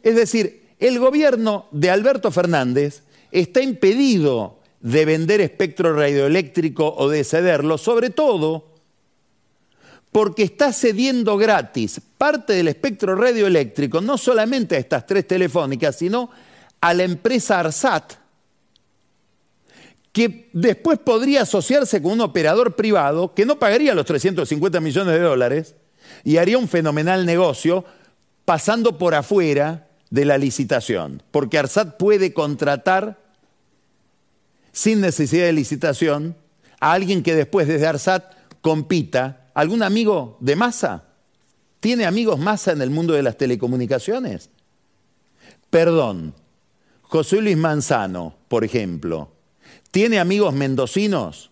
Es 0.04 0.16
decir, 0.16 0.68
el 0.80 1.00
gobierno 1.00 1.66
de 1.72 1.90
Alberto 1.90 2.32
Fernández 2.32 3.02
está 3.32 3.62
impedido 3.62 4.60
de 4.80 5.06
vender 5.06 5.42
espectro 5.42 5.96
radioeléctrico 5.96 6.94
o 6.96 7.10
de 7.10 7.24
cederlo, 7.24 7.80
sobre 7.80 8.12
todo 8.12 8.76
porque 10.12 10.44
está 10.44 10.72
cediendo 10.72 11.36
gratis 11.36 12.00
parte 12.18 12.54
del 12.54 12.68
espectro 12.68 13.16
radioeléctrico, 13.16 14.00
no 14.00 14.20
solamente 14.20 14.76
a 14.76 14.80
estas 14.80 15.06
tres 15.08 15.28
telefónicas, 15.28 15.96
sino 15.96 16.30
a 16.80 16.94
la 16.94 17.04
empresa 17.06 17.60
ARSAT, 17.60 18.14
que 20.12 20.50
después 20.54 21.00
podría 21.00 21.42
asociarse 21.42 22.04
con 22.04 22.14
un 22.14 22.22
operador 22.22 22.76
privado 22.76 23.34
que 23.34 23.48
no 23.48 23.58
pagaría 23.58 23.96
los 23.96 24.06
350 24.06 24.80
millones 24.80 25.14
de 25.14 25.22
dólares 25.22 25.76
y 26.24 26.38
haría 26.38 26.58
un 26.58 26.68
fenomenal 26.68 27.26
negocio 27.26 27.86
pasando 28.46 28.98
por 28.98 29.16
afuera 29.16 29.88
de 30.10 30.26
la 30.26 30.38
licitación, 30.38 31.22
porque 31.32 31.58
Arsat 31.58 31.98
puede 31.98 32.34
contratar 32.34 33.20
sin 34.72 35.02
necesidad 35.02 35.46
de 35.46 35.54
licitación 35.54 36.36
a 36.80 36.94
alguien 36.94 37.24
que 37.24 37.36
después 37.36 37.68
desde 37.68 37.88
Arsat 37.88 38.24
compita. 38.62 39.50
¿Algún 39.54 39.82
amigo 39.84 40.38
de 40.40 40.56
masa? 40.56 41.04
¿Tiene 41.80 42.06
amigos 42.06 42.40
masa 42.40 42.72
en 42.72 42.82
el 42.82 42.90
mundo 42.90 43.14
de 43.14 43.24
las 43.24 43.38
telecomunicaciones? 43.38 44.50
Perdón, 45.70 46.34
José 47.02 47.42
Luis 47.42 47.58
Manzano, 47.58 48.36
por 48.48 48.64
ejemplo, 48.64 49.32
¿tiene 49.92 50.20
amigos 50.20 50.54
mendocinos 50.54 51.52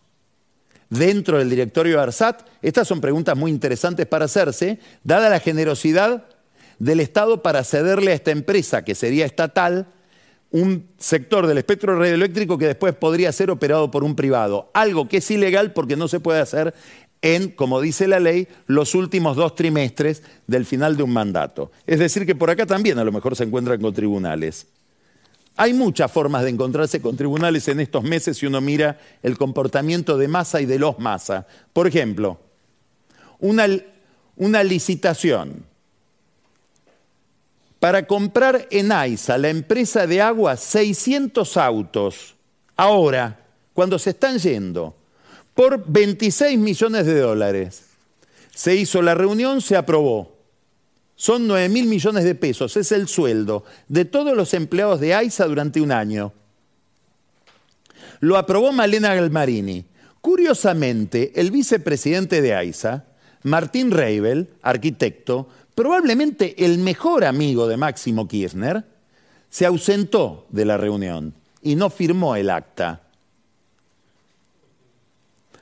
dentro 0.89 1.37
del 1.39 1.49
directorio 1.49 1.97
de 1.97 2.03
ARSAT? 2.03 2.47
Estas 2.61 2.87
son 2.87 3.01
preguntas 3.01 3.37
muy 3.37 3.51
interesantes 3.51 4.05
para 4.05 4.25
hacerse, 4.25 4.79
dada 5.03 5.29
la 5.29 5.39
generosidad 5.39 6.25
del 6.79 6.99
Estado 6.99 7.41
para 7.41 7.63
cederle 7.63 8.11
a 8.11 8.15
esta 8.15 8.31
empresa, 8.31 8.83
que 8.83 8.95
sería 8.95 9.25
estatal, 9.25 9.87
un 10.51 10.87
sector 10.97 11.47
del 11.47 11.57
espectro 11.57 11.97
radioeléctrico 11.99 12.57
que 12.57 12.67
después 12.67 12.95
podría 12.95 13.31
ser 13.31 13.51
operado 13.51 13.91
por 13.91 14.03
un 14.03 14.15
privado. 14.15 14.69
Algo 14.73 15.09
que 15.09 15.17
es 15.17 15.31
ilegal 15.31 15.73
porque 15.73 15.97
no 15.97 16.07
se 16.07 16.19
puede 16.19 16.39
hacer 16.39 16.73
en, 17.21 17.49
como 17.49 17.81
dice 17.81 18.07
la 18.07 18.19
ley, 18.19 18.47
los 18.67 18.93
últimos 18.95 19.35
dos 19.35 19.55
trimestres 19.55 20.23
del 20.47 20.65
final 20.65 20.95
de 20.95 21.03
un 21.03 21.11
mandato. 21.11 21.71
Es 21.87 21.99
decir, 21.99 22.25
que 22.25 22.35
por 22.35 22.49
acá 22.49 22.65
también 22.65 22.99
a 22.99 23.03
lo 23.03 23.11
mejor 23.11 23.35
se 23.35 23.43
encuentran 23.43 23.81
con 23.81 23.93
tribunales. 23.93 24.67
Hay 25.57 25.73
muchas 25.73 26.11
formas 26.11 26.43
de 26.43 26.49
encontrarse 26.49 27.01
con 27.01 27.15
tribunales 27.15 27.67
en 27.69 27.79
estos 27.79 28.03
meses 28.03 28.37
si 28.37 28.45
uno 28.45 28.59
mira 28.59 28.99
el 29.23 29.37
comportamiento 29.37 30.17
de 30.17 30.27
masa 30.27 30.59
y 30.59 30.65
de 30.65 30.79
los 30.79 30.99
masa. 30.99 31.47
Por 31.71 31.87
ejemplo, 31.87 32.37
una, 33.39 33.65
una 34.35 34.63
licitación 34.63 35.63
para 37.79 38.05
comprar 38.07 38.67
en 38.71 38.91
AISA, 38.91 39.37
la 39.37 39.49
empresa 39.49 40.07
de 40.07 40.21
agua, 40.21 40.57
600 40.57 41.55
autos, 41.55 42.35
ahora, 42.75 43.45
cuando 43.73 43.99
se 43.99 44.09
están 44.09 44.39
yendo, 44.39 44.95
por 45.53 45.85
26 45.85 46.57
millones 46.57 47.05
de 47.05 47.19
dólares. 47.19 47.83
Se 48.53 48.75
hizo 48.75 49.01
la 49.01 49.15
reunión, 49.15 49.61
se 49.61 49.77
aprobó. 49.77 50.34
Son 51.15 51.47
9 51.47 51.69
mil 51.69 51.87
millones 51.87 52.23
de 52.25 52.35
pesos, 52.35 52.75
es 52.75 52.91
el 52.91 53.07
sueldo 53.07 53.63
de 53.87 54.05
todos 54.05 54.35
los 54.35 54.53
empleados 54.53 54.99
de 54.99 55.13
AISA 55.13 55.45
durante 55.45 55.79
un 55.79 55.91
año. 55.91 56.33
Lo 58.19 58.37
aprobó 58.37 58.71
Malena 58.71 59.13
Galmarini. 59.13 59.85
Curiosamente, 60.19 61.31
el 61.35 61.51
vicepresidente 61.51 62.41
de 62.41 62.55
AISA, 62.55 63.05
Martín 63.43 63.91
Reibel, 63.91 64.49
arquitecto, 64.61 65.47
probablemente 65.75 66.65
el 66.65 66.79
mejor 66.79 67.23
amigo 67.23 67.67
de 67.67 67.77
Máximo 67.77 68.27
Kirchner, 68.27 68.83
se 69.49 69.65
ausentó 69.65 70.47
de 70.49 70.65
la 70.65 70.77
reunión 70.77 71.33
y 71.61 71.75
no 71.75 71.89
firmó 71.89 72.35
el 72.35 72.49
acta. 72.49 73.03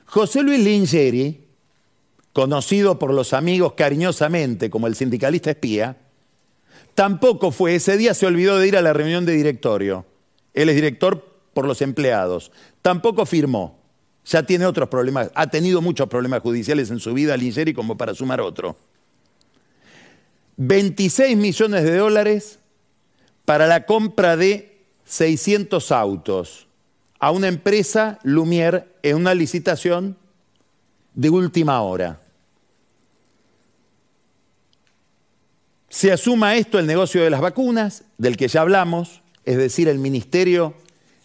José 0.06 0.42
Luis 0.42 0.60
Lingeri, 0.60 1.43
conocido 2.34 2.98
por 2.98 3.14
los 3.14 3.32
amigos 3.32 3.72
cariñosamente 3.74 4.68
como 4.68 4.88
el 4.88 4.96
sindicalista 4.96 5.52
espía, 5.52 5.96
tampoco 6.94 7.52
fue, 7.52 7.76
ese 7.76 7.96
día 7.96 8.12
se 8.12 8.26
olvidó 8.26 8.58
de 8.58 8.68
ir 8.68 8.76
a 8.76 8.82
la 8.82 8.92
reunión 8.92 9.24
de 9.24 9.32
directorio. 9.32 10.04
Él 10.52 10.68
es 10.68 10.74
director 10.74 11.24
por 11.54 11.64
los 11.64 11.80
empleados. 11.80 12.50
Tampoco 12.82 13.24
firmó. 13.24 13.78
Ya 14.26 14.42
tiene 14.42 14.66
otros 14.66 14.88
problemas, 14.88 15.30
ha 15.34 15.46
tenido 15.46 15.80
muchos 15.80 16.08
problemas 16.08 16.40
judiciales 16.40 16.90
en 16.90 16.98
su 16.98 17.14
vida 17.14 17.36
Lingeri 17.36 17.72
como 17.72 17.96
para 17.96 18.14
sumar 18.14 18.40
otro. 18.40 18.76
26 20.56 21.36
millones 21.36 21.84
de 21.84 21.96
dólares 21.96 22.58
para 23.44 23.66
la 23.66 23.86
compra 23.86 24.36
de 24.36 24.86
600 25.04 25.92
autos 25.92 26.66
a 27.20 27.30
una 27.30 27.48
empresa 27.48 28.18
Lumière 28.24 28.86
en 29.02 29.16
una 29.16 29.34
licitación 29.34 30.16
de 31.14 31.30
última 31.30 31.80
hora. 31.82 32.23
Se 35.94 36.10
asuma 36.10 36.56
esto 36.56 36.80
el 36.80 36.88
negocio 36.88 37.22
de 37.22 37.30
las 37.30 37.40
vacunas, 37.40 38.02
del 38.18 38.36
que 38.36 38.48
ya 38.48 38.62
hablamos, 38.62 39.22
es 39.44 39.56
decir, 39.56 39.86
el 39.86 40.00
Ministerio 40.00 40.74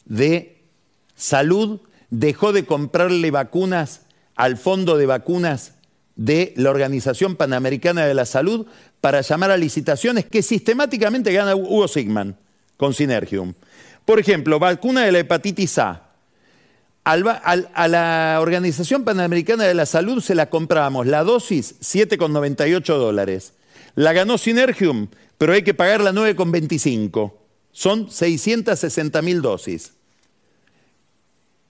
de 0.06 0.62
Salud 1.16 1.82
dejó 2.12 2.54
de 2.54 2.68
comprarle 2.68 3.32
vacunas 3.32 4.02
al 4.36 4.58
Fondo 4.58 4.96
de 4.96 5.08
Vacunas 5.08 5.74
de 6.16 6.54
la 6.56 6.70
Organización 6.70 7.36
Panamericana 7.36 8.06
de 8.06 8.14
la 8.14 8.28
Salud 8.28 8.68
para 9.02 9.22
llamar 9.22 9.50
a 9.50 9.58
licitaciones 9.58 10.26
que 10.26 10.44
sistemáticamente 10.44 11.34
gana 11.34 11.56
Hugo 11.56 11.88
Sigman 11.88 12.38
con 12.78 12.94
Synergium. 12.94 13.56
Por 14.06 14.20
ejemplo, 14.20 14.60
vacuna 14.60 15.02
de 15.02 15.12
la 15.12 15.18
hepatitis 15.18 15.80
A. 15.80 16.12
a 17.06 17.88
la 17.88 18.38
Organización 18.40 19.04
Panamericana 19.04 19.64
de 19.64 19.74
la 19.74 19.88
Salud 19.88 20.22
se 20.22 20.36
la 20.36 20.52
compramos, 20.52 21.08
la 21.08 21.24
dosis 21.24 21.74
7,98 21.80 22.84
dólares. 22.86 23.54
La 23.96 24.14
ganó 24.14 24.38
Synergium, 24.38 25.08
pero 25.38 25.54
hay 25.54 25.64
que 25.64 25.74
pagarla 25.74 26.12
9,25. 26.12 27.34
Son 27.72 28.12
660 28.12 29.22
mil 29.22 29.42
dosis 29.42 29.94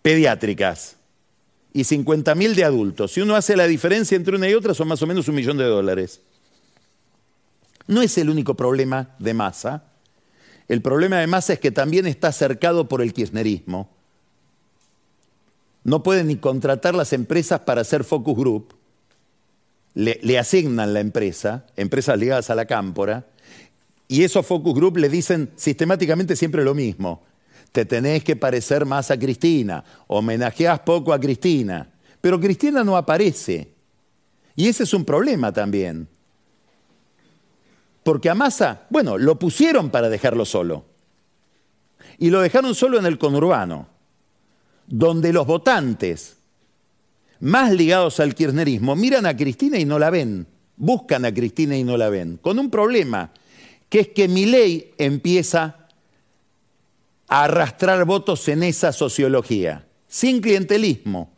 pediátricas 0.01 0.95
y 1.73 1.83
50 1.83 2.33
mil 2.35 2.55
de 2.55 2.63
adultos. 2.63 3.11
Si 3.11 3.21
uno 3.21 3.35
hace 3.35 3.55
la 3.55 3.67
diferencia 3.67 4.15
entre 4.15 4.35
una 4.35 4.49
y 4.49 4.53
otra, 4.53 4.73
son 4.73 4.87
más 4.87 5.01
o 5.01 5.07
menos 5.07 5.27
un 5.27 5.35
millón 5.35 5.57
de 5.57 5.65
dólares. 5.65 6.21
No 7.87 8.01
es 8.01 8.17
el 8.17 8.29
único 8.29 8.55
problema 8.55 9.15
de 9.19 9.33
masa. 9.33 9.83
El 10.67 10.81
problema 10.81 11.17
de 11.17 11.27
masa 11.27 11.53
es 11.53 11.59
que 11.59 11.71
también 11.71 12.05
está 12.05 12.31
cercado 12.31 12.87
por 12.87 13.01
el 13.01 13.13
kirchnerismo. 13.13 13.89
No 15.83 16.03
pueden 16.03 16.27
ni 16.27 16.37
contratar 16.37 16.93
las 16.95 17.13
empresas 17.13 17.61
para 17.61 17.81
hacer 17.81 18.03
focus 18.03 18.37
group 18.37 18.78
le, 19.99 20.39
asignan 20.39 20.93
la 20.93 21.01
empresa, 21.01 21.65
empresas 21.75 22.17
ligadas 22.17 22.49
a 22.49 22.55
la 22.55 22.65
cámpora, 22.65 23.27
y 24.07 24.23
esos 24.23 24.45
focus 24.45 24.73
group 24.73 24.97
le 24.97 25.09
dicen 25.09 25.51
sistemáticamente 25.55 26.35
siempre 26.35 26.63
lo 26.63 26.73
mismo. 26.73 27.23
Te 27.71 27.85
tenés 27.85 28.23
que 28.23 28.35
parecer 28.35 28.85
más 28.85 29.11
a 29.11 29.19
Cristina, 29.19 29.83
homenajeás 30.07 30.79
poco 30.79 31.13
a 31.13 31.19
Cristina, 31.19 31.89
pero 32.21 32.39
Cristina 32.39 32.83
no 32.83 32.97
aparece. 32.97 33.71
Y 34.55 34.67
ese 34.67 34.83
es 34.83 34.93
un 34.93 35.05
problema 35.05 35.51
también. 35.51 36.07
Porque 38.01 38.29
a 38.29 38.35
Massa, 38.35 38.87
bueno, 38.89 39.17
lo 39.17 39.37
pusieron 39.37 39.89
para 39.89 40.09
dejarlo 40.09 40.45
solo. 40.45 40.85
Y 42.17 42.29
lo 42.29 42.41
dejaron 42.41 42.73
solo 42.73 42.97
en 42.97 43.05
el 43.05 43.19
conurbano, 43.19 43.87
donde 44.87 45.31
los 45.31 45.45
votantes 45.45 46.38
más 47.39 47.71
ligados 47.71 48.19
al 48.19 48.35
kirchnerismo. 48.35 48.95
Miran 48.95 49.25
a 49.25 49.35
Cristina 49.35 49.77
y 49.77 49.85
no 49.85 49.99
la 49.99 50.09
ven, 50.09 50.47
buscan 50.75 51.25
a 51.25 51.33
Cristina 51.33 51.77
y 51.77 51.83
no 51.83 51.97
la 51.97 52.09
ven, 52.09 52.37
con 52.37 52.59
un 52.59 52.69
problema, 52.69 53.31
que 53.89 54.01
es 54.01 54.07
que 54.09 54.27
mi 54.27 54.45
ley 54.45 54.93
empieza 54.97 55.87
a 57.27 57.43
arrastrar 57.43 58.05
votos 58.05 58.47
en 58.47 58.63
esa 58.63 58.91
sociología, 58.91 59.85
sin 60.07 60.41
clientelismo. 60.41 61.31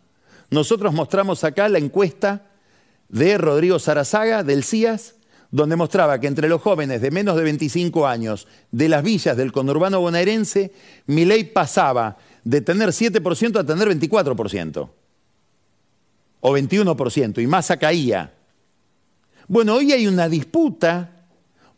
Nosotros 0.50 0.94
mostramos 0.94 1.44
acá 1.44 1.70
la 1.70 1.78
encuesta 1.78 2.48
de 3.10 3.38
Rodrigo 3.38 3.80
Sarazaga 3.80 4.44
del 4.44 4.64
CIAS, 4.64 5.16
donde 5.50 5.76
mostraba 5.76 6.20
que 6.20 6.28
entre 6.28 6.48
los 6.48 6.62
jóvenes 6.62 7.02
de 7.02 7.12
menos 7.12 7.36
de 7.36 7.44
25 7.44 8.08
años 8.08 8.48
de 8.72 8.88
las 8.88 9.04
villas 9.04 9.36
del 9.36 9.52
conurbano 9.52 10.00
bonaerense, 10.00 10.72
mi 11.08 11.26
ley 11.26 11.44
pasaba 11.44 12.18
de 12.46 12.62
tener 12.62 12.90
7% 12.90 13.60
a 13.60 13.66
tener 13.66 13.90
24% 13.90 14.90
o 16.42 16.58
21%, 16.58 17.42
y 17.42 17.48
Massa 17.48 17.78
caía. 17.78 18.34
Bueno, 19.48 19.76
hoy 19.76 19.92
hay 19.92 20.08
una 20.08 20.28
disputa 20.28 21.22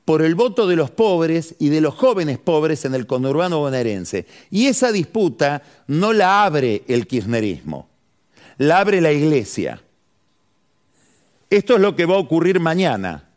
por 0.05 0.21
el 0.21 0.35
voto 0.35 0.67
de 0.67 0.75
los 0.75 0.91
pobres 0.91 1.55
y 1.59 1.69
de 1.69 1.81
los 1.81 1.95
jóvenes 1.95 2.37
pobres 2.37 2.85
en 2.85 2.93
el 2.93 3.07
conurbano 3.07 3.59
bonaerense. 3.59 4.25
Y 4.51 4.67
esa 4.67 4.91
disputa 4.91 5.61
no 5.87 6.11
la 6.13 6.43
abre 6.43 6.83
el 6.87 7.07
kirchnerismo, 7.07 7.87
la 8.57 8.79
abre 8.79 8.99
la 9.01 9.11
iglesia. 9.11 9.81
Esto 11.49 11.75
es 11.75 11.81
lo 11.81 11.95
que 11.95 12.05
va 12.05 12.15
a 12.15 12.19
ocurrir 12.19 12.59
mañana. 12.59 13.29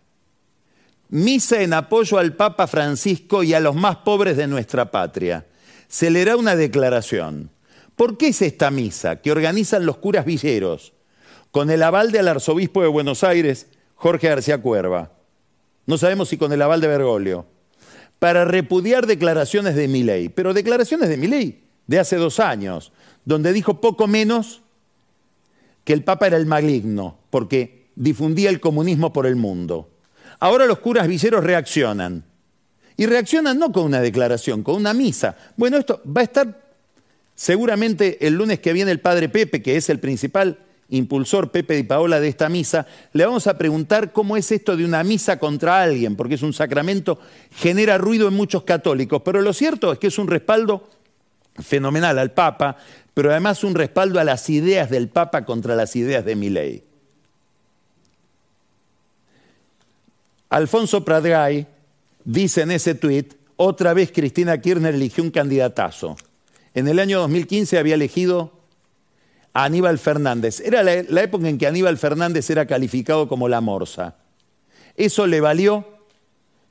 Misa 1.09 1.63
en 1.63 1.73
apoyo 1.73 2.19
al 2.19 2.35
Papa 2.35 2.67
Francisco 2.67 3.45
y 3.45 3.55
a 3.55 3.61
los 3.61 3.77
más 3.77 3.99
pobres 3.99 4.37
de 4.37 4.49
nuestra 4.49 4.91
patria. 4.91 5.47
Se 5.87 6.11
leerá 6.11 6.37
una 6.37 6.57
declaración. 6.57 7.51
¿Por 7.95 8.19
qué 8.19 8.29
es 8.29 8.43
esta 8.43 8.71
misa 8.71 9.17
que 9.17 9.31
organizan 9.31 9.87
los 9.87 9.99
curas 9.99 10.25
villeros? 10.25 10.93
Con 11.57 11.71
el 11.71 11.83
aval 11.83 12.13
del 12.13 12.29
arzobispo 12.29 12.83
de 12.83 12.89
Buenos 12.89 13.25
Aires, 13.25 13.69
Jorge 13.95 14.29
García 14.29 14.61
Cuerva. 14.61 15.13
No 15.87 15.97
sabemos 15.97 16.29
si 16.29 16.37
con 16.37 16.53
el 16.53 16.61
aval 16.61 16.83
de 16.83 16.87
Bergoglio. 16.87 17.47
Para 18.19 18.45
repudiar 18.45 19.07
declaraciones 19.07 19.75
de 19.75 19.89
Milei, 19.89 20.29
pero 20.29 20.53
declaraciones 20.53 21.09
de 21.09 21.17
Milei 21.17 21.65
de 21.87 21.99
hace 21.99 22.17
dos 22.17 22.41
años, 22.41 22.93
donde 23.25 23.55
dijo 23.55 23.81
poco 23.81 24.07
menos 24.07 24.61
que 25.85 25.95
el 25.95 26.05
Papa 26.05 26.27
era 26.27 26.37
el 26.37 26.45
maligno, 26.45 27.21
porque 27.31 27.89
difundía 27.95 28.51
el 28.51 28.61
comunismo 28.61 29.15
por 29.15 29.25
el 29.27 29.37
mundo. 29.37 29.89
Ahora 30.39 30.67
los 30.67 30.81
curas 30.81 31.09
villeros 31.09 31.43
reaccionan. 31.43 32.23
Y 32.99 33.07
reaccionan 33.07 33.59
no 33.59 33.73
con 33.73 33.85
una 33.85 34.03
declaración, 34.03 34.63
con 34.63 34.75
una 34.75 34.93
misa. 34.93 35.39
Bueno, 35.57 35.79
esto 35.79 36.03
va 36.07 36.21
a 36.21 36.25
estar 36.25 36.67
seguramente 37.35 38.27
el 38.27 38.35
lunes 38.35 38.61
que 38.61 38.75
viene 38.75 38.91
el 38.91 39.01
padre 39.01 39.31
Pepe, 39.31 39.63
que 39.63 39.79
es 39.79 39.89
el 39.89 40.01
principal 40.01 40.59
impulsor 40.91 41.51
Pepe 41.51 41.79
y 41.79 41.83
Paola 41.83 42.21
de 42.21 42.29
esta 42.29 42.49
misa, 42.49 42.87
le 43.13 43.25
vamos 43.25 43.47
a 43.47 43.59
preguntar 43.59 44.13
cómo 44.13 44.37
es 44.37 44.53
esto 44.53 44.77
de 44.77 44.85
una 44.85 45.03
misa 45.03 45.39
contra 45.39 45.83
alguien, 45.83 46.17
porque 46.17 46.35
es 46.37 46.43
un 46.43 46.53
sacramento, 46.53 47.19
genera 47.51 47.99
ruido 47.99 48.29
en 48.29 48.35
muchos 48.35 48.63
católicos, 48.63 49.23
pero 49.25 49.43
lo 49.43 49.53
cierto 49.53 49.93
es 49.93 49.99
que 49.99 50.09
es 50.09 50.19
un 50.19 50.29
respaldo 50.29 50.89
fenomenal 51.59 52.19
al 52.19 52.33
Papa, 52.33 52.77
pero 53.15 53.31
además 53.31 53.65
un 53.65 53.75
respaldo 53.75 54.21
a 54.21 54.25
las 54.25 54.49
ideas 54.51 54.91
del 54.91 55.09
Papa 55.09 55.45
contra 55.45 55.75
las 55.75 55.97
ideas 55.97 56.25
de 56.25 56.37
Milei. 56.37 56.85
Alfonso 60.49 61.05
Pradgay 61.05 61.67
dice 62.25 62.63
en 62.63 62.71
ese 62.71 62.95
tuit, 62.95 63.35
otra 63.57 63.95
vez 63.95 64.13
Cristina 64.13 64.61
Kirchner 64.61 64.95
eligió 64.95 65.25
un 65.25 65.31
candidatazo. 65.31 66.17
En 66.75 66.89
el 66.89 66.99
año 66.99 67.21
2015 67.21 67.79
había 67.79 67.95
elegido 67.95 68.56
Aníbal 69.65 69.99
Fernández. 69.99 70.61
Era 70.61 70.83
la, 70.83 71.23
época 71.23 71.49
en 71.49 71.57
que 71.57 71.67
Aníbal 71.67 71.97
Fernández 71.97 72.51
era 72.51 72.67
calificado 72.67 73.27
como 73.27 73.49
la 73.49 73.63
morsa. 73.63 74.17
Eso 74.97 75.27
le 75.27 75.41
valió 75.41 75.87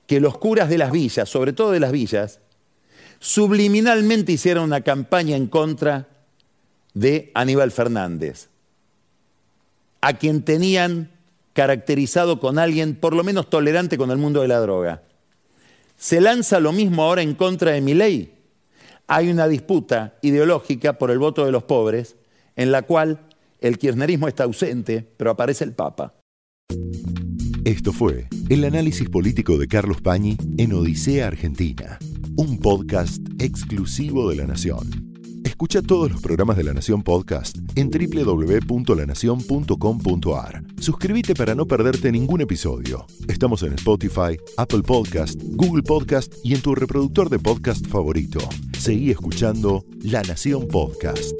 que 0.05 0.19
los 0.19 0.37
curas 0.37 0.69
de 0.69 0.77
las 0.77 0.91
villas, 0.91 1.27
sobre 1.27 1.51
todo 1.51 1.71
de 1.71 1.79
las 1.79 1.91
villas, 1.91 2.41
subliminalmente 3.19 4.33
hicieron 4.33 4.65
una 4.65 4.81
campaña 4.81 5.35
en 5.35 5.47
contra 5.47 6.07
de 6.93 7.31
Aníbal 7.33 7.71
Fernández, 7.71 8.49
a 10.01 10.13
quien 10.13 10.43
tenían 10.43 11.09
caracterizado 11.53 12.39
con 12.39 12.59
alguien 12.59 12.93
por 12.93 13.15
lo 13.15 13.23
menos 13.23 13.49
tolerante 13.49 13.97
con 13.97 14.11
el 14.11 14.17
mundo 14.17 14.41
de 14.41 14.47
la 14.47 14.59
droga. 14.59 15.01
Se 15.97 16.21
lanza 16.21 16.59
lo 16.59 16.71
mismo 16.71 17.01
ahora 17.01 17.23
en 17.23 17.33
contra 17.33 17.71
de 17.71 17.81
mi 17.81 17.95
ley. 17.95 18.31
Hay 19.07 19.31
una 19.31 19.47
disputa 19.47 20.13
ideológica 20.21 20.99
por 20.99 21.09
el 21.09 21.17
voto 21.17 21.45
de 21.45 21.51
los 21.51 21.63
pobres 21.63 22.15
en 22.55 22.71
la 22.71 22.83
cual 22.83 23.27
el 23.59 23.77
kirchnerismo 23.77 24.27
está 24.27 24.43
ausente, 24.43 25.07
pero 25.17 25.31
aparece 25.31 25.63
el 25.63 25.73
Papa. 25.73 26.13
Esto 27.63 27.93
fue 27.93 28.27
el 28.49 28.63
análisis 28.63 29.09
político 29.09 29.57
de 29.57 29.67
Carlos 29.67 30.01
Pañi 30.01 30.37
en 30.57 30.73
Odisea 30.73 31.27
Argentina, 31.27 31.97
un 32.35 32.59
podcast 32.59 33.21
exclusivo 33.39 34.29
de 34.29 34.35
La 34.35 34.45
Nación. 34.45 35.13
Escucha 35.43 35.81
todos 35.81 36.11
los 36.11 36.21
programas 36.21 36.57
de 36.57 36.63
La 36.63 36.73
Nación 36.73 37.01
Podcast 37.01 37.57
en 37.75 37.89
www.lanacion.com.ar. 37.89 40.63
Suscríbete 40.79 41.33
para 41.33 41.55
no 41.55 41.65
perderte 41.65 42.11
ningún 42.11 42.41
episodio. 42.41 43.07
Estamos 43.29 43.63
en 43.63 43.73
Spotify, 43.73 44.37
Apple 44.57 44.81
Podcast, 44.81 45.41
Google 45.43 45.83
Podcast 45.83 46.33
y 46.43 46.55
en 46.55 46.61
tu 46.61 46.75
reproductor 46.75 47.29
de 47.29 47.39
podcast 47.39 47.87
favorito. 47.87 48.39
Seguí 48.77 49.11
escuchando 49.11 49.85
La 50.01 50.21
Nación 50.23 50.67
Podcast. 50.67 51.31